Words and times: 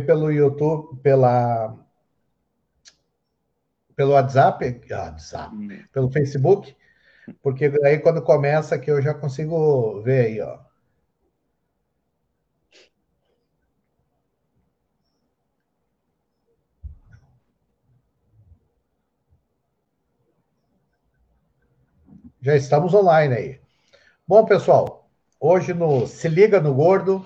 pelo 0.00 0.30
YouTube, 0.30 1.00
pela 1.02 1.76
pelo 3.94 4.12
WhatsApp, 4.12 4.80
WhatsApp, 4.90 5.54
hum. 5.54 5.68
pelo 5.92 6.10
Facebook, 6.10 6.74
porque 7.42 7.72
aí 7.84 7.98
quando 7.98 8.22
começa 8.22 8.74
aqui 8.74 8.90
eu 8.90 9.02
já 9.02 9.14
consigo 9.14 10.02
ver 10.02 10.26
aí, 10.26 10.40
ó. 10.40 10.58
Já 22.42 22.56
estamos 22.56 22.92
online 22.92 23.34
aí. 23.34 23.60
Bom, 24.26 24.44
pessoal, 24.44 25.08
hoje 25.40 25.72
no 25.72 26.06
Se 26.06 26.28
Liga 26.28 26.60
no 26.60 26.74
Gordo, 26.74 27.24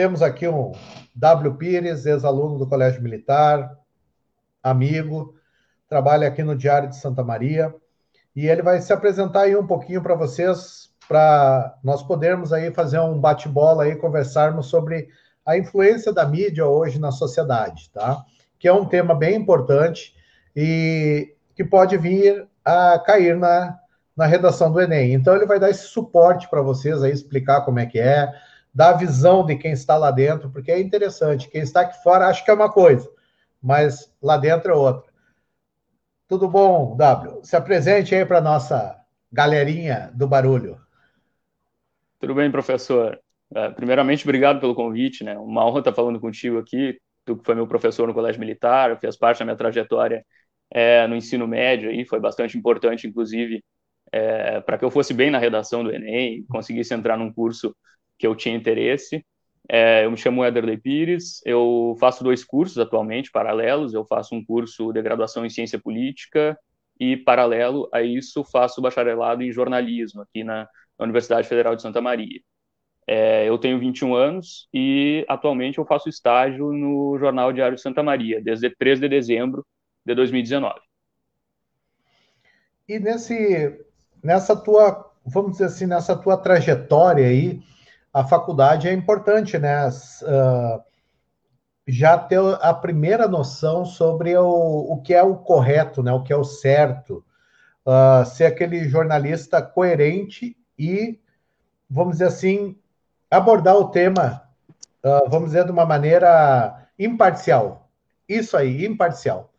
temos 0.00 0.22
aqui 0.22 0.48
um 0.48 0.72
W. 1.14 1.56
Pires, 1.56 2.06
ex-aluno 2.06 2.58
do 2.58 2.66
Colégio 2.66 3.02
Militar, 3.02 3.76
amigo, 4.62 5.34
trabalha 5.86 6.26
aqui 6.26 6.42
no 6.42 6.56
Diário 6.56 6.88
de 6.88 6.96
Santa 6.96 7.22
Maria, 7.22 7.74
e 8.34 8.46
ele 8.46 8.62
vai 8.62 8.80
se 8.80 8.94
apresentar 8.94 9.42
aí 9.42 9.54
um 9.54 9.66
pouquinho 9.66 10.02
para 10.02 10.14
vocês, 10.14 10.90
para 11.06 11.76
nós 11.84 12.02
podermos 12.02 12.50
aí 12.50 12.72
fazer 12.72 12.98
um 12.98 13.20
bate-bola 13.20 13.82
aí, 13.82 13.94
conversarmos 13.94 14.68
sobre 14.68 15.06
a 15.44 15.58
influência 15.58 16.14
da 16.14 16.24
mídia 16.24 16.64
hoje 16.66 16.98
na 16.98 17.12
sociedade, 17.12 17.90
tá? 17.90 18.24
Que 18.58 18.68
é 18.68 18.72
um 18.72 18.86
tema 18.86 19.14
bem 19.14 19.36
importante 19.36 20.14
e 20.56 21.34
que 21.54 21.62
pode 21.62 21.98
vir 21.98 22.48
a 22.64 22.98
cair 23.00 23.36
na 23.36 23.78
na 24.16 24.26
redação 24.26 24.70
do 24.70 24.78
Enem. 24.78 25.14
Então, 25.14 25.34
ele 25.34 25.46
vai 25.46 25.58
dar 25.58 25.70
esse 25.70 25.84
suporte 25.84 26.46
para 26.50 26.60
vocês 26.60 27.02
aí, 27.02 27.10
explicar 27.10 27.62
como 27.62 27.78
é 27.78 27.86
que 27.86 27.98
é, 27.98 28.30
dar 28.72 28.90
a 28.90 28.96
visão 28.96 29.44
de 29.44 29.56
quem 29.56 29.72
está 29.72 29.96
lá 29.96 30.10
dentro, 30.10 30.50
porque 30.50 30.70
é 30.70 30.80
interessante. 30.80 31.48
Quem 31.48 31.62
está 31.62 31.82
aqui 31.82 32.02
fora 32.02 32.26
acha 32.26 32.44
que 32.44 32.50
é 32.50 32.54
uma 32.54 32.70
coisa, 32.70 33.10
mas 33.62 34.12
lá 34.22 34.36
dentro 34.36 34.72
é 34.72 34.74
outra. 34.74 35.10
Tudo 36.28 36.48
bom, 36.48 36.96
W? 36.96 37.40
Se 37.42 37.56
apresente 37.56 38.14
aí 38.14 38.24
para 38.24 38.40
nossa 38.40 38.96
galerinha 39.32 40.10
do 40.14 40.26
barulho. 40.26 40.80
Tudo 42.20 42.34
bem, 42.34 42.50
professor. 42.50 43.18
É, 43.52 43.70
primeiramente, 43.70 44.24
obrigado 44.24 44.60
pelo 44.60 44.74
convite, 44.74 45.24
né? 45.24 45.36
Uma 45.38 45.66
honra 45.66 45.80
estar 45.80 45.92
falando 45.92 46.20
contigo 46.20 46.58
aqui. 46.58 47.00
Tu 47.24 47.36
que 47.36 47.44
foi 47.44 47.54
meu 47.54 47.66
professor 47.66 48.06
no 48.06 48.14
Colégio 48.14 48.40
Militar, 48.40 48.98
fez 49.00 49.16
parte 49.16 49.40
da 49.40 49.44
minha 49.44 49.56
trajetória 49.56 50.24
é, 50.70 51.06
no 51.06 51.16
ensino 51.16 51.46
médio 51.46 51.90
e 51.90 52.04
foi 52.04 52.20
bastante 52.20 52.56
importante, 52.56 53.06
inclusive, 53.06 53.62
é, 54.12 54.60
para 54.60 54.78
que 54.78 54.84
eu 54.84 54.90
fosse 54.90 55.12
bem 55.12 55.30
na 55.30 55.38
redação 55.38 55.82
do 55.82 55.92
Enem, 55.92 56.44
conseguisse 56.48 56.94
entrar 56.94 57.16
num 57.16 57.32
curso 57.32 57.74
que 58.20 58.26
eu 58.26 58.36
tinha 58.36 58.54
interesse. 58.54 59.24
É, 59.68 60.04
eu 60.04 60.10
me 60.10 60.16
chamo 60.16 60.44
Ederley 60.44 60.76
Pires, 60.76 61.40
eu 61.44 61.96
faço 61.98 62.22
dois 62.22 62.44
cursos 62.44 62.76
atualmente, 62.78 63.30
paralelos. 63.30 63.94
Eu 63.94 64.04
faço 64.04 64.34
um 64.34 64.44
curso 64.44 64.92
de 64.92 65.00
graduação 65.00 65.44
em 65.44 65.50
ciência 65.50 65.78
política 65.78 66.58
e, 66.98 67.16
paralelo 67.16 67.88
a 67.92 68.02
isso, 68.02 68.44
faço 68.44 68.82
bacharelado 68.82 69.42
em 69.42 69.50
jornalismo 69.50 70.20
aqui 70.20 70.44
na, 70.44 70.68
Universidade 70.98 71.48
Federal 71.48 71.74
de 71.74 71.80
Santa 71.80 71.98
Maria. 71.98 72.42
É, 73.06 73.48
eu 73.48 73.56
tenho 73.56 73.80
21 73.80 74.14
anos 74.14 74.68
e 74.72 75.24
atualmente 75.28 75.78
eu 75.78 75.86
faço 75.86 76.10
estágio 76.10 76.74
no 76.74 77.16
Jornal 77.18 77.54
Diário 77.54 77.74
de 77.74 77.80
Santa 77.80 78.02
Maria, 78.02 78.38
desde 78.38 78.68
3 78.68 79.00
de 79.00 79.08
dezembro 79.08 79.66
de 80.04 80.14
2019. 80.14 80.78
E 82.86 82.98
nesse 82.98 83.82
nessa 84.22 84.54
tua, 84.54 85.10
vamos 85.24 85.52
dizer 85.52 85.64
assim, 85.64 85.86
nessa 85.86 86.14
tua 86.14 86.36
trajetória 86.36 87.26
aí, 87.26 87.62
a 88.12 88.24
faculdade 88.24 88.88
é 88.88 88.92
importante, 88.92 89.58
né? 89.58 89.88
Uh, 89.88 90.82
já 91.86 92.18
ter 92.18 92.40
a 92.60 92.72
primeira 92.74 93.26
noção 93.26 93.84
sobre 93.84 94.36
o, 94.36 94.46
o 94.46 95.00
que 95.02 95.14
é 95.14 95.22
o 95.22 95.36
correto, 95.36 96.02
né? 96.02 96.12
O 96.12 96.22
que 96.22 96.32
é 96.32 96.36
o 96.36 96.44
certo, 96.44 97.24
uh, 97.86 98.24
ser 98.24 98.46
aquele 98.46 98.88
jornalista 98.88 99.62
coerente 99.62 100.56
e, 100.78 101.18
vamos 101.88 102.14
dizer 102.14 102.26
assim, 102.26 102.76
abordar 103.30 103.76
o 103.76 103.90
tema, 103.90 104.42
uh, 105.04 105.28
vamos 105.28 105.50
dizer, 105.50 105.64
de 105.64 105.70
uma 105.70 105.86
maneira 105.86 106.86
imparcial. 106.98 107.88
Isso 108.28 108.56
aí, 108.56 108.86
imparcial. 108.86 109.50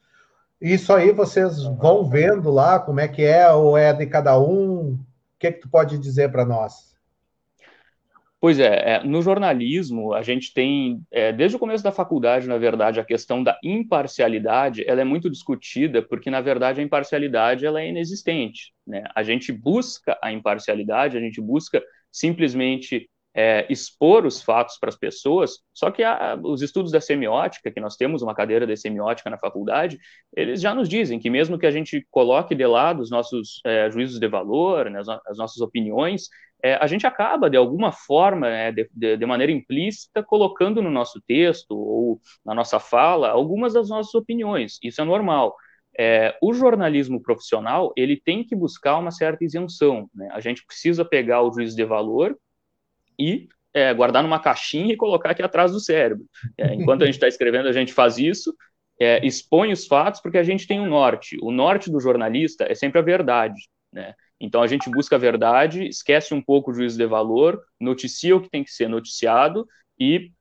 Isso 0.60 0.94
aí 0.94 1.12
vocês 1.12 1.64
vão 1.64 2.08
vendo 2.08 2.52
lá 2.52 2.80
como 2.80 3.00
é 3.00 3.08
que 3.08 3.24
é, 3.24 3.50
ou 3.52 3.78
é 3.78 3.92
de 3.94 4.06
cada 4.06 4.40
um? 4.40 4.94
O 4.94 5.00
que, 5.40 5.48
é 5.48 5.52
que 5.52 5.62
tu 5.62 5.70
pode 5.70 5.98
dizer 5.98 6.32
para 6.32 6.46
nós? 6.46 6.91
Pois 8.42 8.60
é, 8.60 8.96
é, 8.96 9.04
no 9.04 9.22
jornalismo 9.22 10.16
a 10.16 10.24
gente 10.24 10.52
tem, 10.52 11.00
é, 11.12 11.32
desde 11.32 11.56
o 11.56 11.60
começo 11.60 11.84
da 11.84 11.92
faculdade, 11.92 12.48
na 12.48 12.58
verdade, 12.58 13.00
a 13.00 13.06
questão 13.06 13.44
da 13.44 13.56
imparcialidade, 13.64 14.84
ela 14.88 15.00
é 15.00 15.04
muito 15.04 15.30
discutida, 15.30 16.02
porque, 16.02 16.32
na 16.32 16.42
verdade, 16.42 16.82
a 16.82 16.84
imparcialidade 16.84 17.68
ela 17.68 17.80
é 17.80 17.90
inexistente. 17.90 18.74
Né? 18.86 19.04
A 19.16 19.22
gente 19.22 19.52
busca 19.52 20.18
a 20.24 20.32
imparcialidade, 20.32 21.16
a 21.16 21.20
gente 21.22 21.40
busca 21.40 21.84
simplesmente 22.12 23.08
é, 23.34 23.66
expor 23.70 24.26
os 24.26 24.42
fatos 24.42 24.78
para 24.78 24.90
as 24.90 24.98
pessoas, 24.98 25.60
só 25.74 25.90
que 25.90 26.04
a, 26.04 26.38
os 26.44 26.62
estudos 26.62 26.92
da 26.92 27.00
semiótica, 27.00 27.72
que 27.72 27.80
nós 27.80 27.96
temos 27.96 28.22
uma 28.22 28.36
cadeira 28.36 28.68
de 28.68 28.76
semiótica 28.76 29.30
na 29.30 29.38
faculdade, 29.38 29.98
eles 30.36 30.62
já 30.62 30.76
nos 30.76 30.90
dizem 30.90 31.20
que 31.20 31.30
mesmo 31.30 31.58
que 31.58 31.66
a 31.66 31.72
gente 31.72 32.06
coloque 32.10 32.54
de 32.54 32.66
lado 32.66 33.02
os 33.02 33.10
nossos 33.10 33.62
é, 33.66 33.90
juízos 33.90 34.20
de 34.20 34.28
valor, 34.28 34.90
né, 34.90 35.00
as, 35.00 35.08
as, 35.08 35.38
nossas 35.38 35.62
opiniões, 35.62 36.28
é, 36.64 36.76
a 36.76 36.88
gente 36.88 37.08
acaba, 37.08 37.50
de 37.50 37.58
alguma 37.58 37.92
forma, 37.92 38.50
né, 38.50 38.72
de, 38.72 39.18
de, 39.18 39.26
maneira 39.26 39.52
implícita, 39.52 40.24
colocando 40.24 40.82
no 40.82 40.92
nosso 40.92 41.22
texto 41.22 41.72
ou 41.72 42.20
na 42.46 42.54
nossa 42.54 42.80
fala 42.80 43.30
algumas 43.30 43.74
das 43.74 43.90
nossas 43.90 44.14
opiniões. 44.14 44.78
Isso 44.84 45.02
é 45.02 45.04
normal. 45.04 45.56
É, 45.98 46.38
o 46.42 46.54
jornalismo 46.54 47.22
profissional 47.22 47.92
ele 47.98 48.16
tem 48.16 48.44
que 48.44 48.56
buscar 48.56 48.98
uma 48.98 49.12
certa 49.12 49.44
isenção. 49.44 50.10
Né? 50.14 50.30
A 50.32 50.40
gente 50.40 50.66
precisa 50.66 51.04
pegar 51.04 51.42
o 51.42 51.52
juízo 51.52 51.76
de 51.76 51.84
valor 51.84 52.38
e 53.20 53.50
é, 53.74 53.94
guardar 53.94 54.24
numa 54.24 54.40
caixinha 54.40 54.94
e 54.94 54.98
colocar 54.98 55.32
aqui 55.32 55.42
atrás 55.42 55.72
do 55.72 55.80
cérebro. 55.80 56.26
É, 56.58 56.74
enquanto 56.74 57.04
a 57.04 57.06
gente 57.06 57.16
está 57.16 57.28
escrevendo, 57.28 57.68
a 57.68 57.74
gente 57.74 57.94
faz 57.94 58.18
isso, 58.18 58.56
é, 59.00 59.26
expõe 59.26 59.72
os 59.72 59.88
fatos, 59.88 60.22
porque 60.22 60.38
a 60.38 60.44
gente 60.44 60.68
tem 60.68 60.80
um 60.80 60.88
norte. 60.88 61.38
O 61.42 61.52
norte 61.52 61.90
do 61.90 62.00
jornalista 62.00 62.66
é 62.70 62.76
sempre 62.76 63.00
a 63.00 63.04
verdade. 63.04 63.60
Né? 63.92 64.14
Então 64.42 64.64
a 64.64 64.68
gente 64.68 64.90
busca 64.90 65.16
a 65.16 65.20
verdade, 65.20 65.88
esquece 65.88 66.34
um 66.34 66.42
pouco 66.42 66.72
o 66.72 66.74
juízo 66.74 66.98
de 66.98 67.06
valor, 67.06 67.62
noticia 67.80 68.36
o 68.36 68.42
que 68.42 68.50
tem 68.50 68.64
que 68.64 68.72
ser 68.72 68.90
noticiado 68.90 69.68
e 70.00 70.32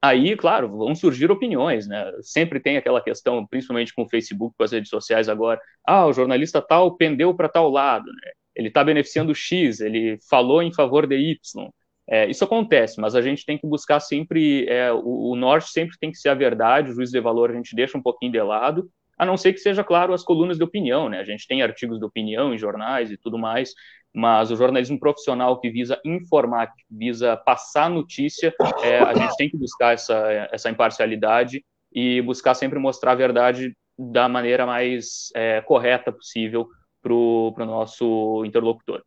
aí, 0.00 0.36
claro, 0.36 0.76
vão 0.76 0.94
surgir 0.94 1.30
opiniões, 1.30 1.86
né? 1.88 2.12
Sempre 2.22 2.60
tem 2.60 2.76
aquela 2.76 3.00
questão, 3.00 3.46
principalmente 3.46 3.92
com 3.94 4.02
o 4.02 4.08
Facebook, 4.08 4.54
com 4.56 4.64
as 4.64 4.72
redes 4.72 4.88
sociais 4.88 5.28
agora, 5.28 5.60
ah, 5.86 6.06
o 6.06 6.12
jornalista 6.12 6.62
tal 6.62 6.96
pendeu 6.96 7.34
para 7.34 7.48
tal 7.48 7.68
lado, 7.68 8.06
né? 8.06 8.30
Ele 8.54 8.68
está 8.68 8.84
beneficiando 8.84 9.34
X, 9.34 9.80
ele 9.80 10.18
falou 10.28 10.62
em 10.62 10.72
favor 10.72 11.06
de 11.06 11.16
Y. 11.16 11.68
É, 12.08 12.28
isso 12.28 12.44
acontece, 12.44 13.00
mas 13.00 13.14
a 13.14 13.22
gente 13.22 13.46
tem 13.46 13.56
que 13.56 13.66
buscar 13.66 14.00
sempre, 14.00 14.66
é, 14.68 14.92
o, 14.92 15.30
o, 15.30 15.36
norte 15.36 15.70
sempre 15.70 15.96
tem 15.98 16.10
que 16.10 16.18
ser 16.18 16.28
a 16.30 16.34
verdade, 16.34 16.90
o 16.90 16.94
juízo 16.94 17.12
de 17.12 17.20
valor 17.20 17.50
a 17.50 17.54
gente 17.54 17.74
deixa 17.74 17.96
um 17.96 18.02
pouquinho 18.02 18.32
de 18.32 18.42
lado, 18.42 18.90
a 19.18 19.26
não 19.26 19.36
ser 19.36 19.52
que 19.52 19.58
seja, 19.58 19.84
claro, 19.84 20.12
as 20.12 20.22
colunas 20.22 20.56
de 20.56 20.64
opinião, 20.64 21.08
né? 21.08 21.20
A 21.20 21.24
gente 21.24 21.46
tem 21.46 21.62
artigos 21.62 21.98
de 21.98 22.04
opinião 22.04 22.52
em 22.52 22.58
jornais 22.58 23.10
e 23.10 23.16
tudo 23.16 23.38
mais, 23.38 23.72
mas 24.14 24.50
o 24.50 24.56
jornalismo 24.56 24.98
profissional 24.98 25.58
que 25.58 25.70
visa 25.70 26.00
informar, 26.04 26.66
que 26.68 26.84
visa 26.90 27.36
passar 27.36 27.88
notícia, 27.88 28.54
é, 28.82 28.98
a 28.98 29.14
gente 29.14 29.36
tem 29.36 29.48
que 29.48 29.56
buscar 29.56 29.94
essa, 29.94 30.48
essa 30.52 30.70
imparcialidade 30.70 31.64
e 31.92 32.20
buscar 32.22 32.54
sempre 32.54 32.78
mostrar 32.78 33.12
a 33.12 33.16
verdade 33.16 33.76
da 33.98 34.28
maneira 34.28 34.66
mais 34.66 35.30
é, 35.34 35.60
correta 35.60 36.10
possível 36.10 36.68
para 37.02 37.12
o 37.12 37.54
nosso 37.58 38.44
interlocutor. 38.44 39.02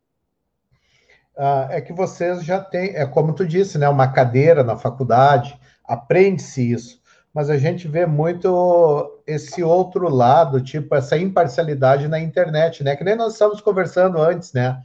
Uh, 1.36 1.68
é 1.70 1.80
que 1.82 1.92
vocês 1.92 2.42
já 2.44 2.60
têm, 2.60 2.96
é 2.96 3.04
como 3.06 3.34
tu 3.34 3.46
disse, 3.46 3.76
né, 3.78 3.88
uma 3.88 4.10
cadeira 4.10 4.64
na 4.64 4.76
faculdade, 4.76 5.58
aprende-se 5.84 6.72
isso, 6.72 7.02
mas 7.36 7.50
a 7.50 7.58
gente 7.58 7.86
vê 7.86 8.06
muito 8.06 9.20
esse 9.26 9.62
outro 9.62 10.08
lado, 10.08 10.58
tipo 10.58 10.94
essa 10.94 11.18
imparcialidade 11.18 12.08
na 12.08 12.18
internet, 12.18 12.82
né, 12.82 12.96
que 12.96 13.04
nem 13.04 13.14
nós 13.14 13.34
estamos 13.34 13.60
conversando 13.60 14.18
antes, 14.22 14.54
né, 14.54 14.80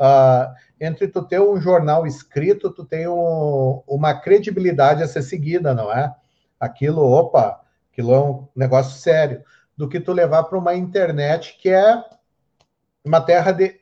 uh, 0.00 0.52
entre 0.80 1.06
tu 1.06 1.22
ter 1.22 1.40
um 1.40 1.60
jornal 1.60 2.04
escrito, 2.04 2.72
tu 2.72 2.84
tem 2.84 3.06
um, 3.06 3.84
uma 3.86 4.14
credibilidade 4.14 5.00
a 5.00 5.06
ser 5.06 5.22
seguida, 5.22 5.72
não 5.72 5.92
é? 5.92 6.12
Aquilo, 6.58 7.08
opa, 7.08 7.60
aquilo 7.92 8.12
é 8.12 8.18
um 8.18 8.48
negócio 8.56 8.98
sério, 9.00 9.44
do 9.76 9.88
que 9.88 10.00
tu 10.00 10.12
levar 10.12 10.42
para 10.42 10.58
uma 10.58 10.74
internet 10.74 11.56
que 11.56 11.68
é 11.68 12.02
uma 13.04 13.20
terra 13.20 13.52
de 13.52 13.80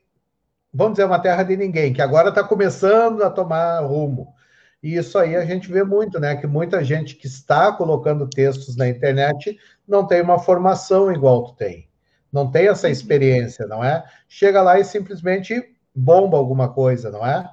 vamos 0.74 0.92
dizer, 0.92 1.06
uma 1.06 1.18
terra 1.18 1.42
de 1.42 1.56
ninguém, 1.56 1.94
que 1.94 2.02
agora 2.02 2.28
está 2.28 2.44
começando 2.44 3.22
a 3.22 3.30
tomar 3.30 3.80
rumo. 3.80 4.34
E 4.82 4.96
isso 4.96 5.18
aí 5.18 5.36
a 5.36 5.44
gente 5.44 5.70
vê 5.70 5.84
muito, 5.84 6.18
né? 6.18 6.36
Que 6.36 6.46
muita 6.46 6.82
gente 6.82 7.16
que 7.16 7.26
está 7.26 7.72
colocando 7.72 8.28
textos 8.28 8.76
na 8.76 8.88
internet 8.88 9.58
não 9.86 10.06
tem 10.06 10.22
uma 10.22 10.38
formação 10.38 11.12
igual 11.12 11.44
tu 11.44 11.54
tem. 11.54 11.88
Não 12.32 12.50
tem 12.50 12.68
essa 12.68 12.86
uhum. 12.86 12.92
experiência, 12.92 13.66
não 13.66 13.84
é? 13.84 14.04
Chega 14.28 14.62
lá 14.62 14.78
e 14.78 14.84
simplesmente 14.84 15.62
bomba 15.94 16.38
alguma 16.38 16.72
coisa, 16.72 17.10
não 17.10 17.26
é? 17.26 17.48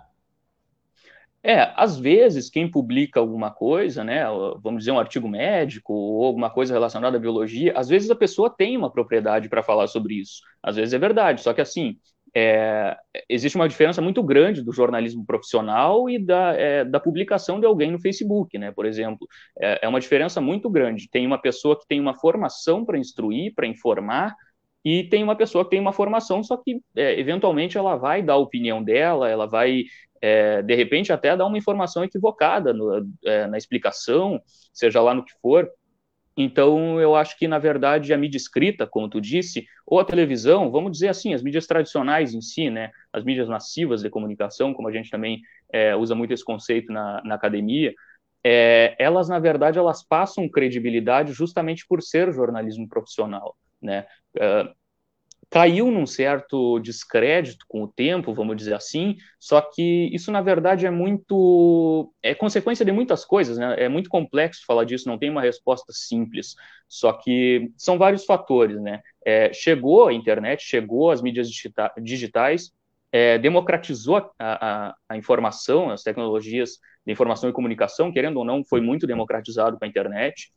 É, 1.43 1.71
às 1.75 1.97
vezes 1.97 2.49
quem 2.49 2.69
publica 2.69 3.19
alguma 3.19 3.49
coisa, 3.49 4.03
né, 4.03 4.25
vamos 4.61 4.79
dizer 4.79 4.91
um 4.91 4.99
artigo 4.99 5.29
médico 5.29 5.93
ou 5.93 6.25
alguma 6.25 6.49
coisa 6.49 6.73
relacionada 6.73 7.15
à 7.15 7.19
biologia, 7.19 7.71
às 7.77 7.87
vezes 7.87 8.09
a 8.09 8.15
pessoa 8.15 8.49
tem 8.49 8.75
uma 8.75 8.91
propriedade 8.91 9.47
para 9.47 9.63
falar 9.63 9.87
sobre 9.87 10.15
isso. 10.15 10.41
Às 10.61 10.75
vezes 10.75 10.93
é 10.93 10.99
verdade, 10.99 11.41
só 11.41 11.53
que 11.53 11.61
assim, 11.61 11.97
é, 12.39 12.95
existe 13.27 13.55
uma 13.55 13.67
diferença 13.67 13.99
muito 13.99 14.21
grande 14.21 14.63
do 14.63 14.71
jornalismo 14.71 15.25
profissional 15.25 16.07
e 16.07 16.19
da, 16.19 16.53
é, 16.53 16.85
da 16.85 16.99
publicação 16.99 17.59
de 17.59 17.65
alguém 17.65 17.89
no 17.89 17.99
Facebook, 17.99 18.55
né? 18.59 18.71
Por 18.71 18.85
exemplo, 18.85 19.27
é, 19.59 19.79
é 19.81 19.87
uma 19.87 19.99
diferença 19.99 20.39
muito 20.39 20.69
grande. 20.69 21.09
Tem 21.09 21.25
uma 21.25 21.41
pessoa 21.41 21.75
que 21.79 21.87
tem 21.87 21.99
uma 21.99 22.13
formação 22.13 22.85
para 22.85 22.99
instruir, 22.99 23.55
para 23.55 23.65
informar, 23.65 24.35
e 24.85 25.03
tem 25.05 25.23
uma 25.23 25.35
pessoa 25.35 25.63
que 25.63 25.71
tem 25.71 25.79
uma 25.79 25.91
formação, 25.91 26.43
só 26.43 26.55
que 26.57 26.79
é, 26.95 27.19
eventualmente 27.19 27.75
ela 27.75 27.95
vai 27.95 28.21
dar 28.21 28.33
a 28.33 28.37
opinião 28.37 28.83
dela, 28.83 29.27
ela 29.27 29.47
vai 29.47 29.85
é, 30.21 30.61
de 30.61 30.75
repente 30.75 31.11
até 31.11 31.35
dar 31.35 31.47
uma 31.47 31.57
informação 31.57 32.03
equivocada 32.03 32.71
no, 32.71 33.03
é, 33.25 33.47
na 33.47 33.57
explicação, 33.57 34.39
seja 34.71 35.01
lá 35.01 35.15
no 35.15 35.25
que 35.25 35.33
for. 35.41 35.67
Então, 36.37 37.01
eu 37.01 37.15
acho 37.15 37.35
que, 37.37 37.47
na 37.47 37.57
verdade, 37.57 38.13
a 38.13 38.17
mídia 38.17 38.37
escrita, 38.37 38.85
como 38.85 39.09
tu 39.09 39.19
disse, 39.19 39.65
ou 39.85 39.99
a 39.99 40.05
televisão, 40.05 40.71
vamos 40.71 40.91
dizer 40.91 41.07
assim, 41.07 41.33
as 41.33 41.41
mídias 41.41 41.65
tradicionais 41.65 42.33
em 42.33 42.41
si, 42.41 42.69
né, 42.69 42.91
as 43.11 43.23
mídias 43.23 43.49
massivas 43.49 44.03
de 44.03 44.09
comunicação, 44.09 44.71
como 44.73 44.87
a 44.87 44.91
gente 44.91 45.09
também 45.09 45.41
é, 45.73 45.95
usa 45.95 46.13
muito 46.13 46.31
esse 46.33 46.45
conceito 46.45 46.93
na, 46.93 47.23
na 47.25 47.35
academia, 47.35 47.91
é, 48.43 48.95
elas, 48.99 49.27
na 49.27 49.39
verdade, 49.39 49.79
elas 49.79 50.03
passam 50.03 50.47
credibilidade 50.47 51.33
justamente 51.33 51.85
por 51.87 52.03
ser 52.03 52.31
jornalismo 52.31 52.87
profissional, 52.87 53.57
né? 53.81 54.05
Uh, 54.35 54.76
caiu 55.49 55.89
num 55.89 56.05
certo 56.05 56.79
descrédito 56.79 57.65
com 57.67 57.83
o 57.83 57.87
tempo, 57.87 58.33
vamos 58.33 58.57
dizer 58.57 58.73
assim, 58.73 59.15
só 59.39 59.61
que 59.61 60.09
isso 60.13 60.31
na 60.31 60.41
verdade 60.41 60.85
é 60.85 60.91
muito 60.91 62.13
é 62.21 62.35
consequência 62.35 62.83
de 62.83 62.91
muitas 62.91 63.23
coisas, 63.23 63.57
né? 63.57 63.75
É 63.77 63.87
muito 63.87 64.09
complexo 64.09 64.65
falar 64.65 64.83
disso, 64.83 65.07
não 65.07 65.17
tem 65.17 65.29
uma 65.29 65.41
resposta 65.41 65.93
simples. 65.93 66.55
Só 66.87 67.13
que 67.13 67.71
são 67.77 67.97
vários 67.97 68.25
fatores, 68.25 68.79
né? 68.81 69.01
É, 69.25 69.51
chegou 69.53 70.07
a 70.07 70.13
internet, 70.13 70.63
chegou 70.63 71.11
as 71.11 71.21
mídias 71.21 71.49
digita 71.49 71.91
digitais, 72.01 72.71
é, 73.11 73.37
democratizou 73.37 74.17
a, 74.17 74.31
a, 74.39 74.95
a, 75.09 75.17
informação, 75.17 75.89
as 75.89 76.03
tecnologias 76.03 76.77
de 77.05 77.11
informação 77.13 77.49
e 77.49 77.53
comunicação, 77.53 78.11
querendo 78.11 78.37
ou 78.37 78.45
não, 78.45 78.63
foi 78.65 78.81
muito 78.81 79.07
democratizado 79.07 79.77
com 79.77 79.85
a 79.85 79.87
internet. 79.87 80.51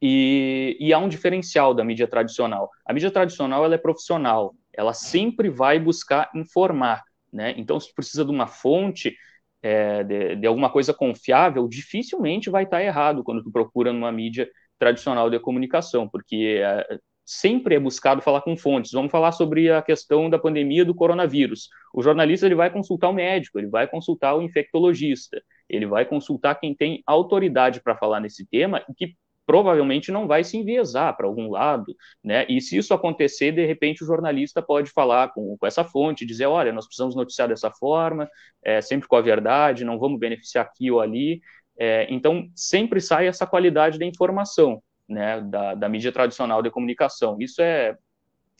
E, 0.00 0.76
e, 0.78 0.92
há 0.92 0.98
um 0.98 1.08
diferencial 1.08 1.74
da 1.74 1.84
mídia 1.84 2.06
tradicional. 2.06 2.70
A 2.86 2.92
mídia 2.92 3.10
tradicional 3.10 3.64
ela 3.64 3.74
é 3.74 3.78
profissional, 3.78 4.54
ela 4.72 4.94
sempre 4.94 5.50
vai 5.50 5.78
buscar 5.80 6.30
informar, 6.34 7.02
né? 7.32 7.52
Então, 7.56 7.80
se 7.80 7.92
precisa 7.92 8.24
de 8.24 8.30
uma 8.30 8.46
fonte, 8.46 9.16
é, 9.60 10.04
de, 10.04 10.36
de, 10.36 10.46
alguma 10.46 10.70
coisa 10.70 10.94
confiável, 10.94 11.66
dificilmente 11.66 12.48
vai 12.48 12.62
estar 12.62 12.82
errado 12.82 13.24
quando 13.24 13.42
tu 13.42 13.50
procura 13.50 13.92
numa 13.92 14.12
mídia 14.12 14.48
tradicional 14.78 15.28
de 15.28 15.40
comunicação, 15.40 16.08
porque 16.08 16.60
é, 16.62 16.98
sempre 17.28 17.74
é 17.74 17.80
buscado 17.80 18.22
falar 18.22 18.40
com 18.40 18.56
fontes. 18.56 18.92
Vamos 18.92 19.10
falar 19.10 19.32
sobre 19.32 19.70
a 19.70 19.82
questão 19.82 20.30
da 20.30 20.38
pandemia 20.38 20.84
do 20.84 20.94
coronavírus. 20.94 21.68
O 21.92 22.02
jornalista 22.02 22.46
ele 22.46 22.54
vai 22.54 22.70
consultar 22.70 23.10
o 23.10 23.12
médico, 23.12 23.58
ele 23.58 23.68
vai 23.68 23.86
consultar 23.86 24.34
o 24.34 24.42
infectologista, 24.42 25.42
ele 25.68 25.86
vai 25.86 26.06
consultar 26.06 26.54
quem 26.54 26.74
tem 26.74 27.02
autoridade 27.06 27.82
para 27.82 27.96
falar 27.96 28.20
nesse 28.20 28.46
tema 28.46 28.82
e 28.88 28.94
que 28.94 29.14
provavelmente 29.48 30.12
não 30.12 30.26
vai 30.26 30.44
se 30.44 30.58
enviesar 30.58 31.16
para 31.16 31.26
algum 31.26 31.50
lado, 31.50 31.96
né? 32.22 32.44
E 32.50 32.60
se 32.60 32.76
isso 32.76 32.92
acontecer, 32.92 33.50
de 33.50 33.64
repente 33.64 34.04
o 34.04 34.06
jornalista 34.06 34.60
pode 34.60 34.90
falar 34.90 35.32
com, 35.32 35.56
com 35.56 35.66
essa 35.66 35.82
fonte, 35.82 36.26
dizer, 36.26 36.44
olha, 36.44 36.70
nós 36.70 36.84
precisamos 36.84 37.16
noticiar 37.16 37.48
dessa 37.48 37.70
forma, 37.70 38.28
é, 38.62 38.82
sempre 38.82 39.08
com 39.08 39.16
a 39.16 39.22
verdade, 39.22 39.86
não 39.86 39.98
vamos 39.98 40.20
beneficiar 40.20 40.66
aqui 40.66 40.90
ou 40.90 41.00
ali. 41.00 41.40
É, 41.78 42.06
então, 42.10 42.46
sempre 42.54 43.00
sai 43.00 43.26
essa 43.26 43.46
qualidade 43.46 43.98
da 43.98 44.04
informação, 44.04 44.82
né, 45.08 45.40
da, 45.40 45.74
da 45.74 45.88
mídia 45.88 46.12
tradicional 46.12 46.60
de 46.62 46.70
comunicação. 46.70 47.38
Isso 47.40 47.62
é, 47.62 47.96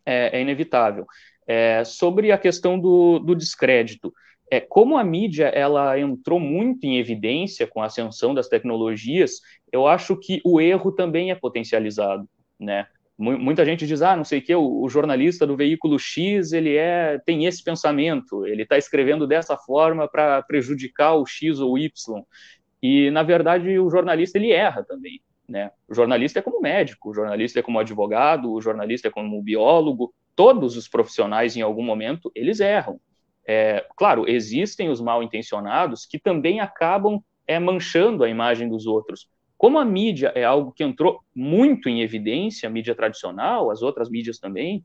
é, 0.07 0.39
é 0.39 0.41
inevitável. 0.41 1.05
É, 1.47 1.85
sobre 1.85 2.33
a 2.33 2.39
questão 2.39 2.81
do, 2.81 3.19
do 3.19 3.35
descrédito, 3.35 4.11
é, 4.51 4.61
como 4.61 4.97
a 4.97 5.05
mídia 5.05 5.47
ela 5.47 5.99
entrou 5.99 6.41
muito 6.41 6.85
em 6.85 6.99
evidência 6.99 7.67
com 7.67 7.83
a 7.83 7.87
ascensão 7.87 8.35
das 8.35 8.49
tecnologias, 8.49 9.41
eu 9.73 9.87
acho 9.87 10.17
que 10.17 10.41
o 10.45 10.61
erro 10.61 10.93
também 10.93 11.31
é 11.31 11.35
potencializado, 11.35 12.29
né? 12.59 12.87
Muita 13.21 13.65
gente 13.65 13.85
diz, 13.85 14.01
ah, 14.01 14.15
não 14.15 14.23
sei 14.23 14.39
o 14.39 14.43
que, 14.43 14.55
o, 14.55 14.89
jornalista 14.89 15.45
do 15.45 15.57
veículo 15.57 15.99
X, 15.99 16.53
ele 16.53 16.77
é 16.77 17.19
tem 17.27 17.47
esse 17.47 17.65
pensamento, 17.65 18.47
ele 18.47 18.63
está 18.63 18.79
escrevendo 18.79 19.27
dessa 19.27 19.57
forma 19.57 20.07
para 20.07 20.41
prejudicar 20.43 21.15
o 21.15 21.27
X 21.27 21.59
ou 21.59 21.73
o 21.73 21.79
Y. 21.79 21.91
E, 22.81 23.11
na 23.11 23.25
verdade, 23.25 23.77
o 23.77 23.91
jornalista, 23.91 24.39
ele 24.39 24.53
erra 24.53 24.85
também, 24.85 25.21
né? 25.49 25.73
O 25.89 25.95
jornalista 25.95 26.39
é 26.39 26.43
como 26.43 26.61
médico, 26.61 27.11
o 27.11 27.15
jornalista 27.15 27.59
é 27.59 27.63
como 27.63 27.81
advogado, 27.81 28.53
o 28.53 28.61
jornalista 28.61 29.09
é 29.09 29.11
como 29.11 29.43
biólogo, 29.43 30.15
todos 30.37 30.77
os 30.77 30.87
profissionais, 30.87 31.57
em 31.57 31.61
algum 31.61 31.83
momento, 31.83 32.31
eles 32.37 32.61
erram. 32.61 33.01
É, 33.51 33.87
claro, 33.97 34.29
existem 34.29 34.91
os 34.91 35.01
mal 35.01 35.23
intencionados 35.23 36.05
que 36.05 36.19
também 36.19 36.61
acabam 36.61 37.19
é, 37.47 37.59
manchando 37.59 38.23
a 38.23 38.29
imagem 38.29 38.69
dos 38.69 38.87
outros. 38.87 39.27
Como 39.57 39.79
a 39.79 39.85
mídia 39.87 40.33
é 40.35 40.45
algo 40.45 40.71
que 40.71 40.85
entrou 40.85 41.21
muito 41.35 41.89
em 41.89 42.03
evidência, 42.03 42.69
a 42.69 42.71
mídia 42.71 42.95
tradicional, 42.95 43.71
as 43.71 43.81
outras 43.81 44.11
mídias 44.11 44.39
também, 44.39 44.85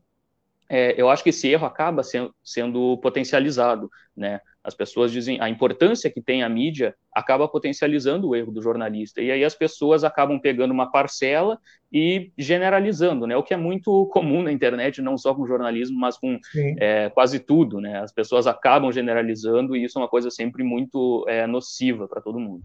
é, 0.74 1.00
eu 1.00 1.08
acho 1.08 1.22
que 1.22 1.30
esse 1.30 1.46
erro 1.48 1.64
acaba 1.64 2.02
sendo, 2.02 2.34
sendo 2.42 2.98
potencializado, 2.98 3.88
né? 4.16 4.40
As 4.64 4.74
pessoas 4.74 5.12
dizem 5.12 5.40
a 5.40 5.48
importância 5.48 6.10
que 6.10 6.20
tem 6.20 6.42
a 6.42 6.48
mídia 6.48 6.96
acaba 7.12 7.46
potencializando 7.46 8.28
o 8.28 8.34
erro 8.34 8.50
do 8.50 8.60
jornalista 8.60 9.20
e 9.20 9.30
aí 9.30 9.44
as 9.44 9.54
pessoas 9.54 10.02
acabam 10.02 10.40
pegando 10.40 10.72
uma 10.72 10.90
parcela 10.90 11.60
e 11.92 12.32
generalizando, 12.36 13.24
né? 13.24 13.36
O 13.36 13.42
que 13.44 13.54
é 13.54 13.56
muito 13.56 14.06
comum 14.06 14.42
na 14.42 14.50
internet, 14.50 15.00
não 15.00 15.16
só 15.16 15.32
com 15.32 15.46
jornalismo, 15.46 15.96
mas 15.96 16.18
com 16.18 16.40
é, 16.80 17.08
quase 17.10 17.38
tudo, 17.38 17.80
né? 17.80 18.00
As 18.00 18.12
pessoas 18.12 18.48
acabam 18.48 18.90
generalizando 18.90 19.76
e 19.76 19.84
isso 19.84 19.96
é 19.96 20.02
uma 20.02 20.08
coisa 20.08 20.28
sempre 20.28 20.64
muito 20.64 21.24
é, 21.28 21.46
nociva 21.46 22.08
para 22.08 22.20
todo 22.20 22.40
mundo. 22.40 22.64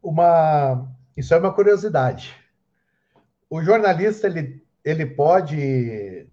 Uma, 0.00 0.86
isso 1.16 1.34
é 1.34 1.38
uma 1.38 1.52
curiosidade. 1.52 2.36
O 3.50 3.60
jornalista 3.60 4.28
ele 4.28 4.62
ele 4.84 5.06
pode 5.06 6.28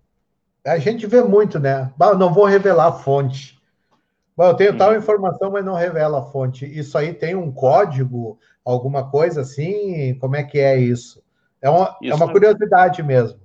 a 0.65 0.77
gente 0.77 1.07
vê 1.07 1.21
muito, 1.21 1.59
né? 1.59 1.91
não 2.17 2.33
vou 2.33 2.45
revelar 2.45 2.87
a 2.87 2.91
fonte. 2.91 3.59
Bom, 4.35 4.45
eu 4.45 4.53
tenho 4.55 4.77
tal 4.77 4.91
uhum. 4.91 4.97
informação, 4.97 5.51
mas 5.51 5.65
não 5.65 5.73
revela 5.73 6.19
a 6.19 6.25
fonte. 6.25 6.65
Isso 6.65 6.97
aí 6.97 7.13
tem 7.13 7.35
um 7.35 7.51
código, 7.51 8.39
alguma 8.65 9.09
coisa 9.09 9.41
assim? 9.41 10.15
Como 10.19 10.35
é 10.35 10.43
que 10.43 10.59
é 10.59 10.77
isso? 10.77 11.21
É 11.61 11.69
uma, 11.69 11.97
isso 12.01 12.13
é 12.13 12.15
uma 12.15 12.31
curiosidade 12.31 13.03
mesmo. 13.03 13.39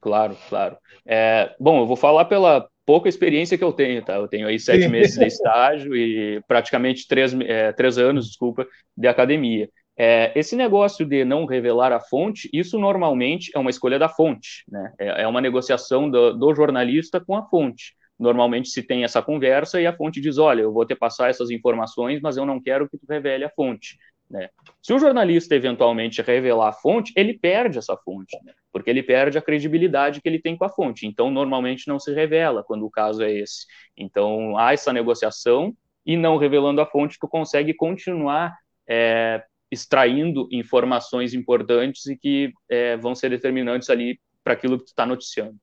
Claro, 0.00 0.36
claro. 0.48 0.76
É, 1.04 1.54
bom, 1.58 1.80
eu 1.80 1.86
vou 1.86 1.96
falar 1.96 2.26
pela 2.26 2.68
pouca 2.86 3.08
experiência 3.08 3.58
que 3.58 3.64
eu 3.64 3.72
tenho, 3.72 4.02
tá? 4.04 4.14
Eu 4.14 4.28
tenho 4.28 4.46
aí 4.46 4.58
sete 4.58 4.84
Sim. 4.84 4.88
meses 4.88 5.18
de 5.18 5.26
estágio 5.26 5.96
e 5.96 6.40
praticamente 6.46 7.08
três, 7.08 7.34
é, 7.40 7.72
três 7.72 7.98
anos, 7.98 8.28
desculpa, 8.28 8.66
de 8.96 9.08
academia. 9.08 9.68
É, 10.00 10.32
esse 10.38 10.54
negócio 10.54 11.04
de 11.04 11.24
não 11.24 11.44
revelar 11.44 11.92
a 11.92 11.98
fonte, 11.98 12.48
isso 12.52 12.78
normalmente 12.78 13.50
é 13.52 13.58
uma 13.58 13.70
escolha 13.70 13.98
da 13.98 14.08
fonte, 14.08 14.64
né? 14.68 14.92
É, 14.96 15.22
é 15.22 15.26
uma 15.26 15.40
negociação 15.40 16.08
do, 16.08 16.32
do, 16.34 16.54
jornalista 16.54 17.20
com 17.20 17.34
a 17.34 17.44
fonte. 17.44 17.96
Normalmente 18.16 18.68
se 18.68 18.80
tem 18.80 19.02
essa 19.02 19.20
conversa 19.20 19.80
e 19.80 19.86
a 19.88 19.96
fonte 19.96 20.20
diz: 20.20 20.38
olha, 20.38 20.62
eu 20.62 20.72
vou 20.72 20.86
te 20.86 20.94
passar 20.94 21.30
essas 21.30 21.50
informações, 21.50 22.20
mas 22.20 22.36
eu 22.36 22.46
não 22.46 22.60
quero 22.62 22.88
que 22.88 22.96
tu 22.96 23.06
revele 23.08 23.44
a 23.44 23.50
fonte. 23.50 23.98
Né? 24.30 24.48
Se 24.80 24.92
o 24.92 24.98
jornalista 25.00 25.56
eventualmente 25.56 26.22
revelar 26.22 26.68
a 26.68 26.72
fonte, 26.72 27.12
ele 27.16 27.36
perde 27.36 27.78
essa 27.78 27.96
fonte, 27.96 28.36
né? 28.44 28.52
porque 28.70 28.90
ele 28.90 29.02
perde 29.02 29.36
a 29.36 29.42
credibilidade 29.42 30.20
que 30.20 30.28
ele 30.28 30.38
tem 30.38 30.56
com 30.56 30.64
a 30.64 30.68
fonte. 30.68 31.06
Então, 31.06 31.28
normalmente 31.28 31.88
não 31.88 31.98
se 31.98 32.12
revela 32.12 32.62
quando 32.62 32.86
o 32.86 32.90
caso 32.90 33.22
é 33.22 33.32
esse. 33.32 33.66
Então, 33.96 34.56
há 34.56 34.72
essa 34.72 34.92
negociação 34.92 35.74
e 36.06 36.16
não 36.16 36.36
revelando 36.36 36.80
a 36.80 36.86
fonte, 36.86 37.18
tu 37.18 37.26
consegue 37.26 37.74
continuar 37.74 38.56
é, 38.88 39.42
extraindo 39.70 40.48
informações 40.50 41.34
importantes 41.34 42.06
e 42.06 42.16
que 42.16 42.52
é, 42.68 42.96
vão 42.96 43.14
ser 43.14 43.30
determinantes 43.30 43.90
ali 43.90 44.18
para 44.42 44.54
aquilo 44.54 44.78
que 44.78 44.86
tu 44.86 44.88
está 44.88 45.04
noticiando. 45.04 45.56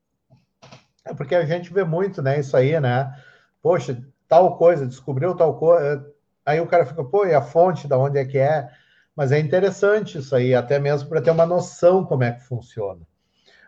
É 1.03 1.13
porque 1.13 1.35
a 1.35 1.45
gente 1.45 1.73
vê 1.73 1.83
muito, 1.83 2.21
né, 2.21 2.39
isso 2.39 2.55
aí, 2.55 2.79
né? 2.79 3.13
Poxa, 3.61 4.03
tal 4.27 4.57
coisa, 4.57 4.85
descobriu 4.85 5.35
tal 5.35 5.57
coisa, 5.57 6.05
aí 6.45 6.59
o 6.59 6.67
cara 6.67 6.85
fica, 6.85 7.03
pô, 7.03 7.25
e 7.25 7.33
a 7.33 7.41
fonte, 7.41 7.87
da 7.87 7.97
onde 7.97 8.19
é 8.19 8.25
que 8.25 8.37
é? 8.37 8.69
Mas 9.15 9.31
é 9.31 9.39
interessante 9.39 10.17
isso 10.17 10.35
aí, 10.35 10.53
até 10.53 10.77
mesmo 10.77 11.09
para 11.09 11.21
ter 11.21 11.31
uma 11.31 11.45
noção 11.45 12.03
como 12.03 12.23
é 12.23 12.31
que 12.33 12.43
funciona. 12.43 13.01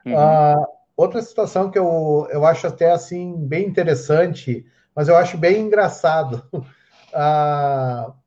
Uhum. 0.06 0.14
Uh, 0.14 0.68
outra 0.96 1.22
situação 1.22 1.72
que 1.72 1.80
eu, 1.80 2.28
eu 2.30 2.46
acho 2.46 2.68
até 2.68 2.92
assim 2.92 3.36
bem 3.48 3.66
interessante, 3.66 4.66
mas 4.96 5.08
eu 5.08 5.16
acho 5.16 5.38
bem 5.38 5.62
engraçado. 5.62 6.44
Uh, 6.54 8.14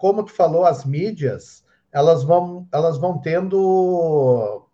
como 0.00 0.24
tu 0.24 0.32
falou, 0.32 0.64
as 0.64 0.82
mídias, 0.82 1.62
elas 1.92 2.24
vão, 2.24 2.66
elas 2.72 2.96
vão 2.96 3.18
tendo, 3.18 4.66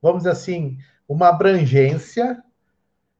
vamos 0.00 0.20
dizer 0.20 0.30
assim, 0.30 0.78
uma 1.06 1.28
abrangência 1.28 2.42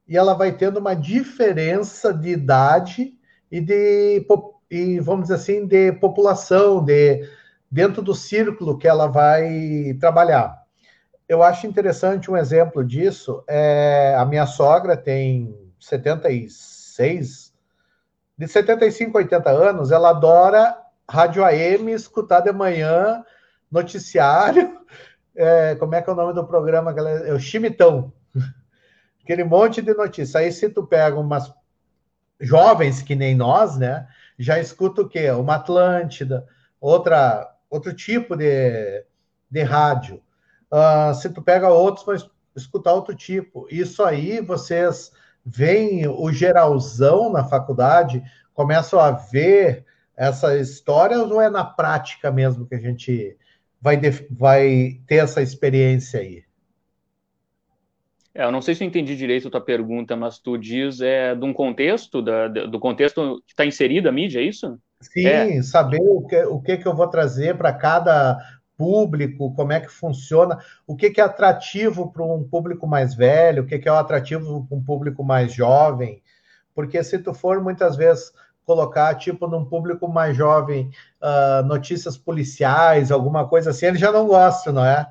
e 0.07 0.17
ela 0.17 0.33
vai 0.33 0.51
tendo 0.51 0.79
uma 0.79 0.95
diferença 0.95 2.11
de 2.11 2.29
idade 2.29 3.13
e 3.51 3.61
de 3.61 4.25
e 4.69 4.99
vamos 4.99 5.27
dizer 5.27 5.35
assim 5.35 5.67
de 5.67 5.91
população, 5.93 6.83
de 6.83 7.29
dentro 7.69 8.01
do 8.01 8.15
círculo 8.15 8.75
que 8.75 8.87
ela 8.87 9.05
vai 9.05 9.95
trabalhar. 9.99 10.59
Eu 11.29 11.43
acho 11.43 11.67
interessante 11.67 12.31
um 12.31 12.37
exemplo 12.37 12.83
disso. 12.83 13.43
É, 13.47 14.15
a 14.17 14.25
minha 14.25 14.47
sogra 14.47 14.97
tem 14.97 15.55
76, 15.79 17.53
de 18.35 18.47
75 18.47 19.15
a 19.19 19.21
80 19.21 19.49
anos, 19.51 19.91
ela 19.91 20.09
adora 20.09 20.86
rádio 21.09 21.43
AM, 21.43 21.91
escutar 21.91 22.41
de 22.41 22.51
manhã, 22.51 23.23
noticiário. 23.71 24.77
É, 25.39 25.75
como 25.75 25.93
é 25.93 26.01
que 26.01 26.09
é 26.09 26.13
o 26.13 26.15
nome 26.15 26.33
do 26.33 26.47
programa? 26.47 26.89
É 27.23 27.31
o 27.31 27.39
Chimitão. 27.39 28.11
Aquele 29.23 29.43
monte 29.43 29.83
de 29.83 29.93
notícias. 29.93 30.35
Aí, 30.35 30.51
se 30.51 30.67
tu 30.67 30.83
pega 30.87 31.19
umas 31.19 31.53
jovens 32.39 33.03
que 33.03 33.13
nem 33.13 33.35
nós, 33.35 33.77
né? 33.77 34.07
Já 34.39 34.59
escuta 34.59 35.03
o 35.03 35.07
quê? 35.07 35.29
Uma 35.29 35.57
Atlântida, 35.57 36.47
outra, 36.81 37.47
outro 37.69 37.93
tipo 37.93 38.35
de, 38.35 39.05
de 39.47 39.61
rádio. 39.61 40.23
Uh, 40.71 41.13
se 41.13 41.29
tu 41.29 41.41
pega 41.41 41.69
outros, 41.69 42.03
vai 42.03 42.17
escutar 42.55 42.93
outro 42.93 43.13
tipo. 43.13 43.67
Isso 43.69 44.03
aí, 44.03 44.41
vocês 44.41 45.11
veem 45.45 46.07
o 46.07 46.31
geralzão 46.31 47.31
na 47.31 47.43
faculdade, 47.45 48.23
começam 48.53 48.99
a 48.99 49.11
ver 49.11 49.85
essas 50.17 50.67
histórias 50.67 51.29
ou 51.29 51.39
é 51.39 51.49
na 51.49 51.63
prática 51.63 52.31
mesmo 52.31 52.67
que 52.67 52.75
a 52.75 52.79
gente 52.79 53.37
vai, 53.79 53.99
vai 54.31 54.99
ter 55.07 55.17
essa 55.17 55.41
experiência 55.41 56.19
aí? 56.19 56.43
É, 58.33 58.43
eu 58.43 58.51
não 58.51 58.61
sei 58.61 58.75
se 58.75 58.83
eu 58.83 58.87
entendi 58.87 59.15
direito 59.15 59.47
a 59.47 59.51
tua 59.51 59.61
pergunta, 59.61 60.15
mas 60.15 60.39
tu 60.39 60.57
diz 60.57 61.01
é 61.01 61.35
de 61.35 61.45
um 61.45 61.53
contexto, 61.53 62.21
da, 62.21 62.47
do 62.47 62.79
contexto 62.79 63.41
que 63.45 63.53
está 63.53 63.65
inserido 63.65 64.09
a 64.09 64.11
mídia, 64.11 64.39
é 64.39 64.43
isso? 64.43 64.79
Sim, 65.01 65.25
é. 65.25 65.61
saber 65.61 66.01
o 66.01 66.25
que, 66.25 66.43
o 66.43 66.59
que, 66.59 66.77
que 66.77 66.87
eu 66.87 66.95
vou 66.95 67.07
trazer 67.07 67.55
para 67.55 67.71
cada 67.73 68.37
público, 68.75 69.53
como 69.55 69.73
é 69.73 69.79
que 69.79 69.89
funciona, 69.89 70.59
o 70.85 70.95
que, 70.95 71.09
que 71.09 71.19
é 71.19 71.23
atrativo 71.23 72.11
para 72.11 72.23
um 72.23 72.43
público 72.43 72.85
mais 72.85 73.15
velho, 73.15 73.63
o 73.63 73.65
que, 73.65 73.79
que 73.79 73.89
é 73.89 73.91
atrativo 73.91 74.65
para 74.67 74.77
um 74.77 74.83
público 74.83 75.23
mais 75.23 75.51
jovem, 75.51 76.21
porque 76.75 77.03
se 77.03 77.17
tu 77.17 77.33
for 77.33 77.59
muitas 77.59 77.95
vezes 77.95 78.31
colocar, 78.67 79.15
tipo, 79.15 79.47
num 79.47 79.63
público 79.63 80.09
mais 80.09 80.35
jovem, 80.35 80.91
uh, 81.21 81.65
notícias 81.65 82.17
policiais, 82.17 83.11
alguma 83.11 83.47
coisa 83.47 83.69
assim, 83.69 83.85
ele 83.85 83.97
já 83.97 84.11
não 84.11 84.27
gosta, 84.27 84.73
não 84.73 84.85
é? 84.85 85.07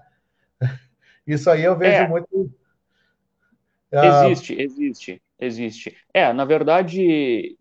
Isso 1.27 1.51
aí 1.51 1.65
eu 1.65 1.75
vejo 1.75 2.03
é. 2.03 2.07
muito 2.07 2.53
ah, 3.93 4.29
existe, 4.29 4.61
existe, 4.61 5.23
existe. 5.39 5.97
É, 6.13 6.33
na 6.33 6.45
verdade, 6.45 7.57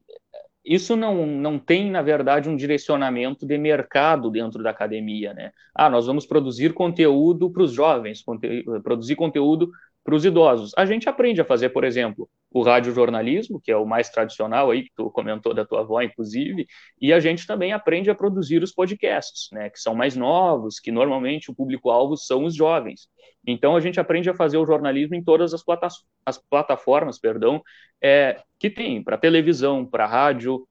isso 0.66 0.96
não, 0.96 1.26
não 1.26 1.58
tem, 1.58 1.90
na 1.90 2.02
verdade, 2.02 2.50
um 2.50 2.56
direcionamento 2.56 3.46
de 3.46 3.58
mercado 3.58 4.30
dentro 4.30 4.62
da 4.62 4.72
academia, 4.72 5.34
né? 5.34 5.52
Ah, 5.74 5.90
nós 5.90 6.08
vamos 6.08 6.26
produzir 6.26 6.74
conteúdo 6.74 7.50
para 7.50 7.64
os 7.64 7.72
jovens, 7.72 8.22
conte 8.22 8.66
produzir 8.84 9.16
conteúdo 9.16 9.72
para 10.04 10.16
os 10.16 10.26
idosos. 10.26 10.72
A 10.76 10.86
gente 10.86 11.08
aprende 11.08 11.42
a 11.42 11.46
fazer, 11.46 11.70
por 11.70 11.84
exemplo, 11.84 12.30
o 12.56 12.64
radiojornalismo, 12.64 13.60
que 13.60 13.70
é 13.70 13.76
o 13.76 13.86
mais 13.86 14.10
tradicional 14.10 14.72
aí, 14.72 14.84
que 14.84 14.92
tu 14.96 15.12
comentou 15.12 15.54
da 15.54 15.66
tua 15.66 15.82
avó, 15.82 16.02
inclusive, 16.02 16.66
e 17.02 17.12
a 17.12 17.20
gente 17.20 17.46
também 17.46 17.74
aprende 17.74 18.10
a 18.10 18.16
produzir 18.16 18.64
os 18.64 18.72
podcasts, 18.72 19.50
né, 19.52 19.70
que 19.70 19.78
são 19.78 19.94
mais 19.94 20.16
novos, 20.16 20.80
que 20.80 20.90
normalmente 20.90 21.52
o 21.52 21.54
público-alvo 21.54 22.16
são 22.16 22.46
os 22.46 22.56
jovens. 22.56 23.10
Então 23.46 23.76
a 23.76 23.82
gente 23.82 24.00
aprende 24.00 24.30
a 24.30 24.34
fazer 24.34 24.58
o 24.58 24.66
jornalismo 24.66 25.16
em 25.16 25.22
todas 25.22 25.54
as, 25.54 25.66
plata 25.66 25.90
as 26.26 26.38
plataformas, 26.38 27.20
perdão, 27.20 27.62
é, 28.02 28.42
que 28.58 28.70
tem 28.70 29.04
para 29.04 29.18
televisão, 29.18 29.86
para 29.86 30.06
rádio, 30.06 30.66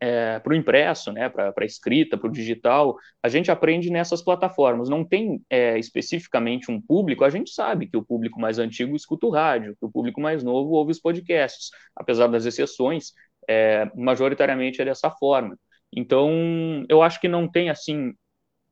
é, 0.00 0.38
para 0.38 0.52
o 0.52 0.56
impresso, 0.56 1.12
né, 1.12 1.28
para 1.28 1.52
a 1.56 1.64
escrita, 1.64 2.16
para 2.16 2.28
o 2.28 2.32
digital, 2.32 2.96
a 3.22 3.28
gente 3.28 3.50
aprende 3.50 3.90
nessas 3.90 4.22
plataformas. 4.22 4.88
Não 4.88 5.04
tem 5.04 5.42
é, 5.50 5.78
especificamente 5.78 6.70
um 6.70 6.80
público, 6.80 7.24
a 7.24 7.30
gente 7.30 7.50
sabe 7.50 7.86
que 7.86 7.96
o 7.96 8.04
público 8.04 8.40
mais 8.40 8.58
antigo 8.58 8.94
escuta 8.94 9.26
o 9.26 9.30
rádio, 9.30 9.76
que 9.78 9.84
o 9.84 9.90
público 9.90 10.20
mais 10.20 10.42
novo 10.44 10.70
ouve 10.70 10.92
os 10.92 11.00
podcasts, 11.00 11.70
apesar 11.96 12.28
das 12.28 12.44
exceções, 12.44 13.12
é, 13.48 13.90
majoritariamente 13.96 14.80
é 14.80 14.84
dessa 14.84 15.10
forma. 15.10 15.58
Então, 15.92 16.84
eu 16.88 17.02
acho 17.02 17.20
que 17.20 17.28
não 17.28 17.50
tem, 17.50 17.70
assim, 17.70 18.12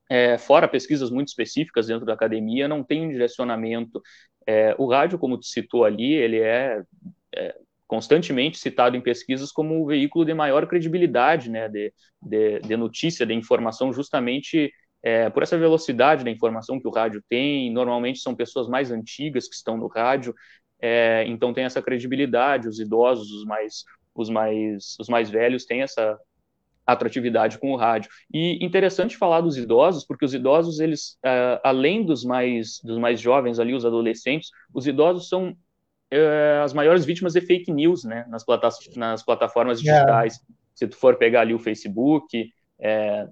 é, 0.09 0.39
fora 0.39 0.69
pesquisas 0.69 1.11
muito 1.11 1.29
específicas 1.29 1.87
dentro 1.89 2.07
da 2.07 2.13
academia, 2.13 2.69
não 2.69 2.85
tem 2.85 3.07
um 3.07 3.11
direcionamento. 3.11 4.01
É, 4.47 4.75
o 4.79 4.87
rádio, 4.89 5.19
como 5.19 5.39
tu 5.39 5.47
citou 5.47 5.85
ali, 5.85 6.13
ele 6.13 6.41
é, 6.41 6.83
é 7.35 7.55
constantemente 7.87 8.59
citado 8.59 8.97
em 8.97 9.01
pesquisas 9.01 9.53
como 9.53 9.83
o 9.83 9.87
veículo 9.87 10.25
de 10.25 10.35
maior 10.35 10.67
credibilidade, 10.67 11.49
né, 11.51 11.69
de, 11.69 11.93
de, 12.21 12.61
de 12.61 12.77
notícia, 12.77 13.25
de 13.25 13.35
informação, 13.35 13.93
justamente 13.93 14.73
é, 15.03 15.31
por 15.31 15.43
essa 15.43 15.57
velocidade 15.57 16.25
da 16.25 16.31
informação 16.31 16.81
que 16.81 16.89
o 16.89 16.91
rádio 16.91 17.23
tem. 17.29 17.73
Normalmente 17.73 18.19
são 18.19 18.35
pessoas 18.35 18.69
mais 18.69 18.91
antigas 18.91 19.49
que 19.49 19.55
estão 19.55 19.77
no 19.77 19.87
rádio, 19.87 20.35
é, 20.81 21.25
então 21.29 21.55
tem 21.55 21.65
essa 21.65 21.81
credibilidade. 21.81 22.69
Os 22.69 22.81
idosos, 22.81 23.31
os 23.31 23.45
mais, 23.45 23.85
os 24.15 24.29
mais, 24.29 24.97
os 24.99 25.09
mais 25.09 25.31
velhos 25.31 25.65
têm 25.65 25.83
essa 25.83 26.19
atratividade 26.87 27.59
com 27.59 27.73
o 27.73 27.77
rádio. 27.77 28.11
E 28.33 28.65
interessante 28.65 29.17
falar 29.17 29.41
dos 29.41 29.57
idosos, 29.57 30.05
porque 30.07 30.25
os 30.25 30.33
idosos, 30.33 30.79
eles, 30.79 31.19
uh, 31.25 31.61
além 31.65 32.05
dos 32.05 32.25
mais, 32.25 32.81
dos 32.83 32.99
mais 32.99 33.21
jovens 33.21 33.59
ali, 33.59 33.75
os 33.75 33.85
adolescentes, 33.85 34.51
os 34.73 34.87
idosos 34.87 35.29
são 35.29 35.57
é, 36.11 36.61
as 36.63 36.73
maiores 36.73 37.05
vítimas 37.05 37.33
de 37.33 37.41
fake 37.41 37.73
news, 37.73 38.05
né, 38.05 38.25
nas, 38.29 38.45
plata 38.45 38.69
nas 38.97 39.23
plataformas 39.23 39.79
é. 39.79 39.83
digitais. 39.83 40.41
Se 40.75 40.87
tu 40.87 40.97
for 40.97 41.17
pegar 41.17 41.41
ali 41.41 41.55
o 41.55 41.59
Facebook, 41.59 42.51
é, 42.79 43.27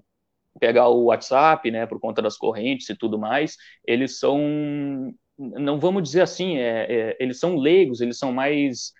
pegar 0.58 0.88
o 0.88 1.04
WhatsApp, 1.04 1.70
né, 1.70 1.86
por 1.86 2.00
conta 2.00 2.22
das 2.22 2.36
correntes 2.36 2.88
e 2.88 2.96
tudo 2.96 3.18
mais, 3.18 3.56
eles 3.86 4.18
são, 4.18 5.14
não 5.38 5.78
vamos 5.78 6.02
dizer 6.02 6.22
assim, 6.22 6.58
é, 6.58 6.86
é, 6.88 7.16
eles 7.20 7.38
são 7.38 7.56
leigos, 7.56 8.00
eles 8.00 8.18
são 8.18 8.32
mais, 8.32 8.92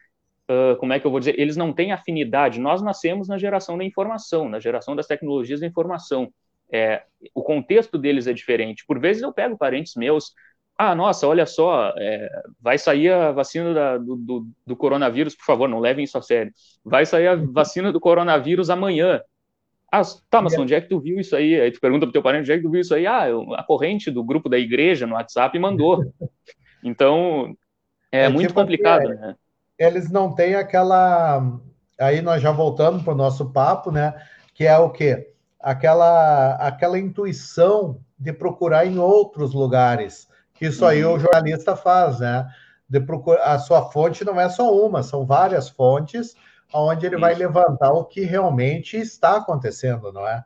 uh, 0.50 0.76
como 0.78 0.92
é 0.92 1.00
que 1.00 1.06
eu 1.06 1.10
vou 1.10 1.20
dizer, 1.20 1.38
eles 1.38 1.56
não 1.56 1.72
têm 1.72 1.92
afinidade. 1.92 2.60
Nós 2.60 2.82
nascemos 2.82 3.28
na 3.28 3.38
geração 3.38 3.78
da 3.78 3.84
informação, 3.84 4.48
na 4.48 4.60
geração 4.60 4.94
das 4.94 5.06
tecnologias 5.06 5.60
da 5.60 5.66
informação. 5.66 6.32
É, 6.72 7.04
o 7.34 7.42
contexto 7.42 7.96
deles 7.96 8.26
é 8.26 8.32
diferente. 8.32 8.84
Por 8.86 8.98
vezes 8.98 9.22
eu 9.22 9.32
pego 9.32 9.56
parentes 9.56 9.94
meus 9.94 10.32
ah, 10.76 10.94
nossa, 10.94 11.26
olha 11.28 11.46
só, 11.46 11.94
é, 11.96 12.28
vai 12.60 12.76
sair 12.78 13.12
a 13.12 13.30
vacina 13.30 13.72
da, 13.72 13.96
do, 13.96 14.16
do, 14.16 14.46
do, 14.66 14.76
coronavírus, 14.76 15.36
por 15.36 15.44
favor, 15.44 15.68
não 15.68 15.78
levem 15.78 16.04
isso 16.04 16.18
a 16.18 16.22
sério. 16.22 16.52
Vai 16.84 17.06
sair 17.06 17.28
a 17.28 17.36
vacina 17.36 17.92
do 17.92 18.00
coronavírus 18.00 18.70
amanhã. 18.70 19.20
Ah, 19.92 20.02
tá, 20.28 20.42
mas 20.42 20.58
onde 20.58 20.74
é 20.74 20.80
que 20.80 20.88
tu 20.88 20.98
viu 20.98 21.20
isso 21.20 21.36
aí? 21.36 21.60
Aí 21.60 21.70
tu 21.70 21.80
pergunta 21.80 22.04
pro 22.04 22.12
teu 22.12 22.22
parente, 22.22 22.42
onde 22.42 22.52
é 22.52 22.56
que 22.56 22.64
tu 22.64 22.70
viu 22.70 22.80
isso 22.80 22.92
aí? 22.92 23.06
Ah, 23.06 23.26
a 23.56 23.62
corrente 23.62 24.10
do 24.10 24.24
grupo 24.24 24.48
da 24.48 24.58
igreja 24.58 25.06
no 25.06 25.14
WhatsApp 25.14 25.56
mandou. 25.58 26.02
Então, 26.86 27.56
é, 28.12 28.24
é 28.24 28.28
muito 28.28 28.48
tipo 28.48 28.60
complicado, 28.60 29.08
assim, 29.08 29.18
né? 29.18 29.36
Eles 29.78 30.10
não 30.10 30.34
têm 30.34 30.54
aquela... 30.54 31.58
Aí 31.98 32.20
nós 32.20 32.42
já 32.42 32.52
voltamos 32.52 33.02
para 33.02 33.14
o 33.14 33.16
nosso 33.16 33.50
papo, 33.52 33.90
né? 33.90 34.12
Que 34.52 34.66
é 34.66 34.76
o 34.76 34.90
quê? 34.90 35.32
Aquela, 35.58 36.56
aquela 36.56 36.98
intuição 36.98 37.98
de 38.18 38.34
procurar 38.34 38.84
em 38.84 38.98
outros 38.98 39.54
lugares 39.54 40.28
isso 40.60 40.84
aí 40.84 41.04
uhum. 41.04 41.14
o 41.14 41.18
jornalista 41.18 41.76
faz, 41.76 42.20
né? 42.20 42.46
De 42.88 43.00
procura... 43.00 43.42
A 43.42 43.58
sua 43.58 43.90
fonte 43.90 44.24
não 44.24 44.40
é 44.40 44.48
só 44.48 44.72
uma, 44.74 45.02
são 45.02 45.24
várias 45.24 45.68
fontes, 45.68 46.36
onde 46.72 47.06
ele 47.06 47.14
Isso. 47.14 47.20
vai 47.20 47.34
levantar 47.34 47.92
o 47.92 48.04
que 48.04 48.22
realmente 48.22 48.96
está 48.96 49.36
acontecendo, 49.36 50.12
não 50.12 50.26
é? 50.26 50.44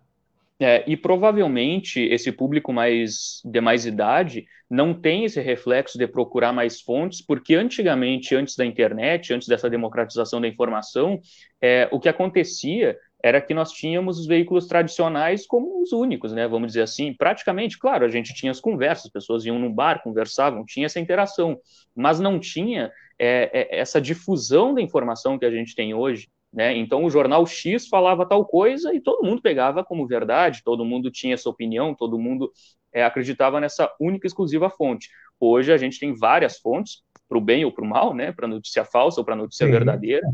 É, 0.61 0.83
e 0.91 0.97
provavelmente 0.97 2.00
esse 2.00 2.33
público 2.33 2.73
mais 2.73 3.41
de 3.45 3.61
mais 3.61 3.87
idade 3.87 4.45
não 4.69 4.93
tem 4.93 5.25
esse 5.25 5.41
reflexo 5.41 5.97
de 5.97 6.07
procurar 6.07 6.53
mais 6.53 6.81
fontes, 6.81 7.23
porque 7.23 7.55
antigamente, 7.55 8.35
antes 8.35 8.57
da 8.57 8.67
internet, 8.67 9.33
antes 9.33 9.47
dessa 9.47 9.71
democratização 9.71 10.41
da 10.41 10.49
informação, 10.49 11.21
é, 11.61 11.88
o 11.93 12.00
que 12.00 12.09
acontecia 12.09 12.99
era 13.23 13.41
que 13.41 13.53
nós 13.53 13.73
tínhamos 13.73 14.19
os 14.19 14.27
veículos 14.27 14.67
tradicionais 14.67 15.47
como 15.47 15.83
os 15.83 15.93
únicos, 15.93 16.33
né? 16.33 16.47
Vamos 16.47 16.69
dizer 16.69 16.83
assim, 16.83 17.13
praticamente, 17.13 17.79
claro, 17.79 18.05
a 18.05 18.09
gente 18.09 18.33
tinha 18.33 18.53
as 18.53 18.61
conversas, 18.61 19.07
as 19.07 19.13
pessoas 19.13 19.45
iam 19.45 19.59
num 19.59 19.73
bar, 19.73 20.03
conversavam, 20.03 20.65
tinha 20.65 20.87
essa 20.87 21.01
interação, 21.01 21.59
mas 21.95 22.21
não 22.21 22.39
tinha 22.39 22.93
é, 23.19 23.51
é, 23.53 23.81
essa 23.81 24.01
difusão 24.01 24.73
da 24.73 24.81
informação 24.81 25.39
que 25.39 25.45
a 25.45 25.51
gente 25.51 25.75
tem 25.75 25.93
hoje. 25.95 26.29
Né? 26.52 26.76
Então, 26.76 27.05
o 27.05 27.11
jornal 27.11 27.47
X 27.47 27.88
falava 27.88 28.26
tal 28.26 28.45
coisa 28.45 28.95
e 28.95 29.00
todo 29.00 29.26
mundo 29.26 29.43
pegava 29.43 29.85
como 29.85 30.07
verdade, 30.07 30.62
todo 30.64 30.85
mundo 30.85 31.11
tinha 31.11 31.35
essa 31.35 31.49
opinião, 31.49 31.95
todo 31.95 32.19
mundo 32.19 32.50
é, 32.93 33.05
acreditava 33.05 33.61
nessa 33.61 33.93
única 34.00 34.26
e 34.26 34.28
exclusiva 34.28 34.71
fonte. 34.71 35.11
Hoje, 35.38 35.73
a 35.73 35.76
gente 35.76 36.00
tem 36.00 36.14
várias 36.14 36.59
fontes, 36.59 37.02
para 37.28 37.38
o 37.38 37.40
bem 37.40 37.64
ou 37.64 37.71
para 37.71 37.85
o 37.85 37.87
mal, 37.87 38.14
né? 38.14 38.33
para 38.33 38.49
notícia 38.49 38.85
falsa 38.85 39.21
ou 39.21 39.25
para 39.25 39.37
notícia 39.37 39.67
Sim. 39.67 39.73
verdadeira. 39.73 40.26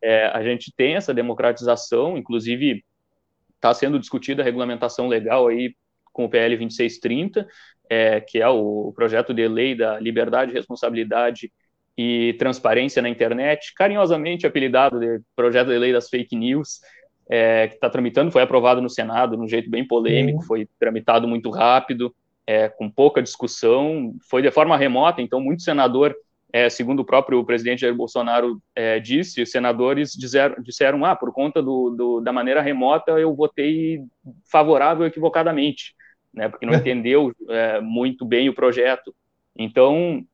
É, 0.00 0.26
a 0.26 0.42
gente 0.42 0.72
tem 0.74 0.94
essa 0.94 1.12
democratização, 1.12 2.16
inclusive 2.16 2.84
está 3.56 3.74
sendo 3.74 3.98
discutida 3.98 4.42
a 4.42 4.44
regulamentação 4.44 5.08
legal 5.08 5.48
aí 5.48 5.74
com 6.12 6.26
o 6.26 6.28
PL 6.28 6.56
2630, 6.56 7.48
é, 7.90 8.20
que 8.20 8.38
é 8.38 8.48
o 8.48 8.92
projeto 8.94 9.34
de 9.34 9.48
lei 9.48 9.74
da 9.74 9.98
liberdade, 9.98 10.52
responsabilidade 10.52 11.52
e 11.96 12.34
transparência 12.38 13.00
na 13.00 13.08
internet, 13.08 13.72
carinhosamente 13.74 14.46
apelidado 14.46 15.00
de 15.00 15.20
projeto 15.34 15.68
de 15.68 15.78
lei 15.78 15.92
das 15.92 16.08
fake 16.08 16.36
news, 16.36 16.80
é, 17.28 17.68
que 17.68 17.74
está 17.74 17.88
tramitando, 17.88 18.30
foi 18.30 18.42
aprovado 18.42 18.82
no 18.82 18.90
Senado 18.90 19.36
de 19.36 19.42
um 19.42 19.48
jeito 19.48 19.70
bem 19.70 19.86
polêmico, 19.86 20.40
Sim. 20.42 20.46
foi 20.46 20.68
tramitado 20.78 21.26
muito 21.26 21.50
rápido, 21.50 22.14
é, 22.46 22.68
com 22.68 22.88
pouca 22.88 23.22
discussão, 23.22 24.14
foi 24.30 24.42
de 24.42 24.50
forma 24.50 24.76
remota, 24.76 25.20
então 25.20 25.40
muito 25.40 25.62
senador, 25.62 26.14
é, 26.52 26.70
segundo 26.70 27.00
o 27.00 27.04
próprio 27.04 27.44
presidente 27.44 27.80
Jair 27.80 27.94
Bolsonaro 27.94 28.62
é, 28.74 29.00
disse, 29.00 29.42
os 29.42 29.50
senadores 29.50 30.12
disseram, 30.12 30.62
disseram, 30.62 31.04
ah, 31.04 31.16
por 31.16 31.32
conta 31.32 31.60
do, 31.60 31.90
do, 31.90 32.20
da 32.20 32.32
maneira 32.32 32.62
remota 32.62 33.12
eu 33.12 33.34
votei 33.34 34.00
favorável 34.50 35.06
equivocadamente, 35.06 35.94
né, 36.32 36.48
porque 36.48 36.64
não 36.64 36.74
entendeu 36.76 37.32
é, 37.48 37.80
muito 37.80 38.24
bem 38.24 38.48
o 38.48 38.54
projeto. 38.54 39.14
Então, 39.58 40.24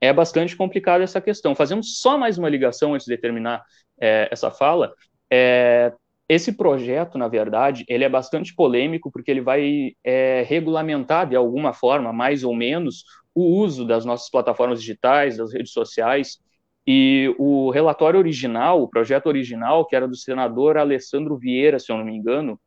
é 0.00 0.12
bastante 0.12 0.56
complicado 0.56 1.02
essa 1.02 1.20
questão. 1.20 1.54
Fazemos 1.54 1.98
só 1.98 2.16
mais 2.16 2.38
uma 2.38 2.48
ligação 2.48 2.94
antes 2.94 3.06
de 3.06 3.16
terminar 3.16 3.64
é, 4.00 4.28
essa 4.30 4.50
fala. 4.50 4.92
É, 5.30 5.92
esse 6.28 6.52
projeto, 6.52 7.16
na 7.16 7.26
verdade, 7.26 7.84
ele 7.88 8.04
é 8.04 8.08
bastante 8.08 8.54
polêmico 8.54 9.10
porque 9.10 9.30
ele 9.30 9.40
vai 9.40 9.92
é, 10.04 10.44
regulamentar 10.46 11.28
de 11.28 11.34
alguma 11.34 11.72
forma, 11.72 12.12
mais 12.12 12.44
ou 12.44 12.54
menos, 12.54 13.04
o 13.34 13.42
uso 13.42 13.86
das 13.86 14.04
nossas 14.04 14.30
plataformas 14.30 14.80
digitais, 14.80 15.36
das 15.36 15.52
redes 15.52 15.72
sociais. 15.72 16.38
E 16.86 17.34
o 17.38 17.70
relatório 17.70 18.18
original, 18.18 18.82
o 18.82 18.88
projeto 18.88 19.26
original, 19.26 19.86
que 19.86 19.96
era 19.96 20.08
do 20.08 20.16
senador 20.16 20.76
Alessandro 20.78 21.36
Vieira, 21.36 21.78
se 21.78 21.90
eu 21.90 21.96
não 21.96 22.04
me 22.04 22.14
engano, 22.14 22.58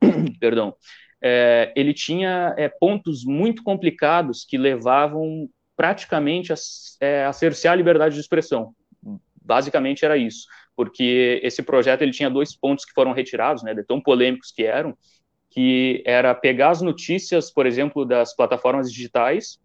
perdão, 0.40 0.74
é, 1.22 1.72
ele 1.74 1.92
tinha 1.92 2.54
é, 2.56 2.68
pontos 2.68 3.24
muito 3.24 3.62
complicados 3.62 4.44
que 4.44 4.56
levavam 4.56 5.48
praticamente 5.78 6.52
a, 6.52 6.56
é, 7.00 7.24
a 7.24 7.32
cercear 7.32 7.72
a 7.72 7.76
liberdade 7.76 8.14
de 8.14 8.20
expressão. 8.20 8.74
Basicamente 9.40 10.04
era 10.04 10.18
isso 10.18 10.46
porque 10.78 11.40
esse 11.42 11.60
projeto 11.60 12.02
ele 12.02 12.12
tinha 12.12 12.30
dois 12.30 12.54
pontos 12.54 12.84
que 12.84 12.92
foram 12.92 13.10
retirados, 13.10 13.64
né, 13.64 13.74
de 13.74 13.82
tão 13.82 14.00
polêmicos 14.00 14.52
que 14.52 14.62
eram, 14.62 14.96
que 15.50 16.04
era 16.06 16.32
pegar 16.36 16.70
as 16.70 16.80
notícias, 16.80 17.50
por 17.50 17.66
exemplo, 17.66 18.04
das 18.04 18.32
plataformas 18.32 18.88
digitais, 18.88 19.58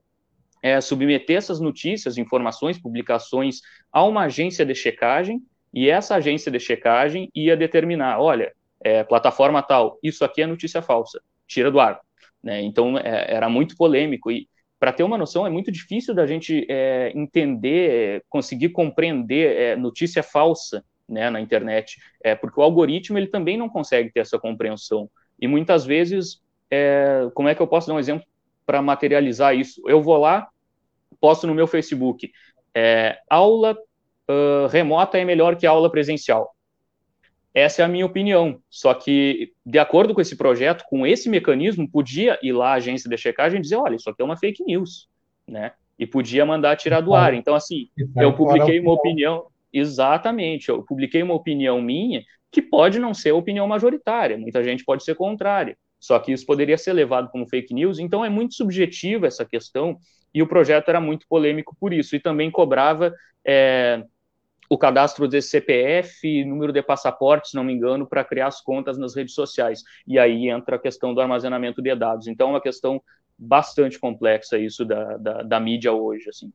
é, 0.63 0.81
submeter 0.81 1.37
essas 1.37 1.59
notícias, 1.59 2.17
informações, 2.17 2.79
publicações 2.79 3.61
a 3.91 4.03
uma 4.03 4.23
agência 4.23 4.65
de 4.65 4.73
checagem, 4.73 5.39
e 5.71 5.87
essa 5.87 6.15
agência 6.15 6.51
de 6.51 6.59
checagem 6.59 7.29
ia 7.35 7.55
determinar, 7.55 8.19
olha, 8.19 8.51
é, 8.81 9.03
plataforma 9.03 9.61
tal, 9.61 9.99
isso 10.01 10.25
aqui 10.25 10.41
é 10.41 10.47
notícia 10.47 10.81
falsa, 10.81 11.21
tira 11.45 11.69
do 11.69 11.79
ar. 11.79 12.01
Né? 12.41 12.63
Então, 12.63 12.97
é, 12.97 13.35
era 13.35 13.47
muito 13.47 13.77
polêmico, 13.77 14.31
e 14.31 14.49
para 14.83 14.91
ter 14.91 15.03
uma 15.03 15.17
noção, 15.17 15.47
é 15.47 15.49
muito 15.49 15.71
difícil 15.71 16.13
da 16.13 16.27
gente 16.27 16.67
é, 16.69 17.13
entender, 17.15 18.21
conseguir 18.27 18.67
compreender 18.67 19.55
é, 19.55 19.75
notícia 19.77 20.21
falsa 20.21 20.83
né, 21.07 21.29
na 21.29 21.39
internet, 21.39 22.01
é, 22.21 22.35
porque 22.35 22.59
o 22.59 22.63
algoritmo 22.63 23.17
ele 23.17 23.27
também 23.27 23.55
não 23.55 23.69
consegue 23.69 24.11
ter 24.11 24.19
essa 24.19 24.37
compreensão. 24.37 25.09
E 25.39 25.47
muitas 25.47 25.85
vezes, 25.85 26.41
é, 26.69 27.29
como 27.33 27.47
é 27.47 27.55
que 27.55 27.61
eu 27.61 27.67
posso 27.67 27.87
dar 27.87 27.93
um 27.93 27.99
exemplo 27.99 28.27
para 28.65 28.81
materializar 28.81 29.55
isso? 29.55 29.81
Eu 29.87 30.01
vou 30.03 30.17
lá, 30.17 30.49
posto 31.17 31.47
no 31.47 31.55
meu 31.55 31.65
Facebook, 31.65 32.29
é, 32.75 33.17
aula 33.29 33.77
uh, 34.29 34.67
remota 34.67 35.17
é 35.17 35.23
melhor 35.23 35.55
que 35.55 35.65
aula 35.65 35.89
presencial. 35.89 36.52
Essa 37.53 37.81
é 37.81 37.85
a 37.85 37.87
minha 37.87 38.05
opinião. 38.05 38.59
Só 38.69 38.93
que, 38.93 39.53
de 39.65 39.77
acordo 39.79 40.13
com 40.13 40.21
esse 40.21 40.35
projeto, 40.35 40.83
com 40.89 41.05
esse 41.05 41.29
mecanismo, 41.29 41.89
podia 41.89 42.39
ir 42.41 42.51
lá 42.51 42.71
a 42.71 42.75
agência 42.75 43.09
de 43.09 43.17
checagem 43.17 43.59
e 43.59 43.61
dizer, 43.61 43.75
olha, 43.75 43.95
isso 43.95 44.09
aqui 44.09 44.21
é 44.21 44.25
uma 44.25 44.37
fake 44.37 44.63
news, 44.63 45.07
né? 45.47 45.71
E 45.99 46.07
podia 46.07 46.45
mandar 46.45 46.75
tirar 46.75 47.01
do 47.01 47.13
ar. 47.13 47.33
Então, 47.33 47.53
assim, 47.53 47.89
eu 48.15 48.33
publiquei 48.33 48.79
uma 48.79 48.93
opinião, 48.93 49.45
Exatamente. 49.73 50.69
Eu 50.69 50.83
publiquei 50.83 51.23
uma 51.23 51.33
opinião 51.33 51.81
minha 51.81 52.23
que 52.51 52.61
pode 52.61 52.99
não 52.99 53.15
ser 53.15 53.31
a 53.31 53.35
opinião 53.35 53.67
majoritária, 53.67 54.37
muita 54.37 54.63
gente 54.63 54.85
pode 54.85 55.03
ser 55.03 55.15
contrária. 55.15 55.75
Só 55.99 56.19
que 56.19 56.31
isso 56.31 56.45
poderia 56.45 56.77
ser 56.77 56.93
levado 56.93 57.31
como 57.31 57.49
fake 57.49 57.73
news, 57.73 57.97
então 57.97 58.23
é 58.23 58.29
muito 58.29 58.53
subjetiva 58.53 59.25
essa 59.25 59.43
questão, 59.43 59.97
e 60.31 60.43
o 60.43 60.47
projeto 60.47 60.89
era 60.89 61.01
muito 61.01 61.25
polêmico 61.27 61.75
por 61.79 61.91
isso, 61.91 62.15
e 62.15 62.19
também 62.19 62.51
cobrava 62.51 63.11
é, 63.43 64.03
o 64.73 64.77
cadastro 64.77 65.27
de 65.27 65.39
CPF, 65.39 66.43
número 66.45 66.73
de 66.73 66.81
passaporte, 66.81 67.49
se 67.49 67.55
não 67.55 67.63
me 67.63 67.71
engano, 67.71 68.07
para 68.07 68.23
criar 68.23 68.47
as 68.47 68.59
contas 68.59 68.97
nas 68.97 69.15
redes 69.15 69.35
sociais. 69.35 69.83
E 70.07 70.17
aí 70.17 70.49
entra 70.49 70.77
a 70.77 70.79
questão 70.79 71.13
do 71.13 71.21
armazenamento 71.21 71.79
de 71.79 71.95
dados. 71.95 72.27
Então 72.27 72.47
é 72.47 72.51
uma 72.53 72.61
questão 72.61 72.99
bastante 73.37 73.99
complexa 73.99 74.57
isso 74.57 74.83
da, 74.83 75.17
da, 75.17 75.43
da 75.43 75.59
mídia 75.59 75.93
hoje, 75.93 76.27
assim. 76.27 76.51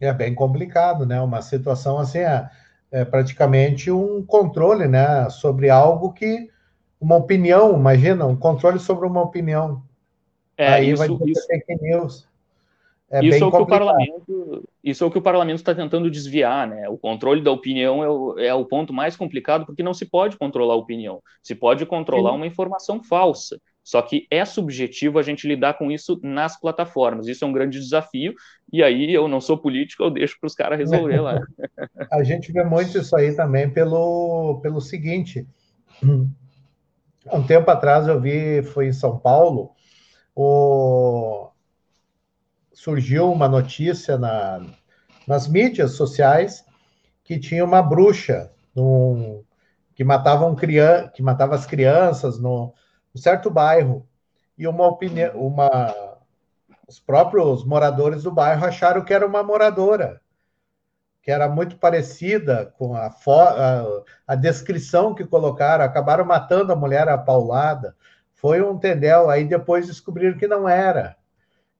É 0.00 0.12
bem 0.12 0.34
complicado, 0.34 1.06
né? 1.06 1.20
Uma 1.20 1.42
situação 1.42 1.96
assim, 1.98 2.18
é, 2.18 2.50
é 2.90 3.04
praticamente 3.04 3.88
um 3.88 4.24
controle, 4.26 4.88
né? 4.88 5.30
Sobre 5.30 5.70
algo 5.70 6.12
que 6.12 6.50
uma 7.00 7.14
opinião, 7.14 7.76
imagina, 7.76 8.26
um 8.26 8.34
controle 8.34 8.80
sobre 8.80 9.06
uma 9.06 9.22
opinião. 9.22 9.80
É, 10.56 10.72
Aí 10.74 10.90
isso, 10.90 11.06
vai 11.06 11.18
ter 11.18 11.30
isso, 11.30 11.46
fake 11.46 11.76
news. 11.80 12.26
É 13.10 13.24
isso, 13.24 13.44
é 13.44 13.46
o 13.46 13.50
que 13.50 13.62
o 13.62 13.66
parlamento, 13.66 14.68
isso 14.82 15.04
é 15.04 15.06
o 15.06 15.10
que 15.10 15.18
o 15.18 15.22
parlamento 15.22 15.58
está 15.58 15.74
tentando 15.74 16.10
desviar, 16.10 16.66
né? 16.66 16.88
O 16.88 16.96
controle 16.96 17.42
da 17.42 17.50
opinião 17.50 18.02
é 18.02 18.08
o, 18.08 18.38
é 18.38 18.54
o 18.54 18.64
ponto 18.64 18.92
mais 18.92 19.14
complicado, 19.14 19.66
porque 19.66 19.82
não 19.82 19.94
se 19.94 20.06
pode 20.06 20.36
controlar 20.38 20.74
a 20.74 20.78
opinião, 20.78 21.22
se 21.42 21.54
pode 21.54 21.84
controlar 21.86 22.30
Sim. 22.30 22.36
uma 22.36 22.46
informação 22.46 23.02
falsa. 23.02 23.60
Só 23.84 24.00
que 24.00 24.26
é 24.30 24.42
subjetivo 24.46 25.18
a 25.18 25.22
gente 25.22 25.46
lidar 25.46 25.74
com 25.74 25.92
isso 25.92 26.18
nas 26.22 26.58
plataformas. 26.58 27.28
Isso 27.28 27.44
é 27.44 27.48
um 27.48 27.52
grande 27.52 27.78
desafio. 27.78 28.34
E 28.72 28.82
aí 28.82 29.12
eu 29.12 29.28
não 29.28 29.42
sou 29.42 29.58
político, 29.58 30.02
eu 30.02 30.10
deixo 30.10 30.38
para 30.40 30.46
os 30.46 30.54
caras 30.54 30.78
resolver 30.78 31.20
lá. 31.20 31.38
a 32.10 32.22
gente 32.24 32.50
vê 32.50 32.64
muito 32.64 32.96
isso 32.96 33.14
aí 33.14 33.36
também 33.36 33.68
pelo, 33.68 34.58
pelo 34.62 34.80
seguinte. 34.80 35.46
Um 36.02 37.42
tempo 37.46 37.70
atrás 37.70 38.08
eu 38.08 38.18
vi, 38.18 38.62
foi 38.62 38.88
em 38.88 38.92
São 38.92 39.18
Paulo, 39.18 39.72
o... 40.34 41.50
surgiu 42.84 43.32
uma 43.32 43.48
notícia 43.48 44.18
na, 44.18 44.60
nas 45.26 45.48
mídias 45.48 45.92
sociais 45.92 46.66
que 47.24 47.38
tinha 47.38 47.64
uma 47.64 47.82
bruxa 47.82 48.52
num, 48.76 49.42
que 49.94 50.04
matava 50.04 50.44
um 50.44 50.54
criança, 50.54 51.08
que 51.08 51.22
matava 51.22 51.54
as 51.54 51.64
crianças 51.64 52.38
no, 52.38 52.74
um 53.14 53.18
certo 53.18 53.48
bairro 53.48 54.06
e 54.58 54.68
uma 54.68 54.86
opinião, 54.86 55.32
uma 55.34 55.94
os 56.86 57.00
próprios 57.00 57.64
moradores 57.64 58.24
do 58.24 58.30
bairro 58.30 58.66
acharam 58.66 59.02
que 59.02 59.14
era 59.14 59.26
uma 59.26 59.42
moradora, 59.42 60.20
que 61.22 61.30
era 61.30 61.48
muito 61.48 61.78
parecida 61.78 62.70
com 62.76 62.94
a, 62.94 63.06
a, 63.06 63.84
a 64.26 64.34
descrição 64.34 65.14
que 65.14 65.24
colocaram, 65.24 65.82
acabaram 65.82 66.26
matando 66.26 66.70
a 66.70 66.76
mulher 66.76 67.08
apaulada. 67.08 67.96
Foi 68.34 68.60
um 68.60 68.78
tendel, 68.78 69.30
aí 69.30 69.46
depois 69.46 69.86
descobriram 69.86 70.36
que 70.36 70.46
não 70.46 70.68
era. 70.68 71.16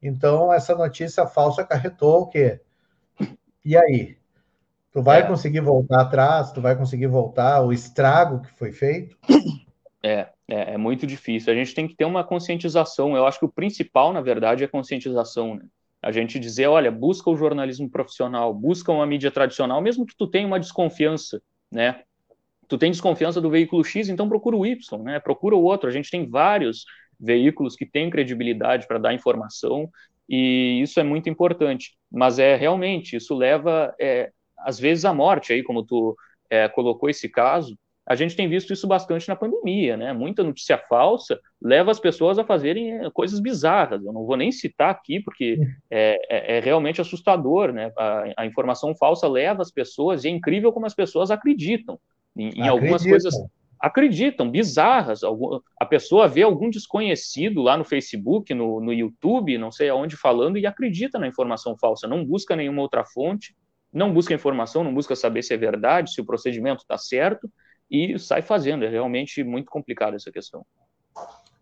Então, 0.05 0.53
essa 0.53 0.75
notícia 0.75 1.27
falsa 1.27 1.63
acarretou 1.63 2.23
o 2.23 2.27
quê? 2.27 2.61
E 3.65 3.75
aí? 3.75 4.19
Tu 4.93 5.03
vai 5.03 5.21
é. 5.21 5.23
conseguir 5.27 5.61
voltar 5.61 6.03
atrás? 6.03 6.53
Tu 6.53 6.61
vai 6.61 6.77
conseguir 6.77 7.07
voltar 7.07 7.63
o 7.63 7.73
estrago 7.73 8.43
que 8.43 8.53
foi 8.53 8.71
feito? 8.71 9.17
É, 10.03 10.29
é, 10.47 10.75
é, 10.75 10.77
muito 10.77 11.07
difícil. 11.07 11.51
A 11.51 11.57
gente 11.57 11.75
tem 11.75 11.89
que 11.89 11.97
ter 11.97 12.05
uma 12.05 12.23
conscientização. 12.23 13.17
Eu 13.17 13.27
acho 13.27 13.39
que 13.39 13.47
o 13.47 13.53
principal, 13.53 14.13
na 14.13 14.21
verdade, 14.21 14.63
é 14.63 14.67
a 14.67 14.71
conscientização. 14.71 15.55
Né? 15.55 15.65
A 16.03 16.13
gente 16.13 16.39
dizer, 16.39 16.67
olha, 16.67 16.93
busca 16.93 17.31
o 17.31 17.37
jornalismo 17.37 17.89
profissional, 17.89 18.53
busca 18.53 18.93
uma 18.93 19.07
mídia 19.07 19.31
tradicional, 19.31 19.81
mesmo 19.81 20.05
que 20.05 20.15
tu 20.15 20.27
tenha 20.27 20.47
uma 20.47 20.61
desconfiança, 20.61 21.41
né? 21.73 22.03
Tu 22.69 22.77
tem 22.77 22.91
desconfiança 22.91 23.41
do 23.41 23.49
veículo 23.49 23.83
X, 23.83 24.11
então 24.11 24.29
procura 24.29 24.57
o 24.57 24.67
Y, 24.67 25.03
né? 25.03 25.19
Procura 25.19 25.57
o 25.57 25.63
outro. 25.63 25.89
A 25.89 25.93
gente 25.93 26.11
tem 26.11 26.29
vários 26.29 26.85
veículos 27.19 27.77
que 27.77 27.87
têm 27.87 28.11
credibilidade 28.11 28.87
para 28.87 28.99
dar 28.99 29.15
informação 29.15 29.89
e 30.29 30.81
isso 30.83 30.99
é 30.99 31.03
muito 31.03 31.29
importante. 31.29 31.97
Mas 32.11 32.39
é 32.39 32.57
realmente 32.57 33.17
isso 33.17 33.35
leva, 33.35 33.95
é, 34.01 34.31
às 34.59 34.79
vezes, 34.79 35.05
à 35.05 35.13
morte 35.13 35.53
aí, 35.53 35.63
como 35.63 35.85
tu 35.85 36.17
é, 36.51 36.69
colocou 36.69 37.11
esse 37.11 37.29
caso 37.29 37.77
a 38.07 38.15
gente 38.15 38.37
tem 38.37 38.49
visto 38.49 38.73
isso 38.73 38.87
bastante 38.87 39.27
na 39.29 39.37
pandemia, 39.37 39.97
né? 39.97 40.13
Muita 40.13 40.43
notícia 40.43 40.77
falsa 40.77 41.41
leva 41.61 41.91
as 41.91 41.99
pessoas 41.99 42.39
a 42.39 42.45
fazerem 42.45 42.93
eh, 42.93 43.11
coisas 43.13 43.41
bizarras. 43.41 44.05
Eu 44.05 44.13
não 44.13 44.27
vou 44.27 44.37
nem 44.37 44.53
citar 44.53 44.91
aqui, 44.91 45.21
porque 45.21 45.59
é, 45.91 46.19
é, 46.29 46.59
é 46.59 46.61
realmente 46.61 47.01
assustador, 47.01 47.73
né? 47.73 47.91
A, 47.97 48.25
a, 48.39 48.47
informação 48.47 48.95
falsa 48.95 49.27
leva 49.27 49.63
as 49.63 49.71
pessoas, 49.71 50.25
e 50.25 50.29
é 50.29 50.31
incrível 50.31 50.71
como 50.71 50.85
as 50.85 50.95
pessoas 50.95 51.31
acreditam 51.31 51.99
em, 52.37 52.51
em 52.51 52.69
algumas 52.69 53.03
coisas. 53.03 53.35
Acreditam, 53.85 54.51
bizarras. 54.51 55.21
A 55.79 55.85
pessoa 55.85 56.27
vê 56.27 56.41
algum 56.41 56.71
desconhecido 56.71 57.61
lá 57.61 57.77
no 57.77 57.85
Facebook, 57.85 58.55
no, 58.55 58.81
no 58.81 58.95
YouTube, 58.95 59.59
não 59.59 59.71
sei 59.71 59.91
aonde, 59.91 60.17
falando 60.17 60.57
e 60.57 60.65
acredita 60.65 61.19
na 61.19 61.29
informação 61.29 61.77
falsa, 61.77 62.09
não 62.09 62.25
busca 62.25 62.57
nenhuma 62.57 62.81
outra 62.81 63.05
fonte, 63.05 63.55
não 63.93 64.11
busca 64.11 64.33
informação, 64.33 64.83
não 64.83 64.95
busca 64.95 65.15
saber 65.15 65.43
se 65.43 65.53
é 65.53 65.59
verdade, 65.59 66.15
se 66.15 66.21
o 66.23 66.25
procedimento 66.25 66.81
está 66.81 66.97
certo, 66.97 67.47
e 67.91 68.19
sai 68.19 68.41
fazendo. 68.41 68.87
É 68.87 68.89
realmente 68.89 69.45
muito 69.45 69.71
complicado 69.71 70.17
essa 70.17 70.33
questão. 70.33 70.65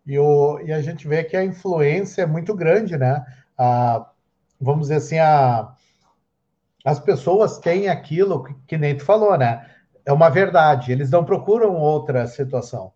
E, 0.07 0.17
o, 0.17 0.61
e 0.61 0.71
a 0.71 0.81
gente 0.81 1.05
vê 1.05 1.25
que 1.25 1.35
a 1.35 1.43
influência 1.43 2.21
é 2.21 2.25
muito 2.25 2.55
grande, 2.55 2.97
né? 2.97 3.21
A, 3.57 4.09
vamos 4.61 4.83
dizer 4.83 4.95
assim, 4.95 5.19
a, 5.19 5.75
as 6.85 7.01
pessoas 7.01 7.57
têm 7.59 7.89
aquilo 7.89 8.45
que, 8.45 8.55
que 8.65 8.77
nem 8.77 8.95
tu 8.95 9.03
falou, 9.03 9.37
né? 9.37 9.72
É 10.05 10.11
uma 10.11 10.29
verdade. 10.29 10.91
Eles 10.91 11.09
não 11.09 11.23
procuram 11.23 11.75
outra 11.75 12.27
situação. 12.27 12.93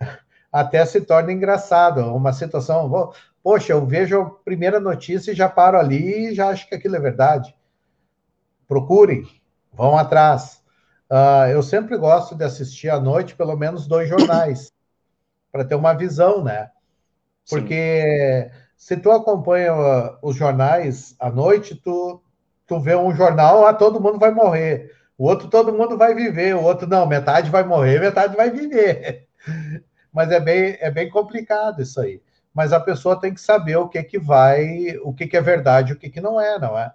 Até 0.52 0.84
se 0.84 1.00
torna 1.00 1.32
engraçado, 1.32 2.00
uma 2.14 2.32
situação. 2.32 3.12
Poxa, 3.42 3.72
eu 3.72 3.84
vejo 3.86 4.20
a 4.20 4.30
primeira 4.30 4.78
notícia 4.78 5.32
e 5.32 5.34
já 5.34 5.48
paro 5.48 5.78
ali 5.78 6.30
e 6.30 6.34
já 6.34 6.48
acho 6.48 6.68
que 6.68 6.74
aquilo 6.74 6.96
é 6.96 7.00
verdade. 7.00 7.54
Procurem, 8.68 9.24
vão 9.72 9.96
atrás. 9.96 10.62
Uh, 11.10 11.48
eu 11.50 11.62
sempre 11.62 11.96
gosto 11.96 12.34
de 12.34 12.44
assistir 12.44 12.88
à 12.88 12.98
noite 12.98 13.34
pelo 13.34 13.56
menos 13.56 13.86
dois 13.86 14.08
jornais, 14.08 14.72
para 15.52 15.64
ter 15.64 15.74
uma 15.74 15.92
visão, 15.92 16.42
né? 16.42 16.70
Porque 17.48 18.48
Sim. 18.50 18.58
se 18.76 18.96
tu 18.96 19.10
acompanha 19.10 19.74
uh, 19.74 20.18
os 20.22 20.36
jornais 20.36 21.14
à 21.18 21.30
noite, 21.30 21.74
tu, 21.74 22.22
tu 22.66 22.80
vê 22.80 22.96
um 22.96 23.14
jornal, 23.14 23.66
ah, 23.66 23.74
todo 23.74 24.00
mundo 24.00 24.18
vai 24.18 24.30
morrer. 24.30 24.90
O 25.22 25.26
outro, 25.26 25.48
todo 25.48 25.72
mundo 25.72 25.96
vai 25.96 26.14
viver. 26.14 26.56
O 26.56 26.62
outro, 26.62 26.88
não, 26.88 27.06
metade 27.06 27.50
vai 27.50 27.62
morrer, 27.62 28.00
metade 28.00 28.36
vai 28.36 28.50
viver. 28.50 29.28
Mas 30.12 30.30
é 30.30 30.40
bem, 30.40 30.76
é 30.80 30.90
bem 30.90 31.08
complicado 31.08 31.80
isso 31.80 32.00
aí 32.00 32.20
mas 32.54 32.72
a 32.72 32.80
pessoa 32.80 33.18
tem 33.18 33.32
que 33.32 33.40
saber 33.40 33.76
o 33.76 33.88
que 33.88 34.02
que 34.02 34.18
vai, 34.18 34.96
o 35.02 35.12
que 35.12 35.26
que 35.26 35.36
é 35.36 35.40
verdade, 35.40 35.92
o 35.92 35.96
que 35.96 36.10
que 36.10 36.20
não 36.20 36.40
é, 36.40 36.58
não 36.58 36.78
é? 36.78 36.92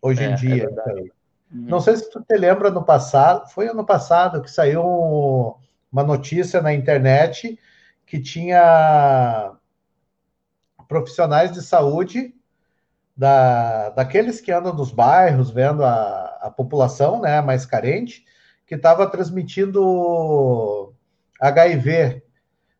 Hoje 0.00 0.24
é, 0.24 0.30
em 0.30 0.34
dia. 0.34 0.64
É 0.64 0.92
uhum. 0.92 1.10
Não 1.50 1.80
sei 1.80 1.96
se 1.96 2.10
tu 2.10 2.22
te 2.22 2.36
lembra 2.36 2.70
no 2.70 2.84
passado, 2.84 3.48
foi 3.50 3.68
ano 3.68 3.84
passado 3.84 4.40
que 4.40 4.50
saiu 4.50 4.82
uma 5.92 6.02
notícia 6.02 6.62
na 6.62 6.72
internet 6.72 7.58
que 8.06 8.20
tinha 8.20 9.52
profissionais 10.88 11.52
de 11.52 11.60
saúde 11.60 12.34
da, 13.18 13.90
daqueles 13.90 14.40
que 14.40 14.52
andam 14.52 14.72
nos 14.72 14.92
bairros 14.92 15.50
vendo 15.50 15.84
a, 15.84 16.38
a 16.40 16.50
população 16.52 17.20
né, 17.20 17.40
mais 17.40 17.66
carente, 17.66 18.24
que 18.64 18.76
estava 18.76 19.10
transmitindo 19.10 20.94
HIV 21.40 22.22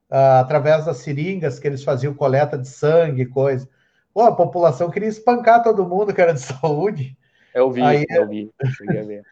uh, 0.09 0.41
através 0.41 0.85
das 0.85 0.99
seringas 0.99 1.59
que 1.59 1.67
eles 1.67 1.83
faziam 1.83 2.15
coleta 2.15 2.57
de 2.57 2.69
sangue, 2.69 3.27
coisa. 3.27 3.69
Pô, 4.15 4.23
a 4.23 4.35
população 4.35 4.91
queria 4.91 5.09
espancar 5.09 5.65
todo 5.65 5.89
mundo 5.89 6.15
que 6.15 6.21
era 6.21 6.33
de 6.33 6.41
saúde. 6.41 7.19
Eu 7.53 7.73
vi, 7.73 7.83
aí, 7.83 8.07
eu 8.09 8.29
vi. 8.29 8.53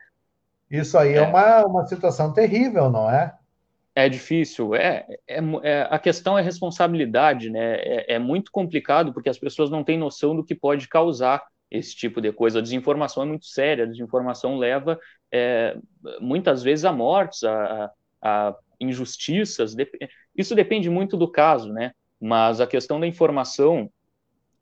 Isso 0.69 0.99
aí 0.99 1.12
é, 1.12 1.19
é 1.19 1.23
uma, 1.23 1.64
uma 1.66 1.87
situação 1.87 2.33
terrível, 2.33 2.90
não 2.90 3.09
é? 3.09 3.33
É 3.99 4.11
difícil, 4.11 4.75
é, 4.75 5.07
é, 5.27 5.41
é, 5.63 5.89
a 5.91 5.99
questão 5.99 6.39
é 6.39 6.43
responsabilidade, 6.43 7.49
né? 7.49 7.77
É, 7.77 8.15
é, 8.17 8.19
muito 8.19 8.53
complicado 8.53 9.11
porque 9.11 9.31
as 9.31 9.39
pessoas 9.39 9.71
não 9.71 9.83
têm 9.83 9.97
noção 9.97 10.37
do 10.37 10.45
que 10.45 10.55
pode 10.55 10.87
causar 10.87 11.43
esse 11.71 11.97
tipo 11.97 12.21
de 12.21 12.31
coisa. 12.31 12.59
A 12.59 12.63
desinformação 12.63 13.23
é 13.23 13.27
muito 13.27 13.47
séria, 13.47 13.85
a 13.85 13.89
desinformação 13.89 14.59
leva 14.59 15.01
é, 15.33 15.79
muitas 16.21 16.63
vezes 16.63 16.85
a 16.85 16.93
mortes, 16.93 17.43
a, 17.43 17.91
a, 18.21 18.55
injustiças. 18.79 19.75
Isso 20.37 20.55
depende 20.55 20.91
muito 20.91 21.17
do 21.17 21.33
caso, 21.33 21.73
né? 21.73 21.93
Mas 22.21 22.61
a 22.61 22.67
questão 22.67 23.01
da 23.01 23.07
informação, 23.07 23.91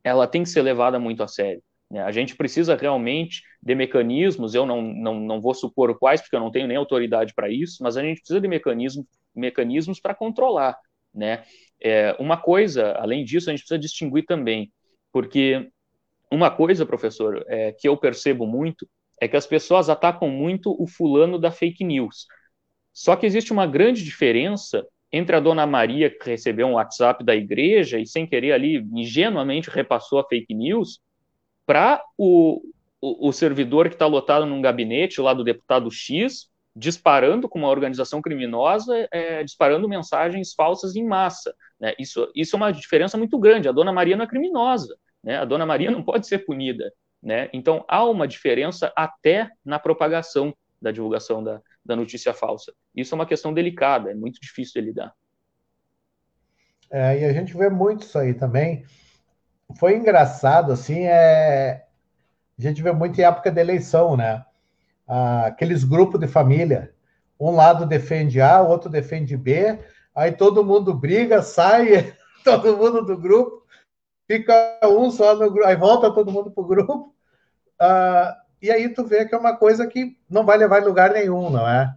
ela 0.05 0.29
tem 0.29 0.44
que 0.44 0.49
ser 0.49 0.62
levada 0.62 1.01
muito 1.01 1.25
a 1.25 1.27
sério. 1.27 1.61
Né? 1.90 2.01
A 2.05 2.12
gente 2.12 2.37
precisa 2.37 2.77
realmente 2.77 3.42
de 3.61 3.75
mecanismos, 3.75 4.55
eu 4.55 4.64
não, 4.64 4.81
não, 4.81 5.18
não 5.18 5.40
vou 5.40 5.55
supor 5.55 5.99
quais, 5.99 6.20
porque 6.20 6.37
eu 6.37 6.40
não 6.40 6.53
tenho 6.53 6.68
nem 6.68 6.77
autoridade 6.77 7.35
para 7.35 7.51
isso, 7.51 7.83
mas 7.83 7.97
a 7.97 8.03
gente 8.03 8.18
precisa 8.18 8.40
de 8.40 8.47
mecanismos 8.47 9.05
mecanismos 9.35 10.01
para 10.01 10.14
controlar, 10.14 10.79
né? 11.12 11.44
É, 11.81 12.16
uma 12.18 12.37
coisa, 12.37 12.92
além 12.92 13.25
disso, 13.25 13.51
a 13.51 13.53
gente 13.53 13.61
precisa 13.61 13.79
distinguir 13.79 14.25
também, 14.25 14.73
porque 15.12 15.70
uma 16.31 16.51
coisa, 16.51 16.87
professor, 16.87 17.44
é, 17.47 17.73
que 17.73 17.88
eu 17.88 17.97
percebo 17.97 18.47
muito 18.47 18.88
é 19.20 19.29
que 19.29 19.37
as 19.37 19.47
pessoas 19.47 19.88
atacam 19.88 20.29
muito 20.29 20.75
o 20.81 20.87
fulano 20.87 21.38
da 21.38 21.51
fake 21.51 21.85
news. 21.85 22.27
Só 22.92 23.16
que 23.16 23.27
existe 23.27 23.53
uma 23.53 23.66
grande 23.66 24.03
diferença 24.03 24.87
entre 25.12 25.37
a 25.37 25.40
dona 25.40 25.66
Maria, 25.66 26.11
que 26.11 26.29
recebeu 26.29 26.66
um 26.66 26.73
WhatsApp 26.73 27.25
da 27.25 27.37
igreja 27.37 28.01
e, 28.01 28.07
sem 28.07 28.27
querer 28.27 28.53
ali, 28.53 28.85
ingenuamente 28.92 29.70
repassou 29.70 30.18
a 30.18 30.27
fake 30.27 30.53
news, 30.53 31.01
para 31.64 32.03
o, 32.18 32.61
o, 33.01 33.29
o, 33.29 33.33
servidor 33.33 33.88
que 33.88 33.94
está 33.94 34.07
lotado 34.07 34.44
num 34.44 34.61
gabinete 34.61 35.20
lá 35.20 35.33
do 35.33 35.44
deputado 35.44 35.88
X, 35.90 36.49
disparando 36.74 37.48
com 37.48 37.58
uma 37.58 37.68
organização 37.68 38.20
criminosa, 38.20 39.08
é, 39.12 39.44
disparando 39.44 39.88
mensagens 39.88 40.52
falsas 40.54 40.96
em 40.96 41.06
massa. 41.06 41.54
Né? 41.78 41.94
Isso, 41.98 42.30
isso 42.34 42.56
é 42.56 42.58
uma 42.58 42.72
diferença 42.72 43.16
muito 43.16 43.38
grande. 43.38 43.68
A 43.68 43.72
dona 43.72 43.92
Maria 43.92 44.16
não 44.16 44.24
é 44.24 44.28
criminosa. 44.28 44.96
Né? 45.22 45.37
A 45.37 45.44
dona 45.44 45.64
Maria 45.64 45.90
não 45.90 46.02
pode 46.02 46.26
ser 46.26 46.38
punida. 46.38 46.92
Né? 47.22 47.48
Então, 47.52 47.84
há 47.88 48.04
uma 48.04 48.26
diferença 48.26 48.92
até 48.96 49.48
na 49.64 49.78
propagação 49.78 50.54
da 50.80 50.90
divulgação 50.90 51.42
da, 51.42 51.62
da 51.84 51.96
notícia 51.96 52.34
falsa. 52.34 52.72
Isso 52.94 53.14
é 53.14 53.16
uma 53.16 53.26
questão 53.26 53.54
delicada, 53.54 54.10
é 54.10 54.14
muito 54.14 54.40
difícil 54.40 54.80
de 54.80 54.88
lidar. 54.88 55.14
É, 56.90 57.20
e 57.20 57.24
a 57.24 57.32
gente 57.32 57.56
vê 57.56 57.70
muito 57.70 58.02
isso 58.02 58.18
aí 58.18 58.34
também. 58.34 58.84
Foi 59.78 59.96
engraçado, 59.96 60.72
assim, 60.72 61.04
é... 61.04 61.87
a 62.58 62.62
gente 62.62 62.82
vê 62.82 62.92
muito 62.92 63.18
em 63.18 63.24
época 63.24 63.50
de 63.50 63.60
eleição, 63.60 64.16
né? 64.16 64.44
Ah, 65.06 65.46
aqueles 65.46 65.84
grupos 65.84 66.20
de 66.20 66.26
família. 66.26 66.92
Um 67.38 67.50
lado 67.50 67.84
defende 67.86 68.40
A, 68.40 68.62
o 68.62 68.68
outro 68.68 68.88
defende 68.88 69.36
B, 69.36 69.78
aí 70.14 70.32
todo 70.32 70.64
mundo 70.64 70.94
briga, 70.94 71.42
sai 71.42 72.14
todo 72.44 72.76
mundo 72.76 73.04
do 73.04 73.18
grupo, 73.18 73.66
fica 74.26 74.80
um 74.84 75.10
só 75.10 75.34
no 75.34 75.50
grupo, 75.50 75.66
aí 75.66 75.76
volta 75.76 76.12
todo 76.12 76.32
mundo 76.32 76.50
para 76.50 76.62
o 76.62 76.66
grupo. 76.66 77.14
Ah, 77.78 78.36
e 78.62 78.70
aí 78.70 78.88
tu 78.88 79.04
vê 79.04 79.26
que 79.26 79.34
é 79.34 79.38
uma 79.38 79.56
coisa 79.56 79.86
que 79.86 80.16
não 80.28 80.44
vai 80.44 80.56
levar 80.56 80.80
em 80.80 80.86
lugar 80.86 81.12
nenhum, 81.12 81.50
não 81.50 81.68
é? 81.68 81.94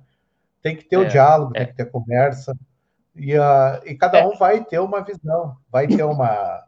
Tem 0.62 0.76
que 0.76 0.84
ter 0.84 0.98
é, 0.98 1.00
o 1.00 1.08
diálogo, 1.08 1.54
é. 1.56 1.60
tem 1.60 1.68
que 1.68 1.76
ter 1.76 1.90
conversa. 1.90 2.58
E, 3.16 3.38
uh, 3.38 3.82
e 3.86 3.96
cada 3.96 4.20
é. 4.20 4.28
um 4.28 4.36
vai 4.36 4.64
ter 4.64 4.80
uma 4.80 5.02
visão, 5.02 5.56
vai 5.72 5.88
ter 5.88 6.04
uma, 6.04 6.64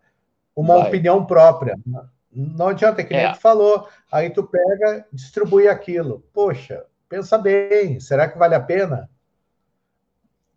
uma 0.56 0.78
vai. 0.78 0.88
opinião 0.88 1.26
própria. 1.26 1.78
Não 2.32 2.68
adianta, 2.68 3.02
é 3.02 3.04
que 3.04 3.14
nem 3.14 3.26
é. 3.26 3.34
tu 3.34 3.40
falou. 3.40 3.88
Aí 4.12 4.30
tu 4.30 4.44
pega, 4.44 5.06
distribui 5.12 5.68
aquilo. 5.68 6.24
Poxa, 6.34 6.86
pensa 7.08 7.38
bem, 7.38 8.00
será 8.00 8.28
que 8.28 8.38
vale 8.38 8.56
a 8.56 8.60
pena? 8.60 9.10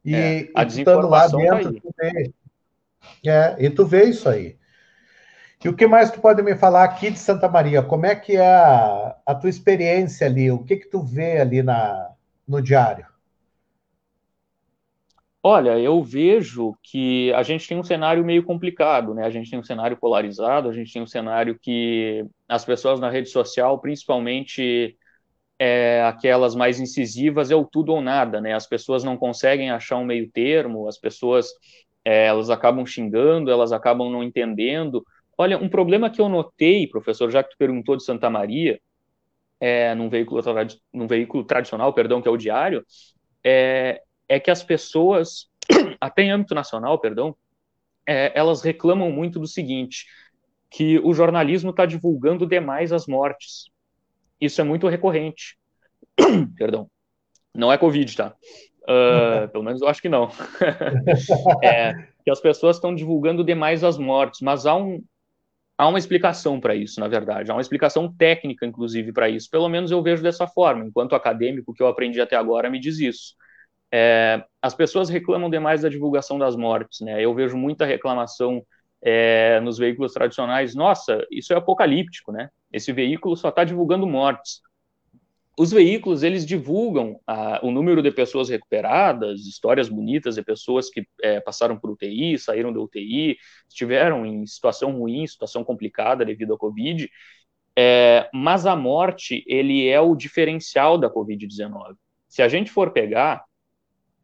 E, 0.05 0.15
é, 0.15 0.49
a 0.55 0.65
e 0.65 0.67
estando 0.67 1.09
lá 1.09 1.29
tá 1.31 1.37
dentro, 1.37 1.81
tu 1.81 1.95
vê. 1.97 2.33
É, 3.27 3.57
e 3.59 3.71
tu 3.71 3.87
vê 3.87 4.05
isso 4.05 4.29
aí. 4.29 4.59
E 5.65 5.69
o 5.69 5.77
que 5.77 5.87
mais 5.87 6.11
tu 6.11 6.21
pode 6.21 6.43
me 6.43 6.57
falar 6.57 6.83
aqui 6.83 7.11
de 7.11 7.19
Santa 7.19 7.49
Maria? 7.49 7.83
Como 7.83 8.05
é 8.05 8.17
que 8.17 8.37
é 8.37 8.47
a, 8.47 9.17
a 9.25 9.35
tua 9.35 9.49
experiência 9.49 10.27
ali? 10.27 10.51
O 10.51 10.65
que 10.65 10.77
que 10.77 10.89
tu 10.89 11.03
vê 11.03 11.41
ali 11.41 11.63
na, 11.63 12.11
no 12.47 12.61
diário? 12.61 13.07
Olha, 15.45 15.79
eu 15.79 16.03
vejo 16.03 16.73
que 16.83 17.33
a 17.33 17.43
gente 17.43 17.67
tem 17.67 17.77
um 17.77 17.83
cenário 17.83 18.25
meio 18.25 18.45
complicado, 18.45 19.13
né? 19.13 19.25
A 19.27 19.31
gente 19.31 19.51
tem 19.51 19.59
um 19.59 19.63
cenário 19.65 19.97
polarizado, 19.97 20.69
a 20.69 20.73
gente 20.73 20.93
tem 20.93 21.03
um 21.03 21.07
cenário 21.07 21.59
que 21.61 22.25
as 22.49 22.65
pessoas 22.65 23.01
na 23.01 23.11
rede 23.11 23.29
social, 23.29 23.81
principalmente 23.81 24.97
é, 25.59 26.03
aquelas 26.05 26.55
mais 26.55 26.81
incisivas, 26.81 27.51
é 27.51 27.57
o 27.57 27.65
tudo 27.65 27.93
ou 27.93 28.01
nada, 28.01 28.41
né? 28.41 28.55
As 28.55 28.67
pessoas 28.69 29.05
não 29.05 29.17
conseguem 29.17 29.71
achar 29.71 29.99
um 29.99 30.05
meio 30.05 30.31
termo, 30.31 30.89
as 30.89 30.99
pessoas 30.99 31.49
é, 32.05 32.27
elas 32.27 32.51
acabam 32.51 32.87
xingando, 32.87 33.51
elas 33.51 33.73
acabam 33.73 34.11
não 34.11 34.23
entendendo 34.23 35.05
Olha, 35.37 35.59
um 35.59 35.69
problema 35.69 36.11
que 36.11 36.21
eu 36.21 36.29
notei, 36.29 36.87
professor, 36.87 37.31
já 37.31 37.43
que 37.43 37.51
tu 37.51 37.57
perguntou 37.59 37.97
de 37.97 38.05
Santa 38.05 38.29
Maria, 38.31 38.81
é, 39.61 39.95
num, 39.95 40.09
veículo, 40.09 40.43
num 40.93 41.07
veículo 41.07 41.45
tradicional, 41.45 41.93
perdão, 41.95 42.21
que 42.23 42.29
é 42.29 42.31
o 42.31 42.37
diário, 42.37 42.85
é, 43.45 44.01
é 44.33 44.41
que 44.41 44.51
as 44.51 44.63
pessoas, 44.63 45.47
até 46.01 46.23
em 46.23 46.31
âmbito 46.31 46.55
nacional, 46.55 46.99
perdão, 46.99 47.37
é, 48.07 48.33
elas 48.35 48.63
reclamam 48.63 49.11
muito 49.13 49.39
do 49.39 49.47
seguinte, 49.47 50.07
que 50.71 50.99
o 51.01 51.13
jornalismo 51.13 51.69
está 51.71 51.85
divulgando 51.85 52.47
demais 52.47 52.93
as 52.93 53.07
mortes. 53.07 53.67
Isso 54.41 54.59
é 54.61 54.65
muito 54.65 54.89
recorrente. 54.89 55.59
perdão. 56.57 56.91
Não 57.55 57.71
é 57.71 57.77
Covid, 57.77 58.17
tá? 58.17 58.35
Uh, 58.85 59.49
pelo 59.53 59.65
menos 59.65 59.83
eu 59.83 59.89
acho 59.89 60.01
que 60.01 60.09
não. 60.09 60.31
é, 61.63 61.93
que 62.25 62.31
as 62.31 62.41
pessoas 62.41 62.77
estão 62.77 62.95
divulgando 62.95 63.45
demais 63.45 63.85
as 63.85 63.99
mortes, 63.99 64.41
mas 64.41 64.65
há 64.65 64.75
um, 64.75 65.05
há 65.77 65.87
uma 65.89 65.99
explicação 65.99 66.59
para 66.59 66.75
isso, 66.75 66.99
na 67.01 67.07
verdade, 67.07 67.51
há 67.51 67.55
uma 67.55 67.61
explicação 67.61 68.11
técnica, 68.11 68.65
inclusive, 68.65 69.13
para 69.13 69.29
isso. 69.29 69.51
Pelo 69.51 69.69
menos 69.69 69.91
eu 69.91 70.03
vejo 70.03 70.23
dessa 70.23 70.47
forma, 70.47 70.87
enquanto 70.87 71.15
acadêmico, 71.15 71.75
que 71.75 71.83
eu 71.83 71.87
aprendi 71.87 72.19
até 72.19 72.35
agora 72.35 72.71
me 72.71 72.81
diz 72.81 72.99
isso. 72.99 73.35
É, 73.93 74.43
as 74.61 74.75
pessoas 74.75 75.09
reclamam 75.09 75.51
demais 75.51 75.83
da 75.83 75.89
divulgação 75.89 76.39
das 76.39 76.57
mortes, 76.57 77.01
né? 77.01 77.23
Eu 77.23 77.35
vejo 77.35 77.57
muita 77.57 77.85
reclamação 77.85 78.65
é, 79.03 79.61
nos 79.61 79.79
veículos 79.79 80.13
tradicionais. 80.13 80.75
Nossa, 80.75 81.27
isso 81.31 81.53
é 81.53 81.57
apocalíptico, 81.57 82.33
né? 82.33 82.49
Esse 82.73 82.93
veículo 82.93 83.37
só 83.37 83.51
está 83.51 83.65
divulgando 83.65 84.07
mortes 84.07 84.63
os 85.59 85.71
veículos 85.71 86.23
eles 86.23 86.47
divulgam 86.47 87.21
ah, 87.27 87.61
o 87.63 87.71
número 87.71 88.03
de 88.03 88.11
pessoas 88.11 88.49
recuperadas, 88.49 89.41
histórias 89.41 89.89
bonitas 89.89 90.37
de 90.37 90.43
pessoas 90.43 90.89
que 90.89 91.07
é, 91.23 91.41
passaram 91.41 91.79
por 91.79 91.91
UTI, 91.91 92.39
saíram 92.39 92.73
da 92.73 92.81
UTI, 92.81 93.37
estiveram 93.69 94.25
em 94.25 94.47
situação 94.47 94.93
ruim, 94.93 95.27
situação 95.27 95.63
complicada 95.63 96.25
devido 96.25 96.55
à 96.55 96.59
Covid, 96.59 97.09
é, 97.77 98.31
mas 98.33 98.65
a 98.67 98.75
morte 98.75 99.45
ele 99.47 99.87
é 99.89 100.01
o 100.01 100.15
diferencial 100.15 100.97
da 100.97 101.11
Covid-19. 101.11 101.97
Se 102.29 102.43
a 102.43 102.49
gente 102.49 102.71
for 102.71 102.91
pegar, 102.91 103.45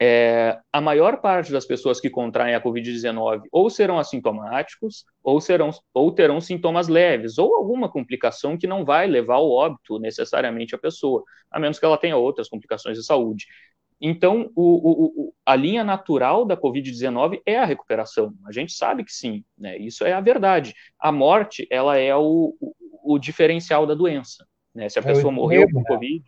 é, 0.00 0.56
a 0.72 0.80
maior 0.80 1.20
parte 1.20 1.50
das 1.50 1.66
pessoas 1.66 2.00
que 2.00 2.08
contraem 2.08 2.54
a 2.54 2.61
Covid-19 2.61 3.42
ou 3.50 3.68
serão 3.68 3.98
assintomáticos, 3.98 5.04
ou, 5.22 5.40
serão, 5.40 5.70
ou 5.92 6.12
terão 6.12 6.40
sintomas 6.40 6.87
leves, 6.87 7.37
ou 7.37 7.56
alguma 7.56 7.90
complicação 7.90 8.56
que 8.56 8.66
não 8.66 8.84
vai 8.84 9.06
levar 9.08 9.37
ao 9.37 9.50
óbito 9.50 9.98
necessariamente 9.98 10.74
a 10.74 10.78
pessoa, 10.78 11.24
a 11.50 11.58
menos 11.58 11.78
que 11.78 11.84
ela 11.84 11.98
tenha 11.98 12.16
outras 12.16 12.48
complicações 12.48 12.96
de 12.96 13.04
saúde. 13.04 13.46
Então, 14.00 14.50
o, 14.54 15.24
o, 15.26 15.34
a 15.44 15.56
linha 15.56 15.82
natural 15.82 16.44
da 16.44 16.56
Covid-19 16.56 17.40
é 17.44 17.58
a 17.58 17.64
recuperação. 17.64 18.32
A 18.46 18.52
gente 18.52 18.72
sabe 18.72 19.02
que 19.02 19.12
sim, 19.12 19.44
né? 19.58 19.76
isso 19.76 20.04
é 20.04 20.12
a 20.12 20.20
verdade. 20.20 20.72
A 21.00 21.11
morte, 21.11 21.66
ela 21.68 21.96
é 21.98 22.14
o, 22.14 22.54
o 23.02 23.18
diferencial 23.18 23.84
da 23.84 23.94
doença. 23.94 24.46
Né? 24.72 24.88
Se 24.88 25.00
a 25.00 25.02
é 25.02 25.04
pessoa 25.04 25.32
morreu 25.32 25.68
com 25.72 25.82
Covid, 25.82 26.24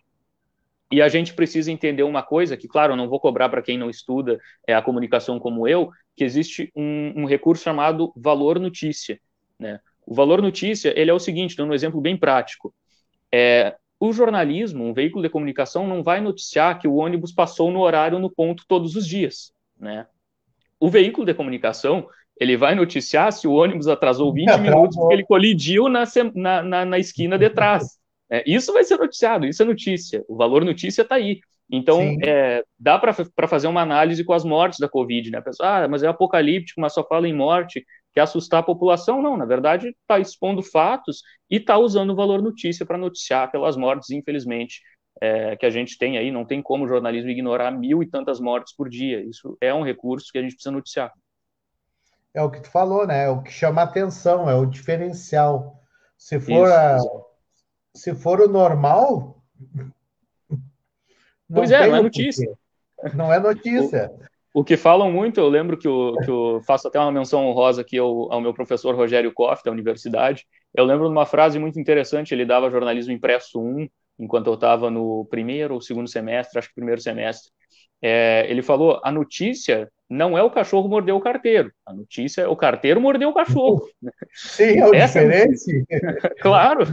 e 0.91 1.01
a 1.01 1.09
gente 1.09 1.35
precisa 1.35 1.71
entender 1.71 2.03
uma 2.03 2.23
coisa, 2.23 2.57
que, 2.57 2.67
claro, 2.67 2.93
eu 2.93 2.97
não 2.97 3.09
vou 3.09 3.21
cobrar 3.21 3.49
para 3.49 3.63
quem 3.63 3.79
não 3.79 3.89
estuda 3.89 4.41
é, 4.67 4.75
a 4.75 4.83
comunicação 4.83 5.39
como 5.39 5.69
eu, 5.69 5.91
que 6.17 6.25
existe 6.25 6.73
um, 6.75 7.23
um 7.23 7.25
recurso 7.27 7.63
chamado 7.63 8.13
valor 8.17 8.59
notícia. 8.59 9.21
Né? 9.59 9.79
O 10.05 10.15
valor 10.15 10.43
notícia, 10.43 10.93
ele 10.99 11.11
é 11.11 11.15
o 11.15 11.21
seguinte, 11.21 11.57
dando 11.57 11.71
um 11.71 11.75
exemplo 11.75 12.01
bem 12.01 12.17
prático. 12.17 12.75
É, 13.33 13.77
o 14.01 14.13
jornalismo, 14.13 14.85
um 14.85 14.93
veículo 14.93 15.23
de 15.23 15.29
comunicação, 15.29 15.87
não 15.87 16.03
vai 16.03 16.21
noticiar 16.21 16.81
que 16.81 16.89
o 16.89 16.97
ônibus 16.97 17.33
passou 17.33 17.71
no 17.71 17.81
horário 17.81 18.19
no 18.19 18.31
ponto 18.31 18.65
todos 18.67 18.97
os 18.97 19.07
dias. 19.07 19.53
Né? 19.79 20.07
O 20.81 20.91
veículo 20.91 21.25
de 21.25 21.35
comunicação, 21.35 22.09
ele 22.37 22.57
vai 22.57 22.75
noticiar 22.75 23.33
se 23.33 23.47
o 23.47 23.53
ônibus 23.53 23.87
atrasou 23.87 24.33
20 24.33 24.57
minutos 24.59 24.97
porque 24.97 25.15
ele 25.15 25.25
colidiu 25.25 25.89
na, 25.89 26.03
na, 26.35 26.63
na, 26.63 26.85
na 26.85 26.99
esquina 26.99 27.39
de 27.39 27.49
trás. 27.51 28.00
É, 28.31 28.45
isso 28.47 28.73
vai 28.73 28.85
ser 28.85 28.97
noticiado, 28.97 29.47
isso 29.47 29.63
é 29.63 29.67
notícia. 29.67 30.25
O 30.29 30.37
valor 30.37 30.65
notícia 30.65 31.03
está 31.03 31.17
aí. 31.17 31.41
Então, 31.73 32.17
é, 32.25 32.65
dá 32.79 32.99
para 32.99 33.49
fazer 33.49 33.69
uma 33.69 33.81
análise 33.81 34.25
com 34.25 34.33
as 34.33 34.45
mortes 34.45 34.81
da 34.81 34.89
Covid, 34.89 35.31
né? 35.31 35.39
A 35.39 35.43
pessoa, 35.43 35.85
ah, 35.85 35.89
mas 35.89 36.03
é 36.03 36.09
apocalíptico, 36.09 36.81
mas 36.81 36.93
só 36.93 37.07
fala 37.07 37.29
em 37.29 37.35
morte, 37.35 37.85
quer 38.13 38.23
assustar 38.23 38.61
a 38.61 38.65
população. 38.65 39.23
Não, 39.23 39.37
na 39.37 39.45
verdade, 39.45 39.89
está 39.89 40.19
expondo 40.19 40.63
fatos 40.63 41.23
e 41.49 41.57
está 41.57 41.79
usando 41.79 42.11
o 42.11 42.17
valor 42.17 42.43
notícia 42.43 42.85
para 42.85 42.99
noticiar 42.99 43.53
pelas 43.53 43.77
mortes, 43.77 44.11
infelizmente, 44.11 44.81
é, 45.21 45.57
que 45.57 45.65
a 45.65 45.71
gente 45.71 45.97
tem 45.97 46.19
aí. 46.19 46.33
Não 46.33 46.45
tem 46.45 46.61
como 46.61 46.85
o 46.85 46.89
jornalismo 46.89 47.31
ignorar 47.31 47.71
mil 47.71 48.03
e 48.03 48.07
tantas 48.09 48.41
mortes 48.41 48.75
por 48.75 48.89
dia. 48.89 49.23
Isso 49.23 49.57
é 49.61 49.73
um 49.73 49.85
recurso 49.85 50.27
que 50.33 50.39
a 50.39 50.43
gente 50.43 50.55
precisa 50.55 50.73
noticiar. 50.73 51.13
É 52.35 52.43
o 52.43 52.51
que 52.51 52.61
tu 52.61 52.71
falou, 52.71 53.07
né? 53.07 53.25
É 53.25 53.29
o 53.29 53.43
que 53.43 53.53
chama 53.53 53.83
atenção, 53.83 54.51
é 54.51 54.55
o 54.57 54.67
diferencial. 54.67 55.81
Se 56.19 56.39
for 56.41 56.67
isso, 56.67 56.73
a 56.73 56.99
se 57.95 58.15
for 58.15 58.41
o 58.41 58.49
normal. 58.49 59.43
Pois 61.53 61.71
é, 61.71 61.87
não 61.87 61.97
é 61.97 62.03
notícia. 62.03 62.59
Não 63.15 63.33
é 63.33 63.41
notícia. 63.41 64.11
O, 64.55 64.61
o, 64.61 64.65
que 64.65 64.77
falam 64.77 65.11
muito, 65.11 65.41
eu 65.41 65.49
lembro 65.49 65.77
que 65.77 65.89
eu, 65.89 66.17
que 66.25 66.31
eu 66.31 66.61
faço 66.67 66.89
até 66.89 66.99
uma 66.99 67.13
menção 67.13 67.47
honrosa 67.47 67.81
aqui 67.81 67.99
ao, 67.99 68.33
ao 68.33 68.41
meu 68.41 68.55
professor 68.55 68.95
Rogério 68.95 69.33
Koff, 69.33 69.65
da 69.65 69.71
universidade. 69.71 70.47
Eu 70.75 70.85
lembro 70.85 71.07
de 71.07 71.13
uma 71.13 71.27
frase 71.27 71.59
muito 71.59 71.81
interessante, 71.81 72.33
ele 72.33 72.45
dava 72.45 72.71
jornalismo 72.71 73.13
impresso 73.13 73.61
1, 73.61 73.89
enquanto 74.19 74.47
eu 74.47 74.55
estava 74.55 74.91
no 74.91 75.25
primeiro 75.25 75.75
ou 75.75 75.81
segundo 75.81 76.09
semestre, 76.09 76.59
acho 76.59 76.69
que 76.69 76.75
primeiro 76.75 77.01
semestre. 77.01 77.51
É, 78.03 78.47
ele 78.49 78.63
falou: 78.63 79.01
a 79.05 79.13
notícia 79.13 79.91
não 80.09 80.37
é 80.37 80.43
o 80.43 80.51
cachorro 80.51 80.89
mordeu 80.89 81.17
o 81.17 81.21
carteiro, 81.21 81.73
a 81.87 81.93
notícia 81.93 82.43
é 82.43 82.49
o 82.49 82.57
carteiro 82.57 83.01
mordeu 83.01 83.29
o 83.29 83.35
cachorro. 83.35 83.89
Sim, 84.35 84.79
é 84.79 84.87
o 84.87 84.95
Essa 84.95 85.21
diferente. 85.21 85.85
É 85.89 86.01
claro. 86.41 86.85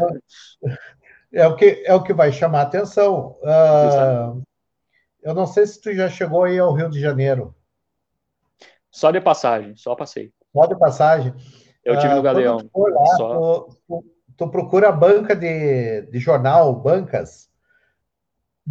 É 1.31 1.45
o, 1.47 1.55
que, 1.55 1.83
é 1.85 1.93
o 1.93 2.03
que 2.03 2.13
vai 2.13 2.31
chamar 2.31 2.59
a 2.59 2.63
atenção. 2.63 3.37
Uh, 3.41 4.41
eu 5.21 5.33
não 5.33 5.45
sei 5.45 5.65
se 5.65 5.81
tu 5.81 5.93
já 5.93 6.09
chegou 6.09 6.43
aí 6.43 6.57
ao 6.57 6.73
Rio 6.73 6.89
de 6.89 6.99
Janeiro. 6.99 7.53
Só 8.89 9.11
de 9.11 9.19
passagem, 9.19 9.75
só 9.75 9.95
passei. 9.95 10.31
Só 10.53 10.65
de 10.65 10.77
passagem. 10.77 11.33
Eu 11.83 11.99
tive 11.99 12.13
uh, 12.13 12.15
no 12.17 12.21
Galeão. 12.21 12.57
Tu, 12.57 12.87
lá, 12.87 13.05
só... 13.17 13.33
tu, 13.33 13.77
tu, 13.87 14.05
tu 14.37 14.49
procura 14.49 14.91
banca 14.91 15.35
de, 15.35 16.03
de 16.03 16.19
jornal, 16.19 16.73
bancas, 16.73 17.49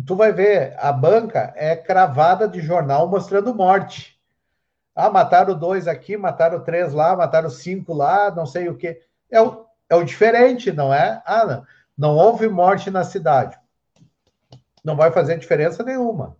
tu 0.04 0.16
vai 0.16 0.32
ver, 0.32 0.74
a 0.78 0.92
banca 0.92 1.52
é 1.56 1.76
cravada 1.76 2.48
de 2.48 2.60
jornal 2.60 3.08
mostrando 3.08 3.54
morte. 3.54 4.20
Ah, 4.94 5.10
mataram 5.10 5.58
dois 5.58 5.86
aqui, 5.86 6.16
mataram 6.16 6.62
três 6.62 6.92
lá, 6.92 7.14
mataram 7.14 7.50
cinco 7.50 7.92
lá, 7.92 8.30
não 8.30 8.46
sei 8.46 8.68
o 8.68 8.76
que. 8.76 9.00
É 9.30 9.40
o, 9.40 9.66
é 9.88 9.94
o 9.94 10.04
diferente, 10.04 10.72
não 10.72 10.92
é? 10.92 11.22
Ah, 11.24 11.44
não, 11.44 11.66
não 11.96 12.16
houve 12.16 12.48
morte 12.48 12.90
na 12.90 13.04
cidade. 13.04 13.58
Não 14.84 14.96
vai 14.96 15.10
fazer 15.10 15.38
diferença 15.38 15.82
nenhuma. 15.82 16.36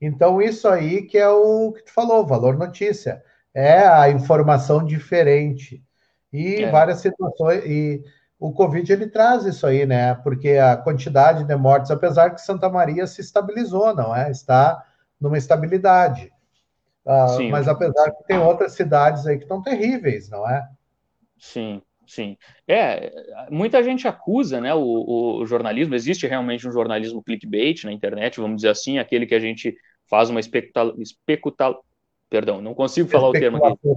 Então, 0.00 0.40
isso 0.40 0.66
aí 0.68 1.02
que 1.02 1.18
é 1.18 1.28
o 1.28 1.72
que 1.72 1.82
tu 1.82 1.92
falou, 1.92 2.26
valor 2.26 2.56
notícia. 2.56 3.22
É 3.52 3.86
a 3.86 4.08
informação 4.10 4.84
diferente. 4.84 5.82
E 6.32 6.62
é. 6.62 6.70
várias 6.70 7.00
situações. 7.00 7.64
E 7.64 8.02
o 8.40 8.52
Covid 8.52 8.90
ele 8.90 9.06
traz 9.06 9.44
isso 9.44 9.66
aí, 9.66 9.84
né? 9.84 10.14
Porque 10.14 10.52
a 10.52 10.74
quantidade 10.74 11.44
de 11.44 11.54
mortes, 11.54 11.90
apesar 11.90 12.30
que 12.30 12.40
Santa 12.40 12.70
Maria 12.70 13.06
se 13.06 13.20
estabilizou, 13.20 13.94
não 13.94 14.16
é? 14.16 14.30
Está 14.30 14.82
numa 15.20 15.36
estabilidade. 15.36 16.32
Uh, 17.04 17.50
mas 17.50 17.68
apesar 17.68 18.10
que 18.12 18.24
tem 18.24 18.38
outras 18.38 18.72
cidades 18.72 19.26
aí 19.26 19.36
que 19.36 19.44
estão 19.44 19.62
terríveis, 19.62 20.30
não 20.30 20.48
é? 20.48 20.66
Sim, 21.38 21.82
sim. 22.06 22.38
É, 22.66 23.12
muita 23.50 23.82
gente 23.82 24.08
acusa, 24.08 24.58
né, 24.58 24.72
o, 24.74 25.40
o 25.40 25.46
jornalismo, 25.46 25.94
existe 25.94 26.26
realmente 26.26 26.66
um 26.66 26.72
jornalismo 26.72 27.22
clickbait 27.22 27.84
na 27.84 27.92
internet, 27.92 28.40
vamos 28.40 28.56
dizer 28.56 28.70
assim, 28.70 28.98
aquele 28.98 29.26
que 29.26 29.34
a 29.34 29.40
gente 29.40 29.76
faz 30.08 30.30
uma 30.30 30.40
especula, 30.40 30.94
especula, 30.98 31.78
perdão, 32.30 32.62
não 32.62 32.74
consigo 32.74 33.08
falar 33.08 33.28
o 33.28 33.32
termo 33.32 33.62
aqui. 33.66 33.88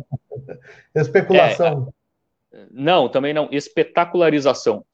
Especulação. 0.96 1.94
É, 2.00 2.03
não, 2.72 3.10
também 3.10 3.34
não. 3.34 3.48
Espetacularização. 3.52 4.86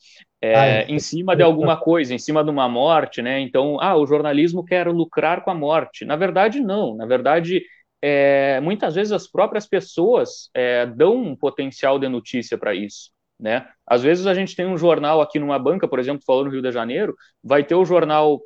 É, 0.41 0.55
ah, 0.55 0.65
é. 0.65 0.85
Em 0.85 0.99
cima 0.99 1.35
de 1.35 1.43
alguma 1.43 1.77
coisa, 1.77 2.13
em 2.13 2.17
cima 2.17 2.43
de 2.43 2.49
uma 2.49 2.69
morte, 2.69 3.21
né? 3.21 3.39
Então, 3.39 3.77
ah, 3.81 3.95
o 3.97 4.05
jornalismo 4.05 4.63
quer 4.63 4.87
lucrar 4.87 5.43
com 5.43 5.51
a 5.51 5.55
morte. 5.55 6.05
Na 6.05 6.15
verdade, 6.15 6.61
não. 6.61 6.95
Na 6.95 7.05
verdade, 7.05 7.61
é, 8.01 8.59
muitas 8.61 8.95
vezes 8.95 9.11
as 9.11 9.27
próprias 9.27 9.67
pessoas 9.67 10.49
é, 10.53 10.85
dão 10.85 11.17
um 11.17 11.35
potencial 11.35 11.99
de 11.99 12.07
notícia 12.07 12.57
para 12.57 12.73
isso. 12.73 13.11
Né? 13.39 13.65
Às 13.85 14.03
vezes 14.03 14.27
a 14.27 14.33
gente 14.33 14.55
tem 14.55 14.65
um 14.65 14.77
jornal 14.77 15.21
aqui 15.21 15.39
numa 15.39 15.57
banca, 15.57 15.87
por 15.87 15.99
exemplo, 15.99 16.23
falando 16.25 16.47
no 16.47 16.51
Rio 16.51 16.61
de 16.61 16.71
Janeiro, 16.71 17.15
vai 17.43 17.63
ter 17.63 17.75
o 17.75 17.85
jornal 17.85 18.41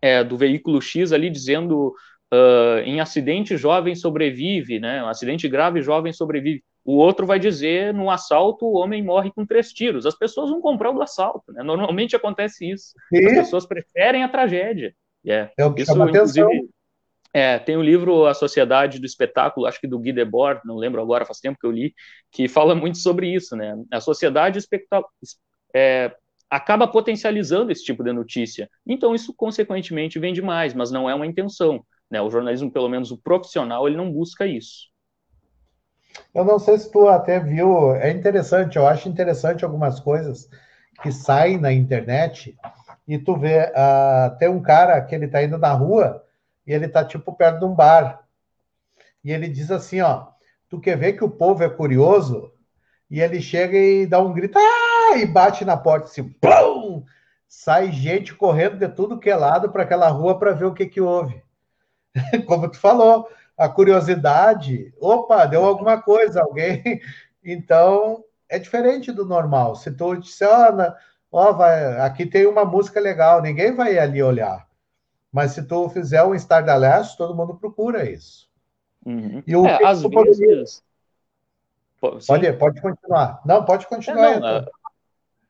é, 0.00 0.22
do 0.22 0.36
veículo 0.36 0.80
X 0.80 1.12
ali 1.12 1.28
dizendo 1.28 1.92
uh, 2.32 2.78
em 2.84 3.00
acidente 3.00 3.56
jovem 3.56 3.94
sobrevive, 3.94 4.80
né? 4.80 5.02
Um 5.02 5.08
acidente 5.08 5.48
grave 5.48 5.82
jovem 5.82 6.12
sobrevive 6.12 6.62
o 6.84 6.96
outro 6.96 7.26
vai 7.26 7.38
dizer, 7.38 7.94
no 7.94 8.10
assalto, 8.10 8.66
o 8.66 8.74
homem 8.74 9.02
morre 9.02 9.30
com 9.30 9.46
três 9.46 9.72
tiros. 9.72 10.04
As 10.04 10.16
pessoas 10.16 10.50
vão 10.50 10.60
comprar 10.60 10.90
o 10.90 10.94
do 10.94 11.02
assalto, 11.02 11.52
né? 11.52 11.62
Normalmente 11.62 12.16
acontece 12.16 12.68
isso. 12.68 12.94
E? 13.12 13.24
As 13.24 13.32
pessoas 13.32 13.66
preferem 13.66 14.24
a 14.24 14.28
tragédia. 14.28 14.94
Yeah. 15.24 15.52
É 15.56 15.64
o 15.64 15.72
que 15.72 15.82
isso, 15.82 15.92
chama 15.92 16.08
atenção. 16.08 16.48
É, 17.34 17.58
tem 17.58 17.76
o 17.76 17.80
um 17.80 17.82
livro 17.82 18.26
A 18.26 18.34
Sociedade 18.34 18.98
do 18.98 19.06
Espetáculo, 19.06 19.66
acho 19.66 19.80
que 19.80 19.86
do 19.86 19.98
Guy 19.98 20.12
Debord, 20.12 20.60
não 20.64 20.76
lembro 20.76 21.00
agora, 21.00 21.24
faz 21.24 21.38
tempo 21.38 21.58
que 21.58 21.66
eu 21.66 21.70
li, 21.70 21.94
que 22.30 22.46
fala 22.46 22.74
muito 22.74 22.98
sobre 22.98 23.32
isso, 23.32 23.56
né? 23.56 23.74
A 23.90 24.00
sociedade 24.00 24.58
é, 25.74 26.14
acaba 26.50 26.86
potencializando 26.86 27.72
esse 27.72 27.82
tipo 27.82 28.04
de 28.04 28.12
notícia. 28.12 28.68
Então, 28.86 29.14
isso, 29.14 29.32
consequentemente, 29.34 30.18
vende 30.18 30.42
mais, 30.42 30.74
mas 30.74 30.90
não 30.90 31.08
é 31.08 31.14
uma 31.14 31.26
intenção. 31.26 31.82
Né? 32.10 32.20
O 32.20 32.30
jornalismo, 32.30 32.70
pelo 32.70 32.90
menos 32.90 33.10
o 33.10 33.16
profissional, 33.16 33.88
ele 33.88 33.96
não 33.96 34.12
busca 34.12 34.46
isso. 34.46 34.91
Eu 36.34 36.44
não 36.44 36.58
sei 36.58 36.78
se 36.78 36.90
tu 36.90 37.08
até 37.08 37.38
viu, 37.38 37.94
é 37.94 38.10
interessante, 38.10 38.76
eu 38.76 38.86
acho 38.86 39.08
interessante 39.08 39.64
algumas 39.64 40.00
coisas 40.00 40.48
que 41.02 41.12
saem 41.12 41.58
na 41.58 41.72
internet 41.72 42.56
e 43.06 43.18
tu 43.18 43.36
vê, 43.36 43.64
uh, 43.70 44.36
tem 44.38 44.48
um 44.48 44.62
cara 44.62 45.00
que 45.00 45.14
ele 45.14 45.28
tá 45.28 45.42
indo 45.42 45.58
na 45.58 45.72
rua 45.72 46.24
e 46.66 46.72
ele 46.72 46.88
tá 46.88 47.04
tipo 47.04 47.32
perto 47.32 47.58
de 47.58 47.64
um 47.64 47.74
bar. 47.74 48.22
E 49.24 49.32
ele 49.32 49.48
diz 49.48 49.70
assim, 49.70 50.00
ó, 50.00 50.28
tu 50.68 50.80
quer 50.80 50.96
ver 50.96 51.14
que 51.14 51.24
o 51.24 51.30
povo 51.30 51.62
é 51.62 51.68
curioso? 51.68 52.52
E 53.10 53.20
ele 53.20 53.40
chega 53.40 53.76
e 53.76 54.06
dá 54.06 54.20
um 54.20 54.32
grito, 54.32 54.58
ah! 54.58 55.18
e 55.18 55.26
bate 55.26 55.64
na 55.64 55.76
porta 55.76 56.06
assim, 56.06 56.28
pum! 56.28 57.04
Sai 57.46 57.92
gente 57.92 58.34
correndo 58.34 58.78
de 58.78 58.88
tudo 58.88 59.18
que 59.18 59.28
é 59.28 59.36
lado 59.36 59.70
para 59.70 59.82
aquela 59.82 60.08
rua 60.08 60.38
para 60.38 60.52
ver 60.52 60.64
o 60.64 60.72
que 60.72 60.86
que 60.86 61.00
houve. 61.00 61.42
Como 62.46 62.70
tu 62.70 62.78
falou, 62.78 63.28
a 63.56 63.68
curiosidade, 63.68 64.92
opa, 65.00 65.46
deu 65.46 65.64
alguma 65.64 66.00
coisa, 66.00 66.42
alguém. 66.42 66.82
Então, 67.44 68.22
é 68.48 68.56
diferente 68.56 69.10
do 69.10 69.26
normal. 69.26 69.74
Se 69.74 69.90
tu 69.90 70.14
disser, 70.14 70.48
ó, 70.48 70.92
ó 71.32 71.52
vai, 71.52 72.00
aqui 72.02 72.24
tem 72.24 72.46
uma 72.46 72.64
música 72.64 73.00
legal, 73.00 73.42
ninguém 73.42 73.74
vai 73.74 73.98
ali 73.98 74.22
olhar. 74.22 74.64
Mas 75.32 75.50
se 75.50 75.64
tu 75.64 75.88
fizer 75.88 76.22
um 76.22 76.36
Stardust, 76.36 77.16
todo 77.16 77.34
mundo 77.34 77.56
procura 77.56 78.08
isso. 78.08 78.48
Uhum. 79.04 79.42
E 79.44 79.56
o 79.56 79.66
é, 79.66 79.84
às 79.84 80.02
vezes... 80.02 80.84
Pode, 82.00 82.52
pode 82.52 82.80
continuar. 82.80 83.40
Não, 83.44 83.64
pode 83.64 83.88
continuar. 83.88 84.34
É, 84.34 84.38
não, 84.38 84.58
então. 84.58 84.72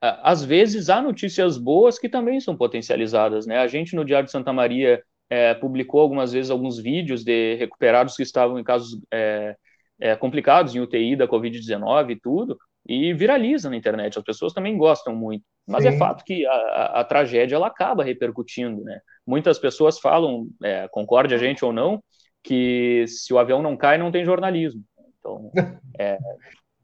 Às 0.01 0.43
vezes 0.43 0.91
há 0.91 1.01
notícias 1.01 1.57
boas 1.57 1.99
que 1.99 2.09
também 2.09 2.41
são 2.41 2.57
potencializadas, 2.57 3.47
né? 3.47 3.59
A 3.59 3.69
gente 3.69 3.95
no 3.95 4.05
Diário 4.05 4.27
de 4.27 4.33
Santa 4.33 4.53
Maria 4.53 5.03
é, 5.33 5.55
publicou 5.55 6.03
algumas 6.03 6.31
vezes 6.31 6.51
alguns 6.51 6.79
vídeos 6.79 7.25
de 7.25 7.55
recuperados 7.55 8.15
que 8.15 8.23
estavam 8.23 8.59
em 8.59 8.63
casos 8.63 9.01
é, 9.11 9.57
é, 9.99 10.15
complicados 10.15 10.75
em 10.75 10.81
UTI 10.81 11.17
da 11.17 11.27
Covid-19 11.27 12.11
e 12.11 12.21
tudo, 12.21 12.59
e 12.87 13.15
viraliza 13.15 13.71
na 13.71 13.77
internet. 13.77 14.19
As 14.19 14.25
pessoas 14.25 14.53
também 14.53 14.77
gostam 14.77 15.17
muito. 15.17 15.43
Mas 15.67 15.87
é 15.87 15.91
Sim. 15.91 15.97
é 15.97 15.99
fato 15.99 16.23
que 16.23 16.45
a, 16.45 16.53
a, 16.53 17.01
a, 17.01 17.05
tragédia 17.05 17.57
ela 17.57 17.69
acaba 17.69 18.05
repercutindo, 18.05 18.85
né? 18.85 19.01
Muitas 19.27 19.59
pessoas 19.59 19.99
falam, 19.99 20.49
é, 20.63 20.87
concorde 20.89 21.35
a 21.35 21.39
gente 21.39 21.65
ou 21.65 21.73
não, 21.73 22.05
que 22.43 23.07
se 23.07 23.33
o 23.33 23.39
avião 23.39 23.63
não 23.63 23.75
cai, 23.75 23.97
não 23.97 24.13
tem 24.13 24.27
jornalismo. 24.27 24.83
Então, 25.19 25.51
é, 25.99 26.19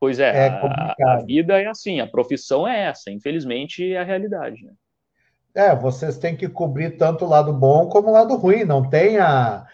pois 0.01 0.21
é, 0.21 0.47
é 0.47 0.49
a, 0.49 0.95
a, 1.07 1.23
vida 1.23 1.61
é 1.61 1.67
assim, 1.67 2.01
a 2.01 2.07
profissão 2.07 2.67
é 2.67 2.85
essa, 2.85 3.11
infelizmente 3.11 3.93
é 3.93 3.99
a 3.99 4.05
realidade. 4.05 4.65
Né? 4.65 4.73
É, 5.55 5.75
vocês 5.75 6.19
têm 6.19 6.37
que 6.37 6.49
cobrir 6.49 6.97
tanto 6.97 7.25
o 7.25 7.29
lado 7.29 7.53
bom 7.53 7.89
como 7.89 8.09
o 8.09 8.13
lado 8.13 8.37
ruim, 8.37 8.65
não 8.65 8.89
tem 8.89 9.19
a, 9.19 9.67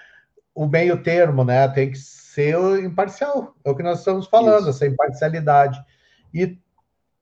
o 0.55 0.67
meio 0.67 1.03
termo, 1.03 1.45
né? 1.45 1.69
Tem 1.69 1.91
que 1.91 1.99
ser 1.99 2.57
imparcial, 2.83 3.55
é 3.65 3.71
o 3.71 3.77
que 3.77 3.83
nós 3.83 3.99
estamos 3.99 4.27
falando, 4.27 4.61
Isso. 4.61 4.71
essa 4.71 4.87
imparcialidade. 4.87 5.83
E, 6.33 6.59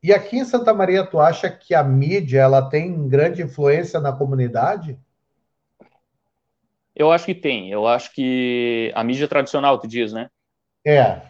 e 0.03 0.13
aqui 0.13 0.39
em 0.39 0.45
Santa 0.45 0.73
Maria, 0.73 1.05
tu 1.05 1.21
acha 1.21 1.51
que 1.51 1.75
a 1.75 1.83
mídia 1.83 2.41
ela 2.41 2.69
tem 2.69 3.09
grande 3.09 3.43
influência 3.43 4.01
na 4.01 4.13
comunidade? 4.13 4.99
Eu 6.95 7.11
acho 7.11 7.25
que 7.25 7.35
tem. 7.35 7.71
Eu 7.71 7.87
acho 7.87 8.13
que 8.13 8.93
a 8.95 9.03
mídia 9.03 9.27
tradicional, 9.27 9.79
tu 9.79 9.89
diz, 9.89 10.13
né? 10.13 10.29
É. 10.85 11.23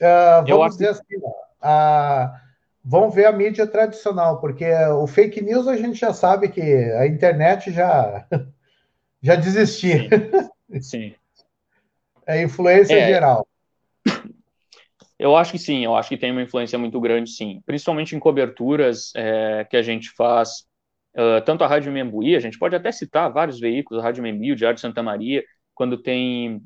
Uh, 0.00 0.46
vamos 0.46 0.76
dizer 0.76 0.94
que... 1.06 1.16
assim, 1.16 1.26
a, 1.60 2.40
vamos 2.84 3.14
ver 3.14 3.26
a 3.26 3.32
mídia 3.32 3.66
tradicional, 3.66 4.40
porque 4.40 4.70
o 4.92 5.06
fake 5.06 5.40
news 5.40 5.66
a 5.66 5.76
gente 5.76 5.98
já 5.98 6.12
sabe 6.12 6.48
que 6.48 6.60
a 6.60 7.06
internet 7.06 7.72
já, 7.72 8.26
já 9.22 9.34
desistiu. 9.36 10.08
Sim. 10.70 10.80
Sim. 10.80 11.14
É 12.26 12.42
influência 12.42 12.94
é, 12.94 13.06
geral. 13.06 13.46
Eu 15.18 15.36
acho 15.36 15.52
que 15.52 15.58
sim, 15.58 15.84
eu 15.84 15.94
acho 15.94 16.08
que 16.08 16.16
tem 16.16 16.32
uma 16.32 16.40
influência 16.40 16.78
muito 16.78 16.98
grande, 16.98 17.28
sim. 17.28 17.60
Principalmente 17.66 18.16
em 18.16 18.18
coberturas 18.18 19.12
é, 19.14 19.66
que 19.68 19.76
a 19.76 19.82
gente 19.82 20.08
faz 20.16 20.64
Uh, 21.16 21.40
tanto 21.44 21.62
a 21.62 21.68
Rádio 21.68 21.92
Membuí, 21.92 22.34
a 22.34 22.40
gente 22.40 22.58
pode 22.58 22.74
até 22.74 22.90
citar 22.90 23.32
vários 23.32 23.60
veículos, 23.60 24.02
a 24.02 24.04
Rádio 24.04 24.20
Membuí, 24.20 24.50
o 24.50 24.56
Diário 24.56 24.74
de 24.74 24.80
Santa 24.80 25.00
Maria, 25.00 25.44
quando 25.72 25.96
tem 25.96 26.60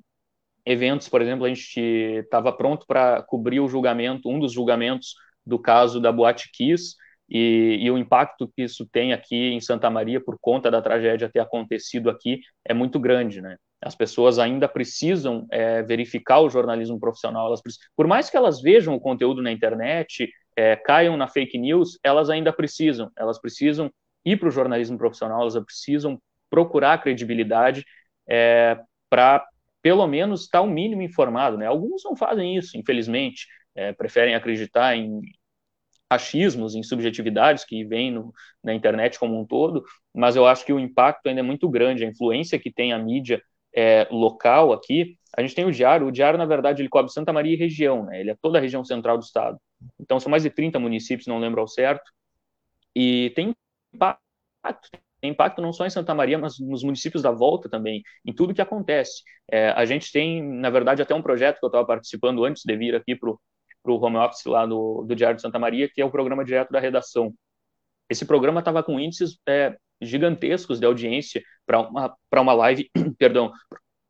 eventos, 0.65 1.07
por 1.07 1.21
exemplo, 1.21 1.45
a 1.45 1.49
gente 1.49 1.79
estava 1.79 2.51
pronto 2.51 2.87
para 2.87 3.23
cobrir 3.23 3.61
o 3.61 3.69
julgamento, 3.69 4.31
um 4.31 4.41
dos 4.41 4.53
julgamentos 4.53 5.15
do 5.49 5.59
caso 5.59 6.01
da 6.01 6.13
Boate 6.13 6.51
Kiss, 6.53 6.95
e, 7.31 7.79
e, 7.83 7.91
o 7.91 7.99
impacto 7.99 8.49
que 8.49 8.63
isso 8.63 8.87
tem 8.87 9.13
aqui 9.13 9.53
em 9.53 9.61
Santa 9.61 9.91
Maria 9.91 10.19
por 10.19 10.39
conta 10.41 10.71
da 10.71 10.81
tragédia 10.81 11.29
ter 11.29 11.41
acontecido 11.41 12.09
aqui 12.09 12.41
é 12.65 12.73
muito 12.73 12.99
grande, 12.99 13.43
né? 13.43 13.57
As 13.83 13.95
pessoas 13.95 14.39
ainda 14.39 14.67
precisam 14.67 15.47
é, 15.51 15.83
verificar 15.83 16.41
o 16.41 16.49
jornalismo 16.49 16.99
profissional. 16.99 17.47
Elas 17.47 17.61
por 17.95 18.07
mais 18.07 18.31
que 18.31 18.37
elas 18.37 18.63
vejam 18.63 18.95
o 18.95 19.01
conteúdo 19.01 19.43
na 19.43 19.53
internet, 19.53 20.29
é, 20.57 20.75
caiam 20.75 21.17
na 21.17 21.29
fake 21.29 21.59
news, 21.59 21.99
elas 22.03 22.31
ainda 22.31 22.53
precisam. 22.53 23.11
Elas 23.17 23.39
precisam 23.39 23.91
ir 24.25 24.39
para 24.39 24.49
o 24.49 24.51
jornalismo 24.53 24.97
profissional, 24.97 25.43
elas 25.43 25.55
precisam 25.65 26.19
procurar 26.51 27.03
credibilidade 27.03 27.85
é, 28.27 28.79
para, 29.11 29.47
pelo 29.83 30.07
menos, 30.07 30.43
estar 30.43 30.63
o 30.63 30.67
mínimo 30.67 31.03
informado. 31.03 31.59
Né? 31.59 31.67
Alguns 31.67 32.03
não 32.05 32.17
fazem 32.17 32.57
isso, 32.57 32.77
infelizmente, 32.77 33.47
é, 33.75 33.93
preferem 33.93 34.35
acreditar 34.35 34.97
em 34.97 35.21
achismos, 36.11 36.75
em 36.75 36.83
subjetividades 36.83 37.65
que 37.65 37.85
vêm 37.85 38.15
na 38.63 38.75
internet 38.75 39.19
como 39.19 39.39
um 39.39 39.47
todo, 39.47 39.85
mas 40.15 40.37
eu 40.37 40.47
acho 40.47 40.65
que 40.65 40.73
o 40.73 40.81
impacto 40.81 41.27
ainda 41.27 41.41
é 41.41 41.43
muito 41.43 41.69
grande, 41.69 42.05
a 42.05 42.09
influência 42.09 42.59
que 42.59 42.73
tem 42.73 42.93
a 42.93 42.99
mídia 42.99 43.43
é, 43.75 44.09
local 44.11 44.73
aqui. 44.73 45.17
A 45.37 45.43
gente 45.43 45.55
tem 45.55 45.65
o 45.65 45.73
Diário, 45.73 46.07
o 46.07 46.13
Diário, 46.13 46.39
na 46.39 46.47
verdade, 46.47 46.81
ele 46.83 46.89
cobre 46.89 47.13
Santa 47.13 47.33
Maria 47.33 47.55
e 47.55 47.59
região, 47.59 48.05
né? 48.07 48.21
ele 48.21 48.31
é 48.31 48.37
toda 48.41 48.59
a 48.59 48.61
região 48.61 48.85
central 48.85 49.19
do 49.19 49.25
estado. 49.25 49.59
Então, 50.01 50.19
são 50.19 50.31
mais 50.31 50.43
de 50.43 50.51
30 50.51 50.79
municípios, 50.79 51.27
não 51.27 51.39
lembro 51.39 51.61
ao 51.61 51.69
certo, 51.69 52.11
e 52.95 53.31
tem 53.37 53.55
impacto, 53.93 54.23
tem 55.21 55.31
impacto 55.31 55.61
não 55.61 55.73
só 55.73 55.87
em 55.87 55.91
Santa 55.91 56.15
Maria, 56.15 56.39
mas 56.39 56.59
nos 56.59 56.83
municípios 56.83 57.23
da 57.23 57.31
volta 57.31 57.69
também, 57.69 58.03
em 58.25 58.33
tudo 58.33 58.55
que 58.55 58.63
acontece. 58.63 59.23
É, 59.51 59.71
a 59.71 59.85
gente 59.85 60.11
tem, 60.11 60.43
na 60.43 60.71
verdade, 60.71 61.03
até 61.03 61.15
um 61.15 61.23
projeto 61.23 61.59
que 61.59 61.65
eu 61.65 61.69
estava 61.69 61.87
participando 61.87 62.45
antes 62.45 62.63
de 62.65 62.77
vir 62.77 62.95
aqui 62.95 63.15
para 63.15 63.31
o 63.31 63.41
home 63.97 64.17
office 64.17 64.45
lá 64.45 64.67
do, 64.67 65.07
Diário 65.15 65.37
de 65.37 65.43
Santa 65.43 65.59
Maria, 65.59 65.89
que 65.93 66.01
é 66.01 66.05
o 66.05 66.11
programa 66.11 66.45
direto 66.45 66.71
da 66.71 66.81
redação. 66.81 67.35
Esse 68.11 68.25
programa 68.25 68.61
estava 68.61 68.83
com 68.83 68.99
índices 68.99 69.39
é, 69.47 69.77
gigantescos 70.01 70.79
de 70.79 70.87
audiência 70.87 71.43
para 71.67 71.81
uma, 71.81 72.17
uma 72.37 72.53
live, 72.53 72.91
perdão, 73.19 73.53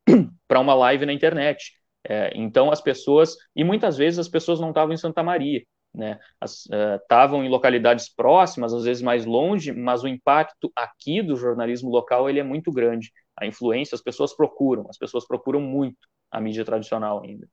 para 0.47 0.59
uma 0.59 0.73
live 0.73 1.05
na 1.05 1.13
internet. 1.13 1.73
É, 2.07 2.31
então 2.35 2.71
as 2.71 2.81
pessoas, 2.81 3.35
e 3.55 3.63
muitas 3.63 3.97
vezes 3.97 4.19
as 4.19 4.29
pessoas 4.29 4.59
não 4.59 4.69
estavam 4.69 4.93
em 4.93 4.97
Santa 4.97 5.21
Maria, 5.21 5.61
né? 5.93 6.19
Estavam 6.43 7.41
uh, 7.41 7.43
em 7.43 7.49
localidades 7.49 8.13
próximas, 8.13 8.73
às 8.73 8.83
vezes 8.83 9.01
mais 9.01 9.25
longe, 9.25 9.71
mas 9.73 10.03
o 10.03 10.07
impacto 10.07 10.71
aqui 10.75 11.21
do 11.21 11.35
jornalismo 11.35 11.89
local 11.89 12.29
ele 12.29 12.39
é 12.39 12.43
muito 12.43 12.71
grande. 12.71 13.11
A 13.35 13.45
influência, 13.45 13.95
as 13.95 14.01
pessoas 14.01 14.35
procuram, 14.35 14.85
as 14.89 14.97
pessoas 14.97 15.25
procuram 15.25 15.59
muito 15.59 15.97
a 16.31 16.39
mídia 16.39 16.63
tradicional 16.63 17.23
ainda. 17.23 17.47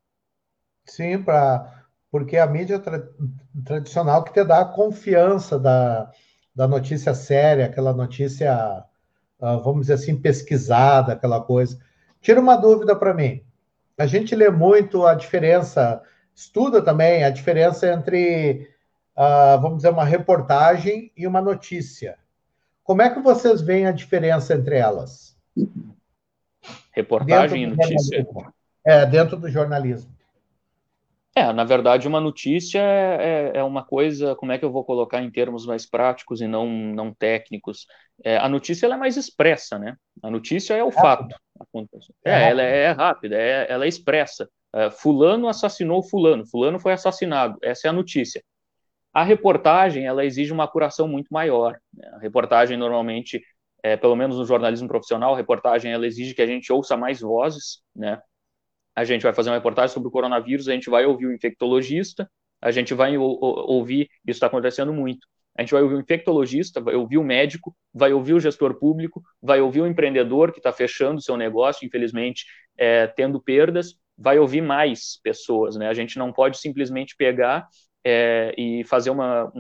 Sim, 0.84 1.22
para 1.22 1.85
porque 2.10 2.36
a 2.36 2.46
mídia 2.46 2.78
tra 2.78 3.02
tradicional 3.64 4.22
que 4.24 4.32
te 4.32 4.44
dá 4.44 4.60
a 4.60 4.64
confiança 4.64 5.58
da, 5.58 6.10
da 6.54 6.68
notícia 6.68 7.14
séria, 7.14 7.66
aquela 7.66 7.92
notícia, 7.92 8.84
uh, 9.40 9.60
vamos 9.62 9.82
dizer 9.82 9.94
assim, 9.94 10.16
pesquisada, 10.16 11.12
aquela 11.12 11.40
coisa. 11.40 11.78
Tira 12.20 12.40
uma 12.40 12.56
dúvida 12.56 12.94
para 12.94 13.14
mim. 13.14 13.42
A 13.98 14.06
gente 14.06 14.34
lê 14.34 14.50
muito 14.50 15.06
a 15.06 15.14
diferença 15.14 16.02
estuda 16.36 16.82
também 16.82 17.24
a 17.24 17.30
diferença 17.30 17.90
entre, 17.90 18.68
uh, 19.16 19.58
vamos 19.60 19.78
dizer, 19.78 19.88
uma 19.88 20.04
reportagem 20.04 21.10
e 21.16 21.26
uma 21.26 21.40
notícia. 21.40 22.18
Como 22.84 23.00
é 23.00 23.08
que 23.08 23.20
vocês 23.20 23.62
veem 23.62 23.86
a 23.86 23.92
diferença 23.92 24.54
entre 24.54 24.76
elas? 24.76 25.34
Reportagem 26.92 27.62
e 27.62 27.66
notícia? 27.66 28.26
É, 28.84 29.06
dentro 29.06 29.36
do 29.36 29.48
jornalismo. 29.48 30.14
É, 31.38 31.52
na 31.52 31.64
verdade, 31.64 32.08
uma 32.08 32.18
notícia 32.18 32.78
é, 32.78 33.52
é, 33.52 33.58
é, 33.58 33.62
uma 33.62 33.84
coisa, 33.84 34.34
como 34.34 34.52
é 34.52 34.58
que 34.58 34.64
eu 34.64 34.72
vou 34.72 34.82
colocar 34.82 35.22
em 35.22 35.30
termos 35.30 35.66
mais 35.66 35.84
práticos 35.84 36.40
e 36.40 36.46
não, 36.46 36.66
não 36.66 37.12
técnicos? 37.12 37.86
É, 38.24 38.38
a 38.38 38.48
notícia 38.48 38.86
é 38.86 38.96
mais 38.96 39.18
expressa, 39.18 39.78
né? 39.78 39.96
A 40.22 40.30
notícia 40.30 40.72
é 40.72 40.82
o 40.82 40.90
fato. 40.90 41.36
É, 42.24 42.30
é 42.30 42.48
ela 42.48 42.62
é, 42.62 42.82
é 42.84 42.90
rápida, 42.90 43.36
é, 43.36 43.66
ela 43.68 43.84
é 43.84 43.88
expressa. 43.88 44.48
Fulano 44.98 45.46
assassinou 45.46 46.02
fulano, 46.02 46.46
fulano 46.46 46.78
foi 46.78 46.94
assassinado. 46.94 47.58
Essa 47.62 47.88
é 47.88 47.90
a 47.90 47.94
notícia. 47.94 48.42
A 49.12 49.22
reportagem, 49.22 50.06
ela 50.06 50.24
exige 50.24 50.54
uma 50.54 50.64
apuração 50.64 51.06
muito 51.06 51.28
maior. 51.30 51.78
Né? 51.92 52.08
A 52.14 52.18
reportagem, 52.18 52.78
normalmente, 52.78 53.42
é, 53.82 53.94
pelo 53.94 54.16
menos 54.16 54.38
no 54.38 54.44
jornalismo 54.46 54.88
profissional, 54.88 55.34
a 55.34 55.36
reportagem, 55.36 55.92
ela 55.92 56.06
exige 56.06 56.34
que 56.34 56.42
a 56.42 56.46
gente 56.46 56.72
ouça 56.72 56.96
mais 56.96 57.20
vozes, 57.20 57.80
né? 57.94 58.20
A 58.96 59.04
gente 59.04 59.22
vai 59.22 59.34
fazer 59.34 59.50
uma 59.50 59.56
reportagem 59.56 59.92
sobre 59.92 60.08
o 60.08 60.12
coronavírus, 60.12 60.68
a 60.68 60.72
gente 60.72 60.90
vai 60.90 61.04
ouvir 61.04 61.26
o 61.26 61.32
infectologista, 61.32 62.28
a 62.60 62.70
gente 62.70 62.94
vai 62.94 63.16
ouvir, 63.18 64.08
isso 64.26 64.38
está 64.38 64.46
acontecendo 64.46 64.92
muito, 64.92 65.26
a 65.56 65.62
gente 65.62 65.72
vai 65.72 65.82
ouvir 65.82 65.94
o 65.94 66.00
infectologista, 66.00 66.80
vai 66.80 66.94
ouvir 66.94 67.18
o 67.18 67.24
médico, 67.24 67.76
vai 67.92 68.12
ouvir 68.12 68.34
o 68.34 68.40
gestor 68.40 68.74
público, 68.78 69.22
vai 69.40 69.60
ouvir 69.60 69.82
o 69.82 69.86
empreendedor 69.86 70.52
que 70.52 70.58
está 70.58 70.72
fechando 70.72 71.20
seu 71.20 71.36
negócio, 71.36 71.86
infelizmente, 71.86 72.44
é, 72.76 73.06
tendo 73.06 73.40
perdas, 73.40 73.94
vai 74.16 74.38
ouvir 74.38 74.62
mais 74.62 75.20
pessoas, 75.22 75.76
né? 75.76 75.88
A 75.88 75.94
gente 75.94 76.18
não 76.18 76.32
pode 76.32 76.58
simplesmente 76.58 77.14
pegar 77.16 77.68
é, 78.04 78.54
e 78.56 78.84
fazer 78.84 79.10
uma, 79.10 79.52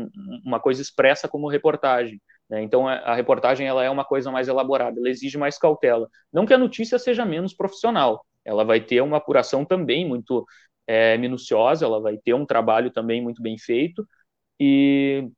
uma 0.44 0.60
coisa 0.60 0.80
expressa 0.80 1.28
como 1.28 1.48
reportagem. 1.48 2.20
Né? 2.48 2.62
Então, 2.62 2.86
a 2.86 3.14
reportagem 3.14 3.66
ela 3.66 3.82
é 3.82 3.90
uma 3.90 4.04
coisa 4.04 4.30
mais 4.30 4.48
elaborada, 4.48 4.98
ela 4.98 5.08
exige 5.08 5.36
mais 5.36 5.58
cautela. 5.58 6.08
Não 6.32 6.46
que 6.46 6.54
a 6.54 6.58
notícia 6.58 6.98
seja 6.98 7.24
menos 7.24 7.52
profissional, 7.52 8.24
ela 8.46 8.64
vai 8.64 8.80
ter 8.80 9.00
uma 9.02 9.18
apuração 9.18 9.64
também 9.64 10.06
muito 10.08 10.46
é, 10.86 11.18
minuciosa, 11.18 11.84
ela 11.84 12.00
vai 12.00 12.16
ter 12.16 12.34
um 12.34 12.46
trabalho 12.46 12.90
também 12.90 13.22
muito 13.22 13.42
bem 13.42 13.58
feito, 13.58 14.06
e 14.60 15.28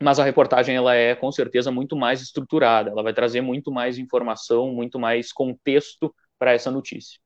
mas 0.00 0.20
a 0.20 0.24
reportagem 0.24 0.76
ela 0.76 0.94
é 0.94 1.14
com 1.14 1.30
certeza 1.32 1.72
muito 1.72 1.96
mais 1.96 2.20
estruturada, 2.22 2.90
ela 2.90 3.02
vai 3.02 3.14
trazer 3.14 3.40
muito 3.40 3.70
mais 3.72 3.98
informação, 3.98 4.72
muito 4.72 4.98
mais 4.98 5.32
contexto 5.32 6.14
para 6.38 6.52
essa 6.52 6.70
notícia 6.70 7.18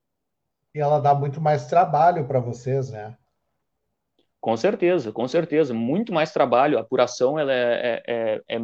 e 0.74 0.80
ela 0.80 0.98
dá 0.98 1.14
muito 1.14 1.40
mais 1.40 1.66
trabalho 1.66 2.26
para 2.26 2.40
vocês, 2.40 2.90
né? 2.90 3.16
Com 4.40 4.56
certeza, 4.56 5.12
com 5.12 5.28
certeza. 5.28 5.72
Muito 5.72 6.12
mais 6.12 6.32
trabalho. 6.32 6.76
A 6.76 6.80
apuração 6.80 7.38
ela 7.38 7.52
é, 7.52 8.02
é, 8.06 8.42
é, 8.48 8.58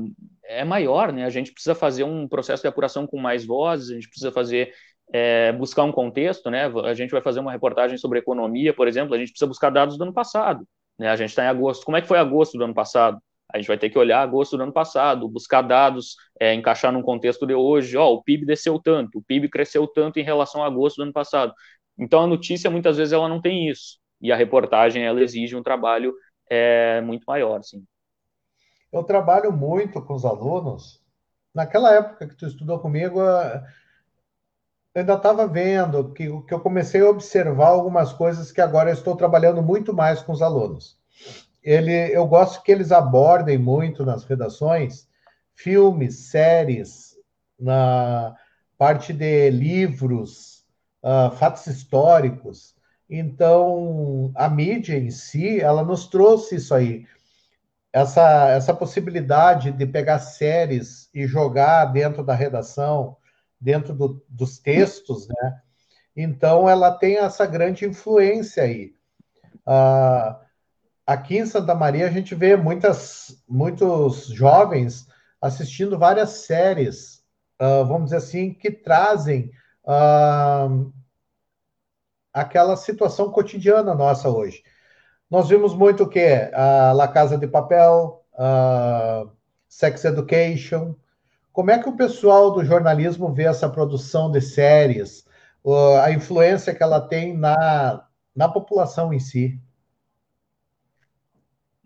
é, 0.44 0.64
maior, 0.64 1.12
né? 1.12 1.24
A 1.24 1.30
gente 1.30 1.52
precisa 1.52 1.74
fazer 1.74 2.02
um 2.02 2.26
processo 2.26 2.62
de 2.62 2.68
apuração 2.68 3.06
com 3.06 3.16
mais 3.18 3.44
vozes, 3.44 3.90
a 3.90 3.94
gente 3.94 4.08
precisa 4.08 4.32
fazer, 4.32 4.74
é, 5.12 5.52
buscar 5.52 5.84
um 5.84 5.92
contexto, 5.92 6.50
né? 6.50 6.66
A 6.84 6.94
gente 6.94 7.10
vai 7.10 7.20
fazer 7.20 7.40
uma 7.40 7.52
reportagem 7.52 7.96
sobre 7.96 8.18
economia, 8.18 8.74
por 8.74 8.88
exemplo, 8.88 9.14
a 9.14 9.18
gente 9.18 9.30
precisa 9.30 9.48
buscar 9.48 9.70
dados 9.70 9.96
do 9.96 10.04
ano 10.04 10.12
passado. 10.12 10.66
Né? 10.98 11.08
A 11.08 11.16
gente 11.16 11.30
está 11.30 11.44
em 11.44 11.48
agosto. 11.48 11.84
Como 11.84 11.96
é 11.96 12.02
que 12.02 12.08
foi 12.08 12.18
agosto 12.18 12.58
do 12.58 12.64
ano 12.64 12.74
passado? 12.74 13.18
A 13.52 13.56
gente 13.56 13.68
vai 13.68 13.78
ter 13.78 13.88
que 13.88 13.98
olhar 13.98 14.20
agosto 14.20 14.56
do 14.56 14.62
ano 14.62 14.72
passado, 14.72 15.26
buscar 15.28 15.62
dados, 15.62 16.16
é, 16.38 16.52
encaixar 16.52 16.92
num 16.92 17.02
contexto 17.02 17.46
de 17.46 17.54
hoje. 17.54 17.96
Ó, 17.96 18.12
o 18.12 18.22
PIB 18.22 18.44
desceu 18.44 18.78
tanto, 18.78 19.18
o 19.18 19.22
PIB 19.22 19.48
cresceu 19.48 19.86
tanto 19.86 20.18
em 20.18 20.22
relação 20.22 20.62
a 20.62 20.66
agosto 20.66 20.96
do 20.96 21.04
ano 21.04 21.12
passado. 21.12 21.54
Então 21.98 22.22
a 22.22 22.26
notícia 22.26 22.70
muitas 22.70 22.98
vezes 22.98 23.12
ela 23.12 23.28
não 23.28 23.40
tem 23.40 23.68
isso 23.68 23.98
e 24.20 24.32
a 24.32 24.36
reportagem 24.36 25.04
ela 25.04 25.22
exige 25.22 25.56
um 25.56 25.62
trabalho 25.62 26.14
é, 26.50 27.00
muito 27.00 27.24
maior, 27.26 27.62
sim. 27.62 27.84
Eu 28.92 29.02
trabalho 29.04 29.52
muito 29.52 30.00
com 30.02 30.14
os 30.14 30.24
alunos. 30.24 31.02
Naquela 31.54 31.94
época 31.94 32.26
que 32.26 32.36
tu 32.36 32.46
estudou 32.46 32.78
comigo, 32.78 33.20
eu 34.98 35.02
ainda 35.02 35.14
estava 35.14 35.46
vendo 35.46 36.12
que, 36.12 36.26
que 36.42 36.52
eu 36.52 36.60
comecei 36.60 37.00
a 37.00 37.08
observar 37.08 37.68
algumas 37.68 38.12
coisas 38.12 38.50
que 38.50 38.60
agora 38.60 38.90
eu 38.90 38.94
estou 38.94 39.14
trabalhando 39.16 39.62
muito 39.62 39.94
mais 39.94 40.20
com 40.20 40.32
os 40.32 40.42
alunos. 40.42 40.98
Ele, 41.62 41.92
eu 41.92 42.26
gosto 42.26 42.62
que 42.62 42.72
eles 42.72 42.90
abordem 42.90 43.58
muito 43.58 44.04
nas 44.04 44.24
redações 44.24 45.06
filmes, 45.54 46.30
séries, 46.30 47.16
na 47.58 48.34
parte 48.76 49.12
de 49.12 49.50
livros, 49.50 50.64
uh, 51.02 51.30
fatos 51.36 51.66
históricos. 51.66 52.74
Então, 53.08 54.32
a 54.34 54.48
mídia 54.48 54.98
em 54.98 55.10
si, 55.10 55.60
ela 55.60 55.84
nos 55.84 56.06
trouxe 56.06 56.56
isso 56.56 56.74
aí 56.74 57.06
essa, 57.92 58.48
essa 58.50 58.74
possibilidade 58.74 59.72
de 59.72 59.86
pegar 59.86 60.18
séries 60.18 61.08
e 61.14 61.26
jogar 61.26 61.86
dentro 61.86 62.22
da 62.22 62.34
redação, 62.34 63.16
dentro 63.60 63.94
do, 63.94 64.24
dos 64.28 64.58
textos, 64.58 65.28
né? 65.28 65.60
Então, 66.16 66.68
ela 66.68 66.90
tem 66.90 67.16
essa 67.18 67.46
grande 67.46 67.84
influência 67.84 68.64
aí. 68.64 68.92
Uh, 69.66 70.36
aqui 71.06 71.38
em 71.38 71.46
Santa 71.46 71.74
Maria, 71.74 72.06
a 72.06 72.10
gente 72.10 72.34
vê 72.34 72.56
muitas, 72.56 73.40
muitos 73.48 74.26
jovens 74.26 75.06
assistindo 75.40 75.98
várias 75.98 76.30
séries, 76.30 77.22
uh, 77.60 77.84
vamos 77.86 78.06
dizer 78.06 78.16
assim, 78.16 78.52
que 78.52 78.70
trazem 78.70 79.52
uh, 79.84 80.92
aquela 82.32 82.76
situação 82.76 83.30
cotidiana 83.30 83.94
nossa 83.94 84.28
hoje. 84.28 84.62
Nós 85.30 85.48
vimos 85.48 85.74
muito 85.74 86.04
o 86.04 86.08
quê? 86.08 86.50
A 86.52 86.92
La 86.92 87.06
Casa 87.06 87.36
de 87.36 87.46
Papel, 87.46 88.24
Sex 89.68 90.04
Education. 90.04 90.94
Como 91.58 91.72
é 91.72 91.82
que 91.82 91.88
o 91.88 91.96
pessoal 91.96 92.52
do 92.52 92.64
jornalismo 92.64 93.34
vê 93.34 93.42
essa 93.42 93.68
produção 93.68 94.30
de 94.30 94.40
séries, 94.40 95.24
a 96.04 96.12
influência 96.12 96.72
que 96.72 96.80
ela 96.80 97.00
tem 97.00 97.36
na, 97.36 98.06
na 98.32 98.48
população 98.48 99.12
em 99.12 99.18
si? 99.18 99.60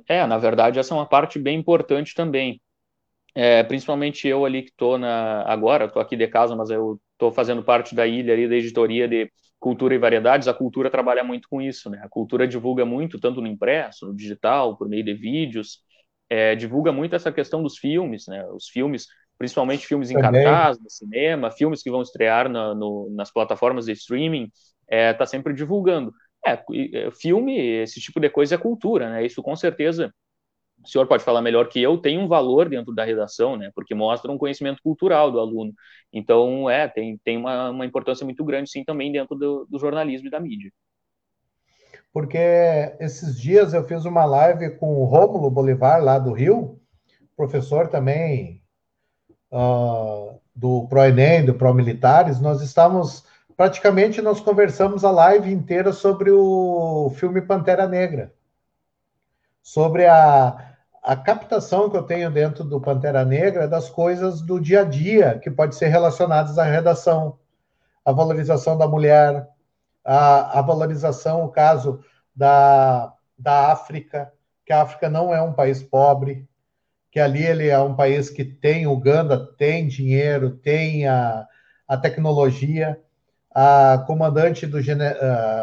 É, 0.06 0.26
na 0.26 0.36
verdade, 0.36 0.78
essa 0.78 0.92
é 0.92 0.96
uma 0.98 1.08
parte 1.08 1.38
bem 1.38 1.58
importante 1.58 2.14
também. 2.14 2.60
É, 3.34 3.62
principalmente 3.62 4.28
eu 4.28 4.44
ali 4.44 4.60
que 4.60 4.68
estou 4.68 4.96
agora, 5.46 5.86
estou 5.86 6.02
aqui 6.02 6.18
de 6.18 6.28
casa, 6.28 6.54
mas 6.54 6.68
eu 6.68 7.00
estou 7.14 7.32
fazendo 7.32 7.62
parte 7.62 7.94
da 7.94 8.06
ilha 8.06 8.34
ali 8.34 8.46
da 8.46 8.56
editoria 8.56 9.08
de 9.08 9.32
cultura 9.58 9.94
e 9.94 9.98
variedades, 9.98 10.48
a 10.48 10.52
cultura 10.52 10.90
trabalha 10.90 11.24
muito 11.24 11.48
com 11.48 11.62
isso, 11.62 11.88
né? 11.88 11.98
A 12.04 12.10
cultura 12.10 12.46
divulga 12.46 12.84
muito, 12.84 13.18
tanto 13.18 13.40
no 13.40 13.46
impresso, 13.46 14.04
no 14.04 14.14
digital, 14.14 14.76
por 14.76 14.86
meio 14.86 15.02
de 15.02 15.14
vídeos, 15.14 15.78
é, 16.28 16.54
divulga 16.54 16.92
muito 16.92 17.14
essa 17.14 17.30
questão 17.30 17.62
dos 17.62 17.78
filmes, 17.78 18.26
né? 18.26 18.46
Os 18.50 18.68
filmes, 18.68 19.06
principalmente 19.38 19.86
filmes 19.86 20.10
em 20.10 20.20
Também. 20.20 20.44
cartaz, 20.44 20.78
no 20.78 20.88
cinema, 20.88 21.50
filmes 21.50 21.82
que 21.82 21.90
vão 21.90 22.02
estrear 22.02 22.48
na, 22.48 22.74
no, 22.74 23.10
nas 23.10 23.32
plataformas 23.32 23.86
de 23.86 23.92
streaming, 23.92 24.50
é, 24.88 25.12
tá 25.12 25.26
sempre 25.26 25.52
divulgando. 25.52 26.12
É, 26.46 26.52
é, 26.52 27.10
filme, 27.10 27.58
esse 27.58 28.00
tipo 28.00 28.20
de 28.20 28.28
coisa 28.28 28.54
é 28.54 28.58
cultura, 28.58 29.10
né? 29.10 29.24
Isso 29.24 29.42
com 29.42 29.56
certeza 29.56 30.12
o 30.84 30.88
senhor 30.88 31.06
pode 31.06 31.22
falar 31.22 31.40
melhor 31.40 31.68
que 31.68 31.80
eu, 31.80 31.96
tem 31.96 32.18
um 32.18 32.26
valor 32.26 32.68
dentro 32.68 32.92
da 32.92 33.04
redação, 33.04 33.56
né? 33.56 33.70
Porque 33.74 33.94
mostra 33.94 34.30
um 34.30 34.38
conhecimento 34.38 34.82
cultural 34.82 35.30
do 35.30 35.38
aluno. 35.38 35.72
Então, 36.12 36.68
é, 36.68 36.88
tem, 36.88 37.18
tem 37.24 37.36
uma, 37.36 37.70
uma 37.70 37.86
importância 37.86 38.24
muito 38.24 38.44
grande, 38.44 38.70
sim, 38.70 38.84
também 38.84 39.12
dentro 39.12 39.36
do, 39.36 39.66
do 39.70 39.78
jornalismo 39.78 40.26
e 40.26 40.30
da 40.30 40.40
mídia. 40.40 40.72
Porque 42.12 42.38
esses 43.00 43.40
dias 43.40 43.72
eu 43.72 43.84
fiz 43.84 44.04
uma 44.04 44.24
live 44.24 44.76
com 44.76 44.96
o 44.96 45.04
Rômulo 45.04 45.50
Bolivar, 45.50 46.02
lá 46.02 46.18
do 46.18 46.32
Rio, 46.32 46.78
professor 47.36 47.88
também 47.88 48.61
uh, 49.52 50.40
do 50.56 50.86
ProEnem, 50.88 51.44
do 51.44 51.54
ProMilitares, 51.54 52.40
nós 52.40 52.62
estamos, 52.62 53.24
praticamente 53.56 54.22
nós 54.22 54.40
conversamos 54.40 55.04
a 55.04 55.10
live 55.10 55.52
inteira 55.52 55.92
sobre 55.92 56.30
o 56.30 57.12
filme 57.16 57.42
Pantera 57.42 57.86
Negra, 57.86 58.32
sobre 59.62 60.06
a, 60.06 60.74
a 61.02 61.14
captação 61.14 61.90
que 61.90 61.96
eu 61.96 62.02
tenho 62.02 62.30
dentro 62.30 62.64
do 62.64 62.80
Pantera 62.80 63.24
Negra 63.24 63.68
das 63.68 63.88
coisas 63.88 64.40
do 64.40 64.58
dia 64.58 64.80
a 64.80 64.84
dia 64.84 65.38
que 65.38 65.50
pode 65.50 65.76
ser 65.76 65.88
relacionadas 65.88 66.58
à 66.58 66.64
redação, 66.64 67.38
a 68.04 68.10
valorização 68.10 68.76
da 68.76 68.88
mulher, 68.88 69.48
a, 70.04 70.58
a 70.58 70.62
valorização, 70.62 71.44
o 71.44 71.48
caso 71.48 72.02
da, 72.34 73.12
da 73.38 73.70
África, 73.70 74.32
que 74.64 74.72
a 74.72 74.82
África 74.82 75.08
não 75.08 75.34
é 75.34 75.40
um 75.40 75.52
país 75.52 75.82
pobre, 75.82 76.48
que 77.12 77.20
ali 77.20 77.44
ele 77.44 77.68
é 77.68 77.78
um 77.78 77.94
país 77.94 78.30
que 78.30 78.42
tem 78.42 78.86
Uganda, 78.86 79.38
tem 79.58 79.86
dinheiro, 79.86 80.56
tem 80.56 81.06
a, 81.06 81.46
a 81.86 81.94
tecnologia, 81.98 82.98
a 83.54 84.02
comandante 84.06 84.66
do 84.66 84.78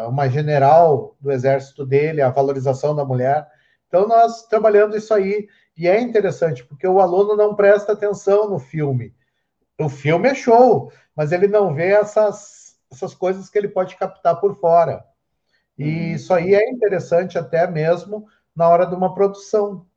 uma 0.08 0.28
general 0.28 1.16
do 1.20 1.32
exército 1.32 1.84
dele, 1.84 2.22
a 2.22 2.30
valorização 2.30 2.94
da 2.94 3.04
mulher. 3.04 3.48
Então, 3.88 4.06
nós 4.06 4.46
trabalhando 4.46 4.96
isso 4.96 5.12
aí, 5.12 5.48
e 5.76 5.88
é 5.88 6.00
interessante, 6.00 6.64
porque 6.64 6.86
o 6.86 7.00
aluno 7.00 7.34
não 7.34 7.56
presta 7.56 7.94
atenção 7.94 8.48
no 8.48 8.60
filme. 8.60 9.12
O 9.76 9.88
filme 9.88 10.28
é 10.28 10.34
show, 10.36 10.92
mas 11.16 11.32
ele 11.32 11.48
não 11.48 11.74
vê 11.74 11.88
essas, 11.88 12.76
essas 12.92 13.12
coisas 13.12 13.50
que 13.50 13.58
ele 13.58 13.68
pode 13.68 13.96
captar 13.96 14.40
por 14.40 14.54
fora. 14.54 15.04
E 15.76 15.82
uhum. 15.82 16.14
isso 16.14 16.32
aí 16.32 16.54
é 16.54 16.70
interessante 16.70 17.36
até 17.36 17.66
mesmo 17.66 18.28
na 18.54 18.68
hora 18.68 18.86
de 18.86 18.94
uma 18.94 19.12
produção. 19.12 19.89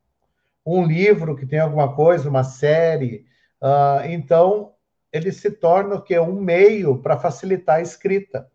Um 0.64 0.84
livro 0.84 1.36
que 1.36 1.46
tem 1.46 1.58
alguma 1.58 1.94
coisa, 1.94 2.28
uma 2.28 2.44
série. 2.44 3.26
Uh, 3.60 4.06
então, 4.08 4.72
ele 5.12 5.30
se 5.30 5.50
torna 5.50 5.96
o 5.96 6.02
que? 6.02 6.18
Um 6.18 6.40
meio 6.40 6.98
para 6.98 7.18
facilitar 7.18 7.76
a 7.76 7.82
escrita. 7.82 8.48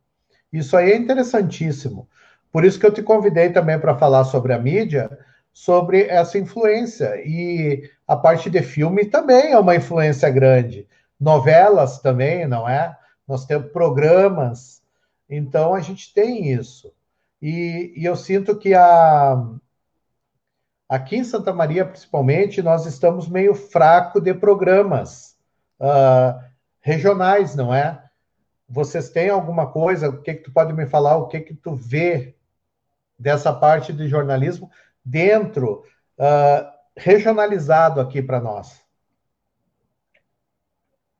Isso 0.52 0.76
aí 0.76 0.92
é 0.92 0.98
interessantíssimo. 0.98 2.08
Por 2.52 2.66
isso 2.66 2.80
que 2.80 2.86
eu 2.86 2.94
te 2.94 3.04
convidei 3.04 3.50
também 3.50 3.80
para 3.80 3.98
falar 3.98 4.24
sobre 4.24 4.54
a 4.54 4.60
mídia, 4.60 5.10
sobre 5.54 6.04
essa 6.04 6.38
influência. 6.38 7.16
E 7.24 7.90
a 8.08 8.16
parte 8.16 8.50
de 8.50 8.62
filme 8.62 9.06
também 9.06 9.52
é 9.52 9.60
uma 9.60 9.76
influência 9.76 10.30
grande. 10.30 10.88
Novelas 11.20 12.00
também, 12.00 12.48
não 12.48 12.68
é? 12.68 12.96
Nós 13.28 13.46
temos 13.46 13.72
programas. 13.72 14.82
Então 15.30 15.76
a 15.76 15.80
gente 15.80 16.14
tem 16.14 16.52
isso. 16.52 16.92
E, 17.42 17.94
e 17.96 18.04
eu 18.04 18.16
sinto 18.16 18.58
que 18.58 18.74
a, 18.74 19.42
aqui 20.90 21.18
em 21.18 21.24
Santa 21.24 21.54
Maria, 21.54 21.86
principalmente, 21.86 22.62
nós 22.64 22.88
estamos 22.88 23.30
meio 23.30 23.54
fraco 23.54 24.20
de 24.20 24.34
programas 24.34 25.38
uh, 25.80 26.44
regionais, 26.82 27.56
não 27.56 27.74
é? 27.74 28.04
Vocês 28.68 29.10
têm 29.10 29.30
alguma 29.30 29.72
coisa? 29.72 30.10
O 30.10 30.22
que, 30.22 30.34
que 30.34 30.44
tu 30.44 30.52
pode 30.52 30.74
me 30.74 30.88
falar? 30.88 31.18
O 31.18 31.28
que 31.28 31.40
que 31.40 31.54
tu 31.54 31.76
vê 31.76 32.36
dessa 33.18 33.54
parte 33.54 33.94
de 33.94 34.08
jornalismo 34.08 34.72
dentro, 35.06 35.84
uh, 36.18 36.70
regionalizado 36.98 38.02
aqui 38.02 38.22
para 38.22 38.42
nós? 38.42 38.82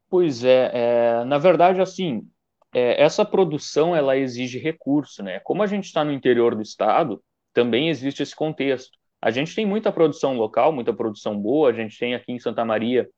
Pois 0.10 0.44
é, 0.44 0.72
é, 0.74 1.24
na 1.26 1.38
verdade, 1.38 1.80
assim, 1.80 2.28
é, 2.74 3.02
essa 3.02 3.24
produção 3.24 3.96
ela 3.96 4.18
exige 4.18 4.58
recurso, 4.58 5.22
né? 5.22 5.40
Como 5.40 5.62
a 5.62 5.68
gente 5.68 5.86
está 5.86 6.04
no 6.04 6.12
interior 6.12 6.56
do 6.56 6.62
estado, 6.62 7.24
também 7.54 7.90
existe 7.90 8.24
esse 8.24 8.36
contexto. 8.36 8.99
A 9.22 9.32
gente 9.32 9.56
tem 9.56 9.66
muita 9.66 9.92
produção 9.92 10.36
local, 10.38 10.72
muita 10.72 10.94
produção 10.94 11.40
boa. 11.40 11.70
A 11.70 11.74
gente 11.74 11.98
tem 11.98 12.16
aqui 12.16 12.32
em 12.32 12.40
Santa 12.40 12.64
Maria 12.64 13.10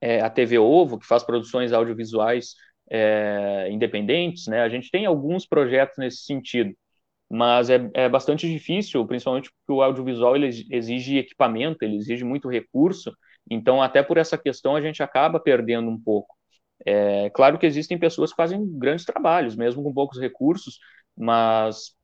é, 0.00 0.20
a 0.20 0.30
TV 0.30 0.58
Ovo, 0.58 0.98
que 0.98 1.06
faz 1.06 1.22
produções 1.22 1.72
audiovisuais 1.72 2.54
é, 2.90 3.68
independentes, 3.70 4.46
né? 4.46 4.62
A 4.62 4.68
gente 4.68 4.90
tem 4.90 5.06
alguns 5.06 5.46
projetos 5.46 5.96
nesse 5.98 6.24
sentido 6.24 6.74
mas 7.34 7.70
é, 7.70 7.90
é 7.94 8.08
bastante 8.08 8.48
difícil, 8.48 9.06
principalmente 9.06 9.50
porque 9.50 9.72
o 9.72 9.82
audiovisual 9.82 10.36
exige 10.36 11.18
equipamento, 11.18 11.84
ele 11.84 11.96
exige 11.96 12.24
muito 12.24 12.48
recurso, 12.48 13.12
então 13.50 13.82
até 13.82 14.02
por 14.02 14.18
essa 14.18 14.38
questão 14.38 14.76
a 14.76 14.80
gente 14.80 15.02
acaba 15.02 15.40
perdendo 15.40 15.88
um 15.90 16.00
pouco. 16.00 16.34
É 16.86 17.30
claro 17.30 17.58
que 17.58 17.66
existem 17.66 17.98
pessoas 17.98 18.30
que 18.30 18.36
fazem 18.36 18.64
grandes 18.78 19.04
trabalhos, 19.04 19.56
mesmo 19.56 19.82
com 19.82 19.92
poucos 19.92 20.20
recursos, 20.20 20.78
mas 21.16 21.94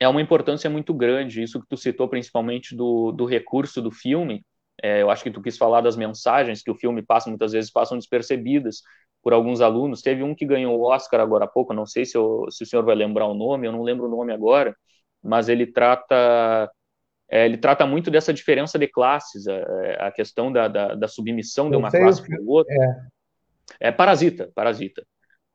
é 0.00 0.08
uma 0.08 0.22
importância 0.22 0.68
muito 0.68 0.94
grande, 0.94 1.42
isso 1.42 1.60
que 1.60 1.68
tu 1.68 1.76
citou 1.76 2.08
principalmente 2.08 2.74
do, 2.74 3.12
do 3.12 3.26
recurso 3.26 3.80
do 3.82 3.90
filme, 3.90 4.44
é, 4.82 5.02
eu 5.02 5.10
acho 5.10 5.22
que 5.22 5.30
tu 5.30 5.42
quis 5.42 5.58
falar 5.58 5.82
das 5.82 5.96
mensagens 5.96 6.62
que 6.62 6.70
o 6.70 6.74
filme 6.74 7.02
passa, 7.02 7.28
muitas 7.28 7.52
vezes 7.52 7.70
passam 7.70 7.98
despercebidas, 7.98 8.82
por 9.22 9.32
alguns 9.32 9.60
alunos. 9.60 10.02
Teve 10.02 10.22
um 10.22 10.34
que 10.34 10.46
ganhou 10.46 10.78
o 10.78 10.82
Oscar 10.82 11.20
agora 11.20 11.44
há 11.44 11.48
pouco, 11.48 11.74
não 11.74 11.86
sei 11.86 12.04
se, 12.04 12.16
eu, 12.16 12.46
se 12.50 12.62
o 12.62 12.66
senhor 12.66 12.82
vai 12.84 12.94
lembrar 12.94 13.26
o 13.26 13.34
nome, 13.34 13.66
eu 13.66 13.72
não 13.72 13.82
lembro 13.82 14.06
o 14.06 14.10
nome 14.10 14.32
agora, 14.32 14.74
mas 15.22 15.48
ele 15.48 15.66
trata 15.66 16.70
é, 17.30 17.44
ele 17.44 17.58
trata 17.58 17.86
muito 17.86 18.10
dessa 18.10 18.34
diferença 18.34 18.76
de 18.78 18.88
classes, 18.88 19.46
a, 19.46 20.06
a 20.08 20.10
questão 20.10 20.50
da, 20.50 20.66
da, 20.66 20.94
da 20.94 21.06
submissão 21.06 21.66
Eu 21.66 21.72
de 21.72 21.76
uma 21.76 21.90
classe 21.90 22.26
para 22.26 22.40
outra. 22.44 22.74
É. 23.80 23.88
é 23.88 23.92
Parasita, 23.92 24.50
Parasita. 24.52 25.06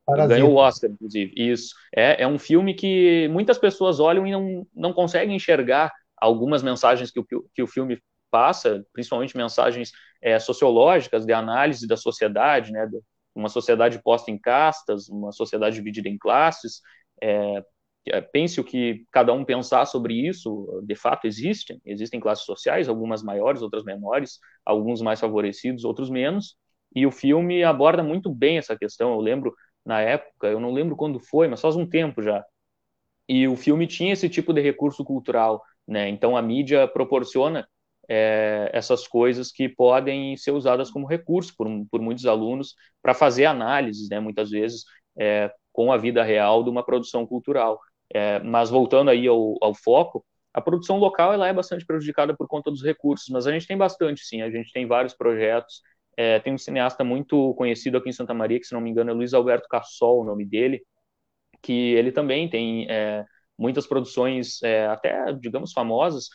Parasita. 0.06 0.36
Ganhou 0.36 0.52
o 0.54 0.56
Oscar, 0.58 0.90
inclusive. 0.90 1.34
Isso. 1.36 1.74
É, 1.96 2.24
é 2.24 2.28
um 2.28 2.38
filme 2.38 2.74
que 2.74 3.28
muitas 3.30 3.58
pessoas 3.58 4.00
olham 4.00 4.26
e 4.28 4.32
não, 4.32 4.68
não 4.74 4.94
conseguem 4.94 5.36
enxergar 5.36 5.92
algumas 6.16 6.62
mensagens 6.62 7.12
que 7.12 7.20
o, 7.20 7.26
que 7.54 7.64
o 7.64 7.68
filme 7.68 8.00
passa, 8.30 8.86
principalmente 8.94 9.36
mensagens 9.38 9.92
é, 10.22 10.40
sociológicas 10.40 11.26
de 11.26 11.34
análise 11.34 11.88
da 11.88 11.98
sociedade, 11.98 12.72
né, 12.72 12.88
uma 13.34 13.50
sociedade 13.50 14.02
posta 14.02 14.32
em 14.32 14.38
castas, 14.38 15.10
uma 15.10 15.32
sociedade 15.32 15.76
dividida 15.76 16.08
em 16.08 16.18
classes. 16.18 16.82
É, 17.22 17.64
é, 18.08 18.22
pense 18.22 18.60
o 18.60 18.64
que 18.64 19.06
cada 19.12 19.34
um 19.34 19.44
pensar 19.44 19.86
sobre 19.86 20.14
isso, 20.14 20.82
de 20.86 20.96
fato 20.96 21.26
existem, 21.26 21.82
existem 21.86 22.20
classes 22.20 22.46
sociais, 22.46 22.88
algumas 22.88 23.24
maiores, 23.24 23.62
outras 23.62 23.84
menores, 23.84 24.40
alguns 24.66 25.02
mais 25.02 25.20
favorecidos, 25.20 25.84
outros 25.84 26.10
menos, 26.10 26.56
e 26.96 27.06
o 27.06 27.12
filme 27.12 27.64
aborda 27.64 28.04
muito 28.04 28.34
bem 28.34 28.58
essa 28.58 28.78
questão. 28.78 29.12
Eu 29.14 29.20
lembro 29.20 29.54
na 29.86 30.02
época, 30.02 30.48
eu 30.48 30.60
não 30.60 30.74
lembro 30.74 30.96
quando 30.96 31.20
foi, 31.20 31.48
mas 31.48 31.62
faz 31.62 31.76
um 31.76 31.86
tempo 31.88 32.22
já. 32.22 32.44
E 33.28 33.48
o 33.48 33.56
filme 33.56 33.88
tinha 33.88 34.14
esse 34.14 34.30
tipo 34.30 34.54
de 34.54 34.62
recurso 34.62 35.04
cultural, 35.04 35.64
né? 35.88 36.10
Então 36.10 36.38
a 36.38 36.42
mídia 36.42 36.88
proporciona 36.88 37.68
é, 38.08 38.70
essas 38.74 39.08
coisas 39.08 39.52
que 39.52 39.68
podem 39.70 40.38
ser 40.38 40.52
usadas 40.52 40.92
como 40.92 41.08
recurso 41.08 41.54
por, 41.58 41.68
por 41.90 42.02
muitos 42.02 42.26
alunos 42.26 42.76
para 43.02 43.14
fazer 43.14 43.46
análises, 43.46 44.10
né? 44.10 44.20
Muitas 44.20 44.50
vezes 44.52 44.86
é, 45.18 45.52
com 45.72 45.92
a 45.92 45.98
vida 45.98 46.24
real 46.24 46.64
de 46.64 46.70
uma 46.70 46.84
produção 46.86 47.26
cultural. 47.26 47.80
É, 48.14 48.40
mas 48.40 48.70
voltando 48.70 49.10
aí 49.10 49.28
ao, 49.28 49.56
ao, 49.62 49.74
foco, 49.74 50.24
a 50.54 50.62
produção 50.62 50.98
local 50.98 51.34
ela 51.34 51.48
é 51.48 51.54
bastante 51.54 51.86
prejudicada 51.86 52.36
por 52.36 52.48
conta 52.48 52.70
dos 52.70 52.84
recursos, 52.84 53.28
mas 53.30 53.48
a 53.48 53.52
gente 53.52 53.68
tem 53.68 53.78
bastante, 53.78 54.22
sim. 54.24 54.42
A 54.42 54.50
gente 54.52 54.72
tem 54.72 54.86
vários 54.88 55.14
projetos 55.14 55.82
é, 56.18 56.40
tem 56.40 56.54
um 56.54 56.58
cineasta 56.58 57.04
muito 57.04 57.54
conhecido 57.56 57.98
aqui 57.98 58.10
em 58.10 58.14
Santa 58.14 58.34
Maria, 58.34 58.60
que 58.60 58.66
se 58.66 58.74
não 58.74 58.82
me 58.82 58.90
engano 58.90 59.12
é 59.12 59.14
Luiz 59.14 59.34
Alberto 59.34 59.68
Cassol, 59.68 60.22
o 60.22 60.24
nome 60.26 60.46
dele, 60.46 60.84
que 61.62 61.94
ele 61.96 62.12
também 62.12 62.50
tem 62.50 62.88
é, 62.90 63.26
muitas 63.58 63.88
produções, 63.88 64.62
é, 64.64 64.88
até, 64.88 65.34
digamos, 65.34 65.74
famosas, 65.74 66.30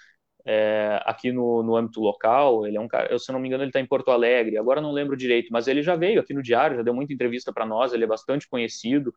é, 0.46 1.00
aqui 1.04 1.32
no, 1.32 1.62
no 1.62 1.76
âmbito 1.76 2.00
local. 2.00 2.66
Ele 2.66 2.76
é 2.76 2.80
um 2.80 2.88
cara, 2.88 3.10
eu, 3.12 3.18
se 3.18 3.32
não 3.32 3.40
me 3.40 3.48
engano, 3.48 3.62
ele 3.62 3.70
está 3.70 3.80
em 3.80 3.86
Porto 3.86 4.10
Alegre, 4.10 4.58
agora 4.58 4.80
não 4.80 4.92
lembro 4.92 5.16
direito, 5.16 5.48
mas 5.52 5.68
ele 5.68 5.82
já 5.82 5.96
veio 5.96 6.20
aqui 6.20 6.34
no 6.34 6.42
Diário, 6.42 6.76
já 6.76 6.82
deu 6.82 6.94
muita 6.94 7.12
entrevista 7.12 7.52
para 7.52 7.66
nós, 7.66 7.92
ele 7.92 8.04
é 8.04 8.06
bastante 8.06 8.48
conhecido 8.48 9.14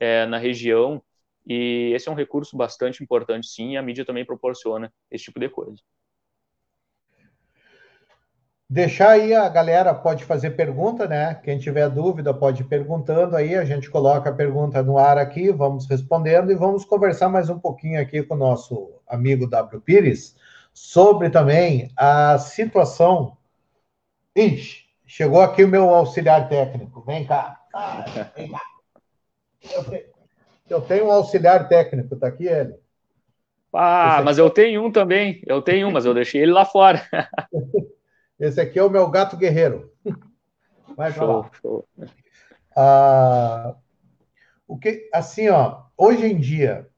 é, 0.00 0.26
na 0.26 0.38
região, 0.38 1.02
e 1.46 1.92
esse 1.94 2.08
é 2.08 2.12
um 2.12 2.14
recurso 2.14 2.56
bastante 2.56 3.02
importante, 3.02 3.46
sim, 3.46 3.72
e 3.72 3.76
a 3.76 3.82
mídia 3.82 4.04
também 4.04 4.24
proporciona 4.24 4.92
esse 5.10 5.24
tipo 5.24 5.38
de 5.40 5.48
coisa. 5.48 5.82
Deixar 8.68 9.10
aí 9.10 9.32
a 9.32 9.48
galera 9.48 9.94
pode 9.94 10.24
fazer 10.24 10.50
pergunta, 10.50 11.06
né? 11.06 11.36
Quem 11.44 11.56
tiver 11.56 11.88
dúvida 11.88 12.34
pode 12.34 12.62
ir 12.62 12.66
perguntando 12.66 13.36
aí, 13.36 13.54
a 13.54 13.64
gente 13.64 13.88
coloca 13.88 14.28
a 14.28 14.34
pergunta 14.34 14.82
no 14.82 14.98
ar 14.98 15.18
aqui, 15.18 15.52
vamos 15.52 15.86
respondendo 15.86 16.50
e 16.50 16.56
vamos 16.56 16.84
conversar 16.84 17.28
mais 17.28 17.48
um 17.48 17.60
pouquinho 17.60 18.00
aqui 18.00 18.24
com 18.24 18.34
o 18.34 18.36
nosso 18.38 18.90
amigo 19.06 19.48
W. 19.48 19.80
Pires 19.80 20.34
sobre 20.74 21.30
também 21.30 21.92
a 21.96 22.36
situação. 22.38 23.36
Ixi, 24.34 24.84
chegou 25.06 25.40
aqui 25.40 25.62
o 25.62 25.68
meu 25.68 25.88
auxiliar 25.88 26.48
técnico. 26.48 27.02
Vem 27.02 27.24
cá. 27.24 27.60
Ah, 27.72 28.04
vem 28.34 28.50
cá. 28.50 28.60
Eu 29.72 29.84
tenho, 29.84 30.04
eu 30.68 30.80
tenho 30.80 31.06
um 31.06 31.12
auxiliar 31.12 31.68
técnico, 31.68 32.16
tá 32.16 32.26
aqui 32.26 32.48
ele. 32.48 32.74
Ah, 33.72 34.22
mas 34.24 34.38
eu 34.38 34.50
tenho 34.50 34.84
um 34.84 34.90
também. 34.90 35.40
Eu 35.46 35.62
tenho 35.62 35.86
um, 35.86 35.92
mas 35.92 36.04
eu 36.04 36.12
deixei 36.12 36.42
ele 36.42 36.52
lá 36.52 36.64
fora. 36.64 37.00
Esse 38.38 38.60
aqui 38.60 38.78
é 38.78 38.82
o 38.82 38.90
meu 38.90 39.08
gato 39.08 39.36
guerreiro. 39.36 39.92
Vai 40.96 41.12
show, 41.12 41.26
lá. 41.26 41.50
Show. 41.60 41.88
Ah, 42.76 43.74
o 44.68 44.78
que, 44.78 45.08
assim, 45.12 45.48
ó, 45.48 45.84
hoje 45.96 46.26
em 46.26 46.38
dia, 46.38 46.88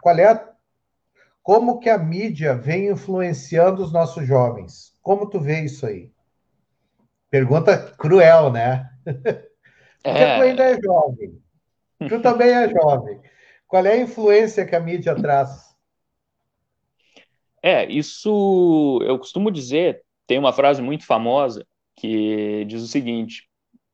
qual 0.00 0.16
é 0.16 0.26
a, 0.26 0.52
como 1.42 1.80
que 1.80 1.90
a 1.90 1.98
mídia 1.98 2.54
vem 2.54 2.88
influenciando 2.88 3.82
os 3.82 3.92
nossos 3.92 4.26
jovens? 4.26 4.96
Como 5.02 5.28
tu 5.28 5.40
vê 5.40 5.60
isso 5.60 5.86
aí? 5.86 6.12
Pergunta 7.30 7.76
cruel, 7.98 8.52
né? 8.52 8.88
Porque 9.04 10.18
é... 10.18 10.36
tu 10.36 10.42
ainda 10.42 10.64
é 10.64 10.80
jovem. 10.80 11.42
Tu 12.08 12.22
também 12.22 12.50
é 12.50 12.68
jovem. 12.68 13.20
Qual 13.66 13.84
é 13.84 13.92
a 13.92 14.00
influência 14.00 14.64
que 14.64 14.76
a 14.76 14.80
mídia 14.80 15.16
traz? 15.16 15.74
É, 17.62 17.90
isso 17.90 19.00
eu 19.02 19.18
costumo 19.18 19.50
dizer, 19.50 20.03
tem 20.26 20.38
uma 20.38 20.52
frase 20.52 20.82
muito 20.82 21.06
famosa 21.06 21.66
que 21.96 22.64
diz 22.66 22.82
o 22.82 22.88
seguinte: 22.88 23.48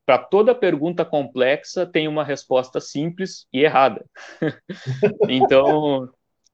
para 0.06 0.18
toda 0.18 0.54
pergunta 0.54 1.04
complexa 1.04 1.86
tem 1.86 2.08
uma 2.08 2.24
resposta 2.24 2.80
simples 2.80 3.46
e 3.52 3.60
errada. 3.60 4.04
então, 5.28 6.08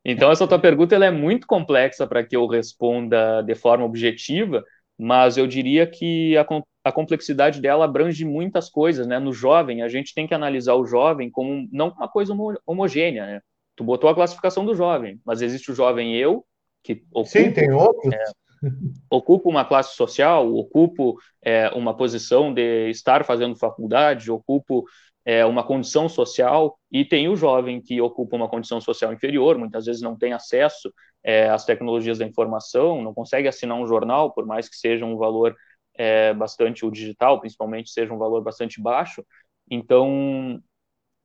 então 0.04 0.30
essa 0.30 0.46
tua 0.46 0.58
pergunta 0.58 0.94
ela 0.94 1.06
é 1.06 1.10
muito 1.10 1.46
complexa 1.46 2.06
para 2.06 2.24
que 2.24 2.36
eu 2.36 2.46
responda 2.46 3.42
de 3.42 3.54
forma 3.54 3.84
objetiva, 3.84 4.64
mas 4.98 5.36
eu 5.36 5.46
diria 5.46 5.86
que 5.86 6.36
a, 6.36 6.46
a 6.84 6.92
complexidade 6.92 7.60
dela 7.60 7.84
abrange 7.84 8.24
muitas 8.24 8.68
coisas, 8.68 9.06
né? 9.06 9.18
No 9.18 9.32
jovem, 9.32 9.82
a 9.82 9.88
gente 9.88 10.14
tem 10.14 10.26
que 10.26 10.34
analisar 10.34 10.74
o 10.74 10.86
jovem 10.86 11.30
como 11.30 11.68
não 11.72 11.88
uma 11.88 12.08
coisa 12.08 12.34
homogênea, 12.66 13.26
né? 13.26 13.40
Tu 13.74 13.84
botou 13.84 14.08
a 14.08 14.14
classificação 14.14 14.64
do 14.64 14.74
jovem, 14.74 15.20
mas 15.24 15.42
existe 15.42 15.70
o 15.70 15.74
jovem 15.74 16.14
eu 16.14 16.44
que 16.82 17.04
ocupa, 17.10 17.28
Sim, 17.28 17.52
tem 17.52 17.72
outros. 17.72 18.12
É, 18.12 18.24
ocupo 19.10 19.48
uma 19.48 19.64
classe 19.64 19.94
social, 19.96 20.52
ocupo 20.54 21.16
é, 21.42 21.68
uma 21.70 21.96
posição 21.96 22.52
de 22.52 22.90
estar 22.90 23.24
fazendo 23.24 23.56
faculdade, 23.56 24.30
ocupo 24.30 24.84
é, 25.24 25.44
uma 25.44 25.64
condição 25.64 26.08
social, 26.08 26.78
e 26.90 27.04
tem 27.04 27.28
o 27.28 27.36
jovem 27.36 27.80
que 27.80 28.00
ocupa 28.00 28.36
uma 28.36 28.48
condição 28.48 28.80
social 28.80 29.12
inferior, 29.12 29.58
muitas 29.58 29.86
vezes 29.86 30.00
não 30.00 30.16
tem 30.16 30.32
acesso 30.32 30.92
é, 31.22 31.48
às 31.48 31.64
tecnologias 31.64 32.18
da 32.18 32.26
informação, 32.26 33.02
não 33.02 33.12
consegue 33.12 33.48
assinar 33.48 33.76
um 33.76 33.86
jornal, 33.86 34.32
por 34.32 34.46
mais 34.46 34.68
que 34.68 34.76
seja 34.76 35.04
um 35.04 35.16
valor 35.16 35.56
é, 35.94 36.32
bastante, 36.34 36.86
o 36.86 36.90
digital 36.90 37.40
principalmente, 37.40 37.90
seja 37.90 38.14
um 38.14 38.18
valor 38.18 38.42
bastante 38.42 38.80
baixo. 38.80 39.24
Então, 39.68 40.62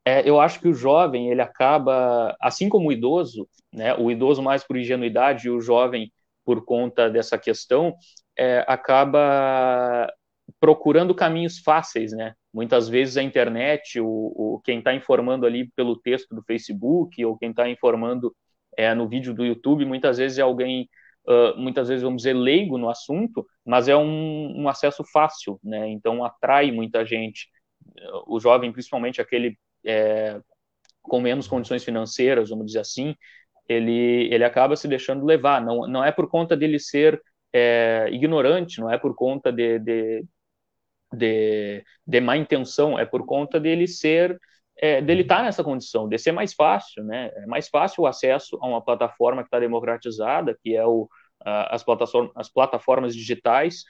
é, 0.03 0.27
eu 0.27 0.39
acho 0.39 0.59
que 0.59 0.67
o 0.67 0.73
jovem, 0.73 1.29
ele 1.29 1.41
acaba, 1.41 2.35
assim 2.41 2.67
como 2.69 2.89
o 2.89 2.91
idoso, 2.91 3.47
né, 3.71 3.93
o 3.95 4.09
idoso 4.09 4.41
mais 4.41 4.63
por 4.63 4.77
ingenuidade 4.77 5.47
e 5.47 5.51
o 5.51 5.61
jovem 5.61 6.11
por 6.45 6.65
conta 6.65 7.09
dessa 7.09 7.37
questão, 7.37 7.95
é, 8.37 8.63
acaba 8.67 10.11
procurando 10.59 11.15
caminhos 11.15 11.59
fáceis, 11.59 12.11
né? 12.11 12.33
Muitas 12.53 12.89
vezes 12.89 13.17
a 13.17 13.23
internet, 13.23 13.99
o, 13.99 14.07
o 14.07 14.61
quem 14.63 14.79
está 14.79 14.93
informando 14.93 15.45
ali 15.45 15.71
pelo 15.75 15.95
texto 15.95 16.35
do 16.35 16.43
Facebook 16.43 17.23
ou 17.23 17.37
quem 17.37 17.51
está 17.51 17.69
informando 17.69 18.35
é, 18.77 18.93
no 18.93 19.07
vídeo 19.07 19.33
do 19.33 19.45
YouTube, 19.45 19.85
muitas 19.85 20.17
vezes 20.17 20.37
é 20.37 20.41
alguém, 20.41 20.89
uh, 21.27 21.57
muitas 21.57 21.87
vezes 21.87 22.03
vamos 22.03 22.23
dizer 22.23 22.33
leigo 22.33 22.77
no 22.77 22.89
assunto, 22.89 23.45
mas 23.65 23.87
é 23.87 23.95
um, 23.95 24.61
um 24.61 24.69
acesso 24.69 25.03
fácil, 25.11 25.59
né? 25.63 25.87
Então 25.89 26.23
atrai 26.23 26.71
muita 26.71 27.05
gente. 27.05 27.49
O 28.27 28.39
jovem, 28.39 28.71
principalmente 28.71 29.21
aquele 29.21 29.57
é, 29.85 30.39
com 31.01 31.19
menos 31.19 31.47
condições 31.47 31.83
financeiras, 31.83 32.49
vamos 32.49 32.67
dizer 32.67 32.79
assim, 32.79 33.15
ele, 33.71 34.33
ele 34.33 34.43
acaba 34.43 34.75
se 34.75 34.87
deixando 34.87 35.25
levar. 35.25 35.61
Não, 35.61 35.87
não 35.87 36.03
é 36.03 36.11
por 36.11 36.29
conta 36.29 36.55
dele 36.55 36.79
ser 36.79 37.21
é, 37.53 38.07
ignorante, 38.11 38.79
não 38.79 38.89
é 38.89 38.97
por 38.97 39.15
conta 39.15 39.51
de, 39.51 39.79
de, 39.79 40.25
de, 41.13 41.83
de, 42.05 42.21
má 42.21 42.37
intenção, 42.37 42.97
é 42.97 43.05
por 43.05 43.25
conta 43.25 43.59
dele 43.59 43.87
ser, 43.87 44.39
é, 44.77 45.01
dele 45.01 45.21
estar 45.21 45.37
tá 45.37 45.43
nessa 45.43 45.63
condição, 45.63 46.07
de 46.07 46.17
ser 46.17 46.31
mais 46.31 46.53
fácil, 46.53 47.03
né? 47.03 47.31
É 47.35 47.45
mais 47.45 47.67
fácil 47.69 48.03
o 48.03 48.07
acesso 48.07 48.57
a 48.61 48.67
uma 48.67 48.83
plataforma 48.83 49.41
que 49.43 49.47
está 49.47 49.59
democratizada, 49.59 50.57
que 50.63 50.75
é 50.75 50.85
o, 50.85 51.09
as, 51.45 51.83
plataformas, 51.83 52.31
as 52.35 52.49
plataformas 52.49 53.15
digitais, 53.15 53.83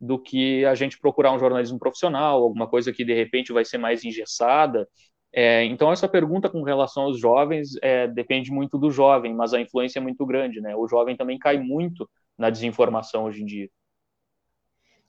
do 0.00 0.18
que 0.18 0.64
a 0.64 0.74
gente 0.74 0.98
procurar 0.98 1.32
um 1.32 1.38
jornalismo 1.38 1.78
profissional, 1.78 2.42
alguma 2.42 2.68
coisa 2.68 2.92
que 2.92 3.04
de 3.04 3.14
repente 3.14 3.52
vai 3.52 3.64
ser 3.64 3.78
mais 3.78 4.04
engessada, 4.04 4.88
é, 5.32 5.64
então, 5.64 5.92
essa 5.92 6.08
pergunta 6.08 6.48
com 6.48 6.62
relação 6.62 7.04
aos 7.04 7.20
jovens 7.20 7.76
é, 7.82 8.08
depende 8.08 8.50
muito 8.50 8.78
do 8.78 8.90
jovem, 8.90 9.34
mas 9.34 9.52
a 9.52 9.60
influência 9.60 9.98
é 9.98 10.02
muito 10.02 10.24
grande, 10.24 10.60
né? 10.60 10.74
O 10.74 10.88
jovem 10.88 11.16
também 11.16 11.38
cai 11.38 11.58
muito 11.58 12.08
na 12.36 12.50
desinformação 12.50 13.24
hoje 13.24 13.42
em 13.42 13.46
dia. 13.46 13.68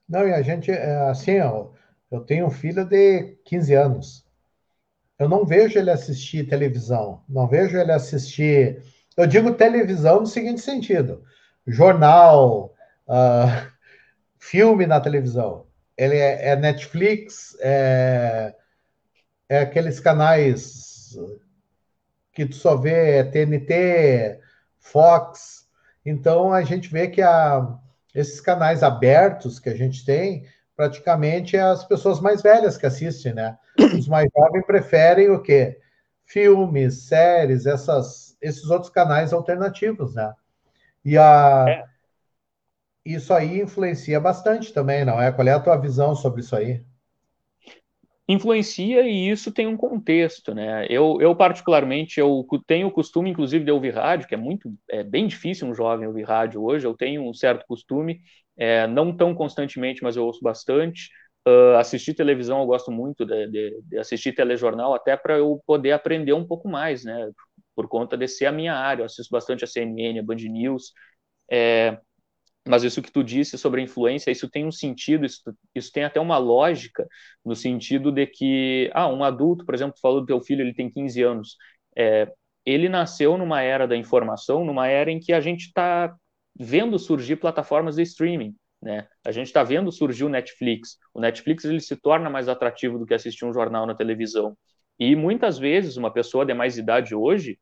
Não, 0.07 0.28
e 0.28 0.34
a 0.34 0.41
gente, 0.41 0.72
é, 0.72 1.09
assim, 1.09 1.39
ó, 1.39 1.70
eu 2.11 2.22
tenho 2.22 2.47
um 2.47 2.51
filho 2.51 2.84
de 2.84 3.38
15 3.45 3.74
anos. 3.76 4.26
Eu 5.17 5.30
não 5.30 5.45
vejo 5.45 5.78
ele 5.78 5.91
assistir 5.91 6.47
televisão, 6.47 7.24
não 7.28 7.47
vejo 7.47 7.78
ele 7.78 7.91
assistir. 7.91 8.82
Eu 9.15 9.28
digo 9.28 9.53
televisão 9.53 10.22
no 10.22 10.28
seguinte 10.28 10.61
sentido: 10.61 11.24
jornal, 11.67 12.74
uh, 13.07 13.70
filme 14.39 14.86
na 14.86 14.99
televisão. 14.99 15.67
Ele 15.97 16.15
é, 16.15 16.49
é 16.49 16.55
Netflix, 16.55 17.55
é 17.59 18.55
é 19.50 19.60
aqueles 19.60 20.00
canais 20.00 21.18
que 22.32 22.45
tu 22.45 22.56
só 22.56 22.78
vê 22.78 23.24
TNT, 23.24 24.39
Fox. 24.80 25.68
Então 26.06 26.54
a 26.54 26.62
gente 26.64 26.89
vê 26.89 27.08
que 27.08 27.22
a, 27.22 27.68
esses 28.14 28.39
canais 28.39 28.84
abertos 28.84 29.60
que 29.60 29.70
a 29.70 29.76
gente 29.76 30.06
tem, 30.06 30.45
praticamente 30.76 31.58
é 31.58 31.62
as 31.62 31.84
pessoas 31.84 32.22
mais 32.22 32.41
velhas 32.41 32.78
que 32.78 32.86
assistem, 32.86 33.34
né? 33.34 33.58
Os 33.97 34.08
mais 34.08 34.30
jovens 34.38 34.66
preferem 34.66 35.30
o 35.30 35.41
quê? 35.41 35.80
Filmes, 36.26 37.08
séries, 37.08 37.66
essas, 37.66 38.38
esses 38.39 38.70
outros 38.70 38.91
canais 38.91 39.34
alternativos, 39.34 40.14
né? 40.14 40.32
E 41.04 41.18
a, 41.18 41.66
é. 41.68 41.86
isso 43.04 43.34
aí 43.34 43.60
influencia 43.60 44.20
bastante 44.20 44.72
também, 44.72 45.04
não 45.04 45.20
é? 45.20 45.32
Qual 45.32 45.47
é 45.47 45.52
a 45.52 45.60
tua 45.60 45.76
visão 45.76 46.16
sobre 46.16 46.41
isso 46.41 46.56
aí? 46.56 46.86
Influencia 48.30 49.01
e 49.09 49.27
isso 49.30 49.51
tem 49.51 49.65
um 49.65 49.75
contexto, 49.75 50.53
né? 50.53 50.86
Eu, 50.88 51.17
eu 51.19 51.36
particularmente, 51.36 52.19
eu 52.19 52.45
tenho 52.67 52.88
o 52.88 52.91
costume, 52.91 53.32
inclusive, 53.32 53.65
de 53.65 53.71
ouvir 53.71 53.95
rádio, 53.95 54.27
que 54.27 54.36
é 54.36 54.38
muito, 54.38 54.71
é 54.89 55.03
bem 55.03 55.27
difícil 55.27 55.67
um 55.67 55.73
jovem 55.73 56.07
ouvir 56.07 56.25
rádio 56.25 56.63
hoje, 56.63 56.86
eu 56.86 56.93
tenho 56.95 57.27
um 57.27 57.34
certo 57.34 57.65
costume, 57.67 58.21
é, 58.55 58.86
não 58.86 59.15
tão 59.15 59.34
constantemente, 59.34 60.03
mas 60.03 60.15
eu 60.15 60.25
ouço 60.25 60.41
bastante. 60.43 61.09
Uh, 61.47 61.77
assistir 61.77 62.13
televisão, 62.13 62.59
eu 62.59 62.67
gosto 62.67 62.91
muito 62.91 63.25
de, 63.25 63.47
de, 63.47 63.82
de 63.84 63.97
assistir 63.97 64.34
telejornal, 64.34 64.93
até 64.93 65.17
para 65.17 65.38
eu 65.38 65.59
poder 65.65 65.93
aprender 65.93 66.34
um 66.34 66.45
pouco 66.45 66.67
mais, 66.69 67.03
né? 67.03 67.32
Por 67.75 67.88
conta 67.88 68.15
de 68.17 68.27
ser 68.27 68.45
a 68.45 68.51
minha 68.51 68.75
área, 68.75 69.01
eu 69.01 69.05
assisto 69.05 69.32
bastante 69.32 69.63
a 69.63 69.67
CNN, 69.67 70.19
a 70.19 70.23
Band 70.23 70.36
News, 70.36 70.91
é, 71.51 71.97
mas 72.70 72.84
isso 72.84 73.01
que 73.01 73.11
tu 73.11 73.24
disse 73.24 73.57
sobre 73.57 73.82
a 73.82 73.84
influência, 73.84 74.30
isso 74.30 74.47
tem 74.47 74.63
um 74.63 74.72
sentido, 74.72 75.26
isso, 75.26 75.41
isso 75.74 75.91
tem 75.91 76.03
até 76.03 76.20
uma 76.20 76.38
lógica, 76.38 77.07
no 77.43 77.55
sentido 77.55 78.11
de 78.11 78.28
que, 78.28 78.91
ah, 78.93 79.07
um 79.07 79.24
adulto, 79.24 79.65
por 79.65 79.74
exemplo, 79.74 79.95
tu 79.95 80.01
falou 80.01 80.22
do 80.22 80.28
teu 80.28 80.39
filho, 80.39 80.61
ele 80.61 80.76
tem 80.76 80.88
15 80.88 81.24
anos, 81.24 81.57
é, 81.97 82.32
ele 82.63 82.88
nasceu 82.88 83.36
numa 83.39 83.63
era 83.63 83.88
da 83.88 83.97
informação, 83.97 84.63
numa 84.63 84.88
era 84.88 85.09
em 85.09 85.20
que 85.20 85.34
a 85.34 85.41
gente 85.41 85.65
está 85.65 86.15
vendo 86.55 86.99
surgir 86.99 87.38
plataformas 87.38 87.95
de 87.95 88.03
streaming, 88.03 88.55
né? 88.80 89.07
A 89.26 89.32
gente 89.32 89.47
está 89.47 89.63
vendo 89.63 89.91
surgir 89.91 90.26
o 90.26 90.30
Netflix. 90.30 90.97
O 91.11 91.20
Netflix 91.20 91.65
ele 91.65 91.80
se 91.80 91.95
torna 91.95 92.30
mais 92.30 92.47
atrativo 92.47 92.99
do 92.99 93.05
que 93.05 93.15
assistir 93.15 93.45
um 93.45 93.53
jornal 93.53 93.88
na 93.88 93.95
televisão. 93.95 94.55
E 94.99 95.15
muitas 95.15 95.57
vezes 95.57 95.97
uma 95.97 96.13
pessoa 96.13 96.45
de 96.45 96.53
mais 96.53 96.78
idade 96.78 97.15
hoje, 97.15 97.59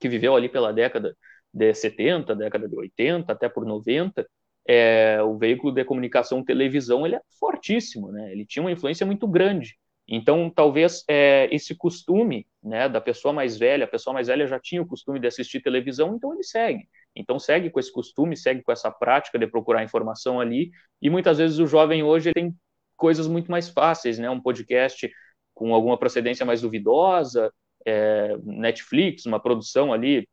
que 0.00 0.08
viveu 0.08 0.34
ali 0.34 0.48
pela 0.48 0.72
década 0.72 1.16
de 1.54 1.72
70, 1.72 2.34
década 2.34 2.68
de 2.68 2.76
80, 2.76 3.32
até 3.32 3.48
por 3.48 3.64
90, 3.64 4.26
é, 4.66 5.22
o 5.22 5.38
veículo 5.38 5.72
de 5.72 5.84
comunicação 5.84 6.44
televisão 6.44 7.06
ele 7.06 7.14
é 7.14 7.20
fortíssimo, 7.38 8.10
né? 8.10 8.32
Ele 8.32 8.44
tinha 8.44 8.62
uma 8.62 8.72
influência 8.72 9.06
muito 9.06 9.28
grande. 9.28 9.76
Então, 10.06 10.50
talvez 10.50 11.02
é, 11.08 11.48
esse 11.54 11.74
costume 11.74 12.46
né, 12.62 12.88
da 12.88 13.00
pessoa 13.00 13.32
mais 13.32 13.56
velha, 13.56 13.84
a 13.84 13.88
pessoa 13.88 14.12
mais 14.12 14.26
velha 14.26 14.46
já 14.46 14.58
tinha 14.60 14.82
o 14.82 14.86
costume 14.86 15.18
de 15.18 15.26
assistir 15.26 15.62
televisão, 15.62 16.14
então 16.16 16.34
ele 16.34 16.42
segue. 16.42 16.88
Então, 17.16 17.38
segue 17.38 17.70
com 17.70 17.80
esse 17.80 17.92
costume, 17.92 18.36
segue 18.36 18.62
com 18.62 18.72
essa 18.72 18.90
prática 18.90 19.38
de 19.38 19.46
procurar 19.46 19.84
informação 19.84 20.40
ali. 20.40 20.70
E 21.00 21.08
muitas 21.08 21.38
vezes 21.38 21.58
o 21.58 21.66
jovem 21.66 22.02
hoje 22.02 22.32
tem 22.34 22.54
coisas 22.96 23.26
muito 23.26 23.50
mais 23.50 23.68
fáceis, 23.68 24.18
né? 24.18 24.28
Um 24.28 24.40
podcast 24.40 25.10
com 25.54 25.74
alguma 25.74 25.96
procedência 25.96 26.44
mais 26.44 26.60
duvidosa, 26.60 27.50
é, 27.86 28.36
Netflix, 28.42 29.24
uma 29.24 29.40
produção 29.40 29.92
ali 29.92 30.28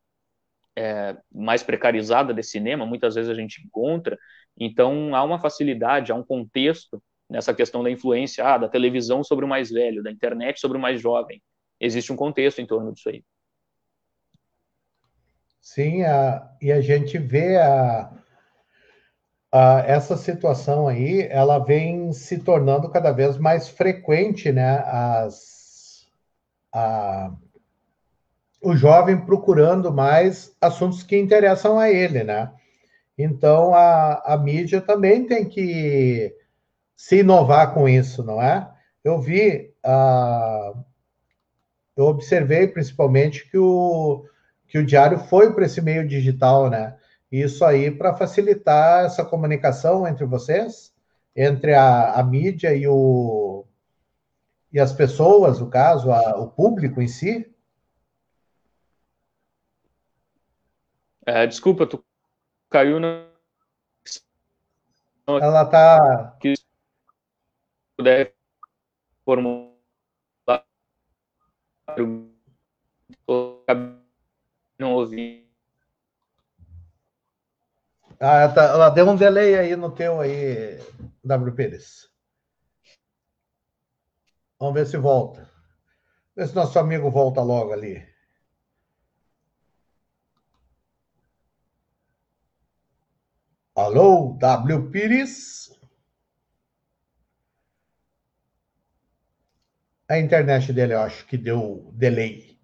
é, 0.76 1.16
mais 1.32 1.62
precarizada 1.62 2.32
de 2.32 2.42
cinema, 2.42 2.86
muitas 2.86 3.14
vezes 3.14 3.30
a 3.30 3.34
gente 3.34 3.62
encontra. 3.64 4.18
Então, 4.58 5.14
há 5.14 5.22
uma 5.22 5.38
facilidade, 5.38 6.12
há 6.12 6.14
um 6.14 6.24
contexto 6.24 7.02
nessa 7.28 7.54
questão 7.54 7.82
da 7.82 7.90
influência 7.90 8.44
ah, 8.44 8.58
da 8.58 8.68
televisão 8.68 9.24
sobre 9.24 9.44
o 9.44 9.48
mais 9.48 9.70
velho, 9.70 10.02
da 10.02 10.10
internet 10.10 10.60
sobre 10.60 10.76
o 10.76 10.80
mais 10.80 11.00
jovem. 11.00 11.42
Existe 11.80 12.12
um 12.12 12.16
contexto 12.16 12.60
em 12.60 12.66
torno 12.66 12.92
disso 12.92 13.08
aí. 13.08 13.24
Sim, 15.60 16.02
a, 16.02 16.50
e 16.60 16.70
a 16.70 16.80
gente 16.80 17.18
vê 17.18 17.56
a, 17.56 18.12
a, 19.50 19.78
essa 19.86 20.16
situação 20.16 20.88
aí, 20.88 21.22
ela 21.30 21.58
vem 21.58 22.12
se 22.12 22.38
tornando 22.38 22.90
cada 22.90 23.12
vez 23.12 23.38
mais 23.38 23.68
frequente, 23.68 24.52
né? 24.52 24.78
As, 24.84 26.06
a, 26.74 27.32
o 28.62 28.76
jovem 28.76 29.16
procurando 29.16 29.92
mais 29.92 30.56
assuntos 30.60 31.02
que 31.02 31.18
interessam 31.18 31.78
a 31.78 31.90
ele, 31.90 32.22
né? 32.22 32.50
Então 33.18 33.74
a, 33.74 34.34
a 34.34 34.36
mídia 34.36 34.80
também 34.80 35.26
tem 35.26 35.44
que 35.44 36.34
se 36.96 37.18
inovar 37.18 37.74
com 37.74 37.88
isso, 37.88 38.22
não 38.22 38.40
é? 38.40 38.70
Eu 39.02 39.20
vi, 39.20 39.74
uh, 39.84 40.84
eu 41.96 42.04
observei 42.04 42.68
principalmente 42.68 43.50
que 43.50 43.58
o, 43.58 44.24
que 44.68 44.78
o 44.78 44.86
diário 44.86 45.18
foi 45.18 45.52
para 45.52 45.66
esse 45.66 45.80
meio 45.80 46.06
digital, 46.06 46.70
né? 46.70 46.96
Isso 47.30 47.64
aí 47.64 47.90
para 47.90 48.14
facilitar 48.14 49.04
essa 49.04 49.24
comunicação 49.24 50.06
entre 50.06 50.24
vocês, 50.24 50.92
entre 51.34 51.74
a, 51.74 52.12
a 52.12 52.22
mídia 52.22 52.74
e, 52.74 52.86
o, 52.86 53.64
e 54.72 54.78
as 54.78 54.92
pessoas, 54.92 55.58
no 55.58 55.68
caso, 55.68 56.12
a, 56.12 56.38
o 56.38 56.48
público 56.48 57.02
em 57.02 57.08
si, 57.08 57.51
É, 61.24 61.46
desculpa, 61.46 61.86
tu 61.86 62.04
caiu 62.68 62.98
na. 62.98 63.28
Ela 65.26 65.64
tá. 65.64 66.36
Que 66.40 66.54
puder 67.96 68.34
formular. 69.24 69.72
Não 74.78 74.94
ouvi. 74.94 75.48
Ah, 78.18 78.48
tá, 78.48 78.64
ela 78.64 78.88
deu 78.90 79.08
um 79.08 79.16
delay 79.16 79.56
aí 79.56 79.76
no 79.76 79.90
teu 79.90 80.20
aí, 80.20 80.78
W. 81.24 81.54
Pires. 81.54 82.10
Vamos 84.58 84.74
ver 84.74 84.86
se 84.86 84.96
volta. 84.96 85.48
Ver 86.36 86.48
se 86.48 86.54
nosso 86.54 86.78
amigo 86.78 87.10
volta 87.10 87.42
logo 87.42 87.72
ali. 87.72 88.11
Alô, 93.82 94.36
W. 94.38 94.90
Pires. 94.92 95.76
A 100.08 100.20
internet 100.20 100.72
dele, 100.72 100.94
eu 100.94 101.00
acho 101.00 101.26
que 101.26 101.36
deu 101.36 101.90
delay. 101.92 102.56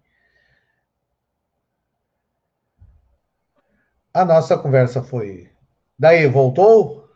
A 4.13 4.23
nossa 4.23 4.57
conversa 4.57 5.03
foi. 5.03 5.51
Daí, 5.97 6.25
voltou? 6.25 7.09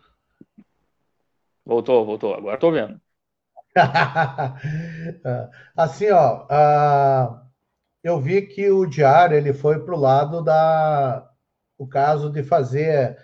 Voltou, 1.66 2.06
voltou. 2.06 2.34
Agora 2.34 2.56
estou 2.56 2.74
vendo. 2.74 3.00
assim, 5.78 6.12
ó, 6.12 6.44
uh, 6.44 7.40
eu 8.04 8.20
vi 8.20 8.48
que 8.48 8.70
o 8.70 8.86
diário 8.86 9.38
ele 9.38 9.54
foi 9.54 9.86
para 9.86 9.96
o 9.96 10.00
lado 10.00 10.44
da 10.44 11.30
o 11.78 11.88
caso 11.88 12.30
de 12.30 12.44
fazer 12.44 13.18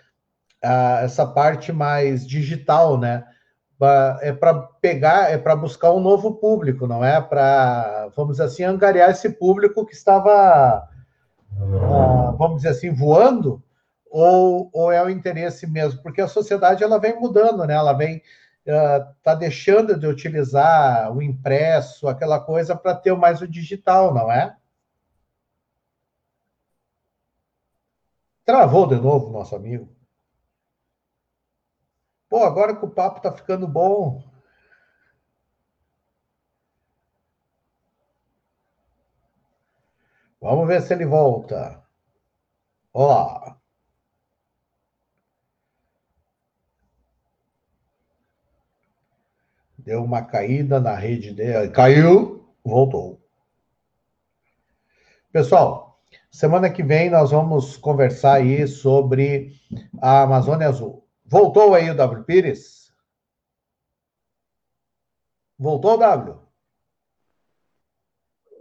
essa 0.62 1.26
parte 1.26 1.72
mais 1.72 2.28
digital, 2.28 2.98
né? 2.98 3.26
É 4.22 4.34
para 4.34 4.54
pegar, 4.82 5.32
é 5.32 5.38
para 5.38 5.56
buscar 5.56 5.94
um 5.94 6.02
novo 6.02 6.36
público, 6.36 6.86
não 6.86 7.04
é? 7.04 7.22
Para, 7.22 8.10
vamos 8.16 8.34
dizer 8.34 8.44
assim, 8.44 8.64
angariar 8.64 9.10
esse 9.10 9.30
público 9.30 9.86
que 9.86 9.94
estava, 9.94 10.86
uh, 11.54 12.36
vamos 12.38 12.58
dizer 12.58 12.70
assim, 12.70 12.94
voando, 12.94 13.64
ou, 14.12 14.70
ou 14.74 14.92
é 14.92 15.02
o 15.02 15.10
interesse 15.10 15.66
mesmo? 15.66 16.02
Porque 16.02 16.20
a 16.20 16.28
sociedade 16.28 16.84
ela 16.84 17.00
vem 17.00 17.18
mudando, 17.18 17.66
né? 17.66 17.74
Ela 17.74 17.94
vem 17.94 18.22
está 18.66 19.34
uh, 19.34 19.38
deixando 19.38 19.98
de 19.98 20.06
utilizar 20.06 21.16
o 21.16 21.22
impresso, 21.22 22.08
aquela 22.08 22.40
coisa, 22.40 22.76
para 22.76 22.94
ter 22.96 23.16
mais 23.16 23.42
o 23.42 23.48
digital, 23.48 24.14
não 24.14 24.32
é? 24.32 24.56
Travou 28.46 28.88
de 28.88 28.96
novo, 28.96 29.32
nosso 29.32 29.56
amigo. 29.56 29.99
Pô, 32.30 32.44
agora 32.44 32.76
que 32.76 32.86
o 32.86 32.90
papo 32.90 33.22
tá 33.22 33.32
ficando 33.32 33.68
bom. 33.68 34.24
Vamos 40.40 40.68
ver 40.68 40.82
se 40.82 40.94
ele 40.94 41.06
volta. 41.06 41.84
Ó. 42.94 43.56
Deu 49.80 50.04
uma 50.04 50.22
caída 50.24 50.80
na 50.80 50.94
rede 50.94 51.34
dele. 51.34 51.72
Caiu, 51.72 52.48
voltou. 52.64 53.20
Pessoal, 55.32 56.00
semana 56.30 56.70
que 56.70 56.84
vem 56.84 57.10
nós 57.10 57.32
vamos 57.32 57.76
conversar 57.78 58.36
aí 58.36 58.68
sobre 58.68 59.54
a 60.02 60.22
Amazônia 60.24 60.68
Azul. 60.68 61.09
Voltou 61.30 61.76
aí 61.76 61.92
o 61.92 61.96
W 61.96 62.24
Pires? 62.24 62.92
Voltou, 65.60 65.96
W? 65.96 66.40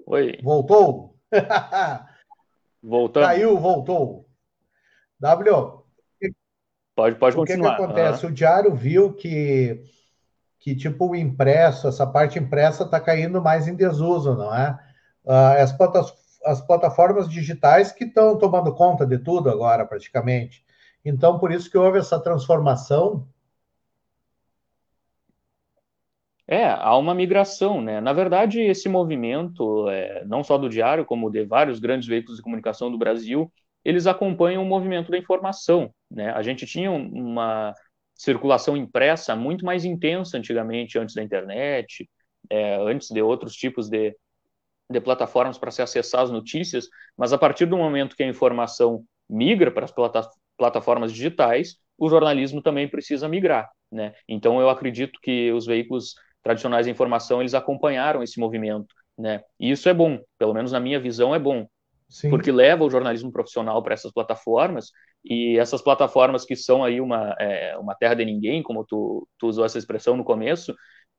Oi. 0.06 0.38
Voltou? 0.42 1.16
Voltou. 2.82 3.22
Caiu, 3.22 3.58
voltou. 3.58 4.28
W, 5.18 5.82
pode, 6.94 7.16
pode 7.16 7.36
o 7.36 7.40
continuar. 7.40 7.72
O 7.72 7.76
que, 7.76 7.82
acontece? 7.84 8.26
Uhum. 8.26 8.30
O 8.30 8.34
Diário 8.34 8.74
viu 8.74 9.14
que, 9.14 9.82
que, 10.60 10.76
tipo, 10.76 11.08
o 11.08 11.16
impresso, 11.16 11.88
essa 11.88 12.06
parte 12.06 12.38
impressa 12.38 12.84
está 12.84 13.00
caindo 13.00 13.40
mais 13.42 13.66
em 13.66 13.74
desuso, 13.74 14.36
não 14.36 14.54
é? 14.54 14.78
As, 15.26 15.74
as 16.44 16.60
plataformas 16.60 17.28
digitais 17.28 17.90
que 17.90 18.04
estão 18.04 18.38
tomando 18.38 18.74
conta 18.74 19.06
de 19.06 19.18
tudo 19.18 19.50
agora, 19.50 19.86
praticamente. 19.86 20.67
Então, 21.04 21.40
por 21.40 21.50
isso 21.50 21.68
que 21.68 21.76
houve 21.76 21.98
essa 21.98 22.20
transformação 22.22 23.26
É, 26.46 26.64
há 26.66 26.96
uma 26.96 27.14
migração, 27.14 27.80
né? 27.82 28.00
Na 28.00 28.12
verdade, 28.12 28.60
esse 28.60 28.88
movimento, 28.88 29.86
é, 29.90 30.24
não 30.24 30.42
só 30.42 30.56
do 30.56 30.68
Diário, 30.68 31.04
como 31.04 31.30
de 31.30 31.44
vários 31.44 31.78
grandes 31.78 32.08
veículos 32.08 32.38
de 32.38 32.42
comunicação 32.42 32.90
do 32.90 32.96
Brasil, 32.98 33.52
eles 33.84 34.06
acompanham 34.06 34.62
o 34.62 34.66
movimento 34.66 35.10
da 35.10 35.18
informação, 35.18 35.92
né? 36.10 36.30
A 36.32 36.42
gente 36.42 36.64
tinha 36.66 36.90
uma 36.90 37.74
circulação 38.14 38.76
impressa 38.76 39.36
muito 39.36 39.64
mais 39.64 39.84
intensa 39.84 40.38
antigamente, 40.38 40.98
antes 40.98 41.14
da 41.14 41.22
internet, 41.22 42.08
é, 42.50 42.76
antes 42.76 43.08
de 43.10 43.20
outros 43.20 43.52
tipos 43.54 43.88
de, 43.90 44.16
de 44.90 45.00
plataformas 45.00 45.58
para 45.58 45.70
se 45.70 45.82
acessar 45.82 46.22
as 46.22 46.30
notícias, 46.30 46.88
mas 47.16 47.32
a 47.32 47.38
partir 47.38 47.66
do 47.66 47.76
momento 47.78 48.16
que 48.16 48.22
a 48.22 48.28
informação 48.28 49.04
migra 49.28 49.70
para 49.70 49.84
as 49.86 49.92
plataformas 50.58 51.12
digitais, 51.12 51.76
o 51.96 52.10
jornalismo 52.10 52.60
também 52.62 52.88
precisa 52.88 53.28
migrar, 53.28 53.70
né? 53.90 54.14
Então, 54.28 54.60
eu 54.60 54.68
acredito 54.68 55.18
que 55.22 55.50
os 55.52 55.66
veículos 55.66 56.14
tradicionais 56.42 56.86
de 56.86 56.92
informação, 56.92 57.40
eles 57.40 57.54
acompanharam 57.54 58.22
esse 58.22 58.38
movimento, 58.38 58.94
né? 59.16 59.42
E 59.58 59.70
isso 59.70 59.88
é 59.88 59.94
bom, 59.94 60.20
pelo 60.38 60.54
menos 60.54 60.72
na 60.72 60.80
minha 60.80 61.00
visão 61.00 61.34
é 61.34 61.38
bom, 61.38 61.66
Sim. 62.08 62.30
porque 62.30 62.52
leva 62.52 62.84
o 62.84 62.90
jornalismo 62.90 63.32
profissional 63.32 63.82
para 63.82 63.94
essas 63.94 64.12
plataformas 64.12 64.90
e 65.24 65.58
essas 65.58 65.82
plataformas 65.82 66.44
que 66.44 66.56
são 66.56 66.84
aí 66.84 67.00
uma, 67.00 67.34
é, 67.40 67.76
uma 67.78 67.94
terra 67.94 68.14
de 68.14 68.24
ninguém, 68.24 68.62
como 68.62 68.84
tu, 68.84 69.28
tu 69.38 69.48
usou 69.48 69.64
essa 69.64 69.78
expressão 69.78 70.16
no 70.16 70.24
começo, 70.24 70.74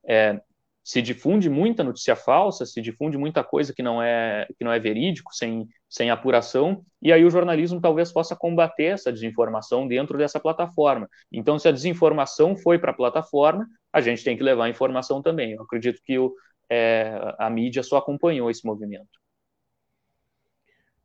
é, 0.06 0.40
se 0.82 1.02
difunde 1.02 1.48
muita 1.50 1.84
notícia 1.84 2.16
falsa, 2.16 2.64
se 2.64 2.80
difunde 2.80 3.16
muita 3.16 3.44
coisa 3.44 3.72
que 3.72 3.82
não 3.82 4.02
é 4.02 4.46
que 4.58 4.64
não 4.64 4.72
é 4.72 4.78
verídico, 4.78 5.34
sem, 5.34 5.68
sem 5.88 6.10
apuração, 6.10 6.84
e 7.00 7.12
aí 7.12 7.24
o 7.24 7.30
jornalismo 7.30 7.80
talvez 7.80 8.12
possa 8.12 8.34
combater 8.34 8.84
essa 8.84 9.12
desinformação 9.12 9.86
dentro 9.86 10.16
dessa 10.16 10.40
plataforma. 10.40 11.08
Então, 11.30 11.58
se 11.58 11.68
a 11.68 11.72
desinformação 11.72 12.56
foi 12.56 12.78
para 12.78 12.90
a 12.90 12.96
plataforma, 12.96 13.66
a 13.92 14.00
gente 14.00 14.24
tem 14.24 14.36
que 14.36 14.42
levar 14.42 14.64
a 14.64 14.70
informação 14.70 15.22
também. 15.22 15.52
Eu 15.52 15.62
acredito 15.62 16.00
que 16.04 16.18
o, 16.18 16.34
é, 16.70 17.34
a 17.38 17.50
mídia 17.50 17.82
só 17.82 17.98
acompanhou 17.98 18.50
esse 18.50 18.64
movimento. 18.64 19.20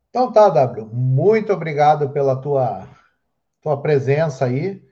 Então 0.08 0.32
tá, 0.32 0.48
W. 0.48 0.86
Muito 0.92 1.52
obrigado 1.52 2.10
pela 2.10 2.40
tua, 2.40 2.88
tua 3.60 3.80
presença 3.82 4.46
aí 4.46 4.82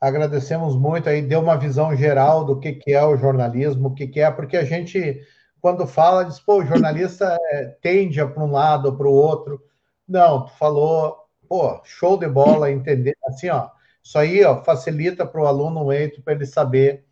agradecemos 0.00 0.74
muito 0.76 1.08
aí, 1.08 1.20
deu 1.20 1.40
uma 1.40 1.58
visão 1.58 1.94
geral 1.94 2.44
do 2.44 2.58
que, 2.58 2.72
que 2.72 2.92
é 2.92 3.04
o 3.04 3.16
jornalismo, 3.16 3.88
o 3.88 3.94
que, 3.94 4.06
que 4.06 4.20
é, 4.20 4.30
porque 4.30 4.56
a 4.56 4.64
gente, 4.64 5.20
quando 5.60 5.86
fala, 5.86 6.24
diz, 6.24 6.40
pô, 6.40 6.60
o 6.60 6.64
jornalista 6.64 7.38
é, 7.52 7.66
tende 7.82 8.24
para 8.24 8.42
um 8.42 8.52
lado 8.52 8.86
ou 8.86 8.96
para 8.96 9.06
o 9.06 9.12
outro. 9.12 9.62
Não, 10.08 10.46
tu 10.46 10.52
falou, 10.56 11.18
pô, 11.46 11.80
show 11.84 12.16
de 12.18 12.26
bola, 12.26 12.70
entender, 12.70 13.14
assim, 13.26 13.50
ó, 13.50 13.68
isso 14.02 14.18
aí, 14.18 14.42
ó, 14.42 14.62
facilita 14.64 15.26
para 15.26 15.42
o 15.42 15.46
aluno 15.46 15.84
um 15.84 15.92
eito 15.92 16.22
para 16.22 16.32
ele 16.32 16.46
saber. 16.46 17.04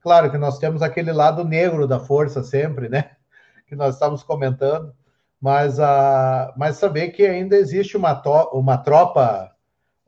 Claro 0.00 0.30
que 0.30 0.38
nós 0.38 0.58
temos 0.58 0.80
aquele 0.80 1.12
lado 1.12 1.44
negro 1.44 1.86
da 1.86 2.00
força 2.00 2.42
sempre, 2.42 2.88
né, 2.88 3.10
que 3.68 3.76
nós 3.76 3.94
estamos 3.94 4.22
comentando, 4.22 4.94
mas, 5.38 5.78
uh, 5.78 6.52
mas 6.56 6.76
saber 6.76 7.10
que 7.10 7.26
ainda 7.26 7.56
existe 7.56 7.96
uma, 7.96 8.20
uma 8.52 8.78
tropa 8.78 9.50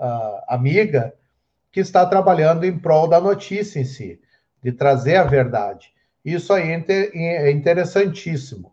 uh, 0.00 0.42
amiga 0.48 1.14
que 1.72 1.80
está 1.80 2.04
trabalhando 2.04 2.64
em 2.64 2.78
prol 2.78 3.08
da 3.08 3.18
notícia 3.18 3.80
em 3.80 3.84
si, 3.84 4.20
de 4.62 4.70
trazer 4.70 5.16
a 5.16 5.24
verdade. 5.24 5.90
Isso 6.22 6.52
aí 6.52 6.70
é, 6.70 7.48
é 7.48 7.50
interessantíssimo. 7.50 8.72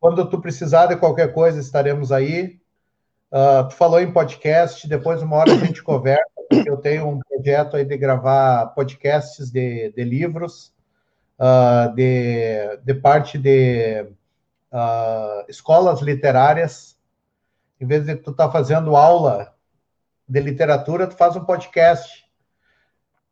Quando 0.00 0.28
tu 0.28 0.40
precisar 0.40 0.86
de 0.86 0.96
qualquer 0.96 1.32
coisa, 1.32 1.60
estaremos 1.60 2.10
aí. 2.10 2.58
Uh, 3.30 3.68
tu 3.68 3.76
falou 3.76 4.00
em 4.00 4.12
podcast, 4.12 4.88
depois 4.88 5.22
uma 5.22 5.36
hora 5.36 5.52
a 5.52 5.58
gente 5.58 5.82
conversa, 5.82 6.24
porque 6.48 6.68
eu 6.68 6.76
tenho 6.78 7.06
um 7.08 7.20
projeto 7.20 7.76
aí 7.76 7.84
de 7.84 7.96
gravar 7.96 8.66
podcasts 8.74 9.50
de, 9.50 9.92
de 9.92 10.02
livros, 10.02 10.74
uh, 11.38 11.94
de, 11.94 12.76
de 12.84 12.94
parte 12.94 13.38
de 13.38 14.02
uh, 14.72 15.44
escolas 15.48 16.00
literárias. 16.00 16.98
Em 17.80 17.86
vez 17.86 18.04
de 18.04 18.16
tu 18.16 18.32
estar 18.32 18.46
tá 18.46 18.52
fazendo 18.52 18.96
aula 18.96 19.54
de 20.30 20.40
literatura, 20.40 21.08
tu 21.08 21.16
faz 21.16 21.34
um 21.34 21.44
podcast. 21.44 22.24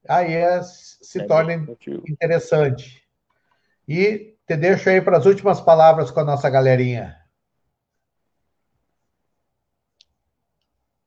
Aí 0.08 0.34
é, 0.34 0.60
se 0.62 1.20
é 1.20 1.26
torna 1.26 1.54
interessante. 2.08 3.06
E 3.86 4.36
te 4.44 4.56
deixo 4.56 4.90
aí 4.90 5.00
para 5.00 5.16
as 5.16 5.24
últimas 5.24 5.60
palavras 5.60 6.10
com 6.10 6.18
a 6.18 6.24
nossa 6.24 6.50
galerinha. 6.50 7.16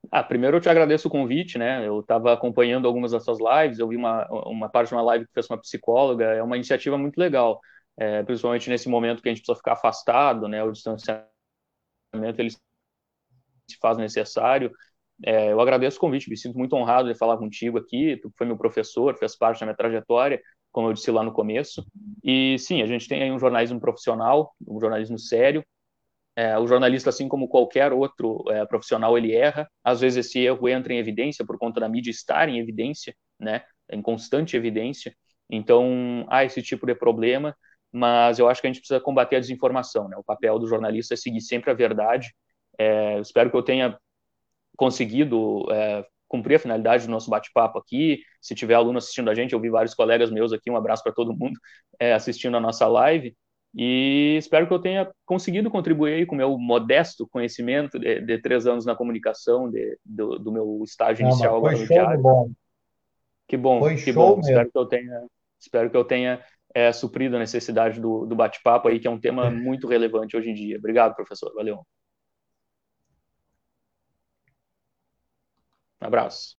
Ah, 0.10 0.24
primeiro 0.24 0.58
eu 0.58 0.62
te 0.62 0.70
agradeço 0.70 1.10
o 1.10 1.12
convite, 1.12 1.58
né? 1.58 1.86
Eu 1.86 2.00
estava 2.00 2.34
acompanhando 2.34 2.88
algumas 2.88 3.12
das 3.12 3.24
suas 3.24 3.40
lives, 3.40 3.80
eu 3.80 3.88
vi 3.88 3.98
uma, 3.98 4.26
uma 4.46 4.70
parte 4.70 4.90
de 4.90 4.96
uma 4.96 5.04
live 5.04 5.26
que 5.26 5.34
fez 5.34 5.50
uma 5.50 5.58
psicóloga, 5.58 6.26
é 6.26 6.44
uma 6.44 6.56
iniciativa 6.56 6.98
muito 6.98 7.18
legal, 7.18 7.60
é, 7.98 8.24
principalmente 8.24 8.70
nesse 8.70 8.88
momento 8.88 9.22
que 9.22 9.30
a 9.30 9.32
gente 9.32 9.42
precisa 9.42 9.58
ficar 9.58 9.74
afastado, 9.74 10.48
né? 10.48 10.64
O 10.64 10.72
distanciamento 10.72 11.30
ele 12.38 12.52
se 12.52 13.78
faz 13.80 13.98
necessário, 13.98 14.72
é, 15.24 15.52
eu 15.52 15.60
agradeço 15.62 15.98
o 15.98 16.00
convite, 16.00 16.30
me 16.30 16.38
sinto 16.38 16.58
muito 16.58 16.76
honrado 16.76 17.12
de 17.12 17.18
falar 17.18 17.38
contigo 17.38 17.78
aqui. 17.78 18.18
Tu 18.22 18.32
foi 18.38 18.48
meu 18.48 18.58
professor, 18.58 19.16
fez 19.18 19.36
parte 19.38 19.60
da 19.60 19.66
minha 19.68 19.76
trajetória, 19.76 20.42
como 20.72 20.88
eu 20.88 20.94
disse 20.94 21.12
lá 21.12 21.24
no 21.24 21.32
começo. 21.32 21.86
E 22.24 22.58
sim, 22.60 22.82
a 22.82 22.88
gente 22.88 23.08
tem 23.08 23.24
aí 23.24 23.32
um 23.32 23.40
jornalismo 23.40 23.80
profissional, 23.80 24.54
um 24.68 24.80
jornalismo 24.80 25.20
sério. 25.20 25.64
É, 26.36 26.58
o 26.58 26.66
jornalista, 26.66 27.10
assim 27.10 27.28
como 27.28 27.48
qualquer 27.48 27.92
outro 27.92 28.44
é, 28.50 28.66
profissional, 28.66 29.18
ele 29.18 29.34
erra. 29.36 29.70
Às 29.84 30.02
vezes 30.02 30.26
esse 30.26 30.40
erro 30.40 30.68
entra 30.70 30.94
em 30.94 30.98
evidência 30.98 31.46
por 31.46 31.58
conta 31.58 31.80
da 31.80 31.90
mídia 31.90 32.10
estar 32.10 32.48
em 32.50 32.58
evidência, 32.58 33.16
né, 33.40 33.64
em 33.92 34.02
constante 34.02 34.56
evidência. 34.56 35.14
Então, 35.50 36.26
há 36.30 36.46
esse 36.46 36.62
tipo 36.62 36.86
de 36.86 36.96
problema, 36.96 37.56
mas 37.92 38.40
eu 38.40 38.48
acho 38.48 38.62
que 38.62 38.68
a 38.68 38.70
gente 38.70 38.80
precisa 38.80 39.02
combater 39.02 39.36
a 39.36 39.40
desinformação. 39.40 40.08
Né? 40.08 40.16
O 40.18 40.24
papel 40.24 40.58
do 40.58 40.68
jornalista 40.68 41.14
é 41.14 41.18
seguir 41.18 41.42
sempre 41.42 41.70
a 41.70 41.74
verdade. 41.74 42.34
É, 42.80 43.20
espero 43.20 43.52
que 43.52 43.58
eu 43.58 43.64
tenha 43.64 43.98
conseguido 44.82 45.64
é, 45.72 46.04
cumprir 46.28 46.56
a 46.56 46.60
finalidade 46.60 47.06
do 47.06 47.12
nosso 47.12 47.30
bate-papo 47.30 47.78
aqui. 47.78 48.18
Se 48.42 48.56
tiver 48.56 48.74
aluno 48.74 48.98
assistindo 48.98 49.30
a 49.30 49.36
gente, 49.36 49.54
eu 49.54 49.60
vi 49.60 49.70
vários 49.70 49.94
colegas 49.94 50.32
meus 50.32 50.52
aqui, 50.52 50.72
um 50.72 50.76
abraço 50.76 51.04
para 51.04 51.14
todo 51.14 51.38
mundo 51.38 51.54
é, 52.02 52.14
assistindo 52.14 52.58
a 52.58 52.60
nossa 52.60 52.88
live. 52.88 53.38
E 53.76 54.38
espero 54.40 54.66
que 54.66 54.74
eu 54.74 54.80
tenha 54.80 55.12
conseguido 55.24 55.70
contribuir 55.70 56.26
com 56.26 56.34
o 56.34 56.38
meu 56.38 56.58
modesto 56.58 57.28
conhecimento 57.28 58.00
de, 58.00 58.22
de 58.22 58.40
três 58.40 58.66
anos 58.66 58.84
na 58.84 58.96
comunicação, 58.96 59.70
de, 59.70 60.00
do, 60.04 60.40
do, 60.40 60.52
meu 60.52 60.82
estágio 60.84 61.24
Não, 61.24 61.30
inicial 61.30 61.58
agora 61.58 61.78
no 61.78 61.86
diário. 61.86 62.20
Bom. 62.20 62.52
Que 63.48 63.56
bom, 63.56 63.80
foi 63.82 63.96
que 63.98 64.12
bom. 64.12 64.38
Mesmo. 64.38 64.50
Espero 64.50 64.72
que 64.72 64.78
eu 64.80 64.86
tenha, 64.88 65.26
espero 65.60 65.90
que 65.92 65.98
eu 65.98 66.04
tenha 66.04 66.44
é, 66.74 66.92
suprido 66.92 67.36
a 67.36 67.40
necessidade 67.40 68.02
do, 68.02 68.26
do 68.26 68.36
bate-papo 68.36 68.88
aí, 68.88 69.00
que 69.00 69.08
é 69.08 69.12
um 69.12 69.20
tema 69.20 69.52
muito 69.52 69.88
relevante 69.88 70.36
hoje 70.36 70.50
em 70.50 70.56
dia. 70.56 70.80
Obrigado, 70.80 71.14
professor. 71.14 71.54
Valeu. 71.54 71.86
Um 76.02 76.08
abraço. 76.08 76.50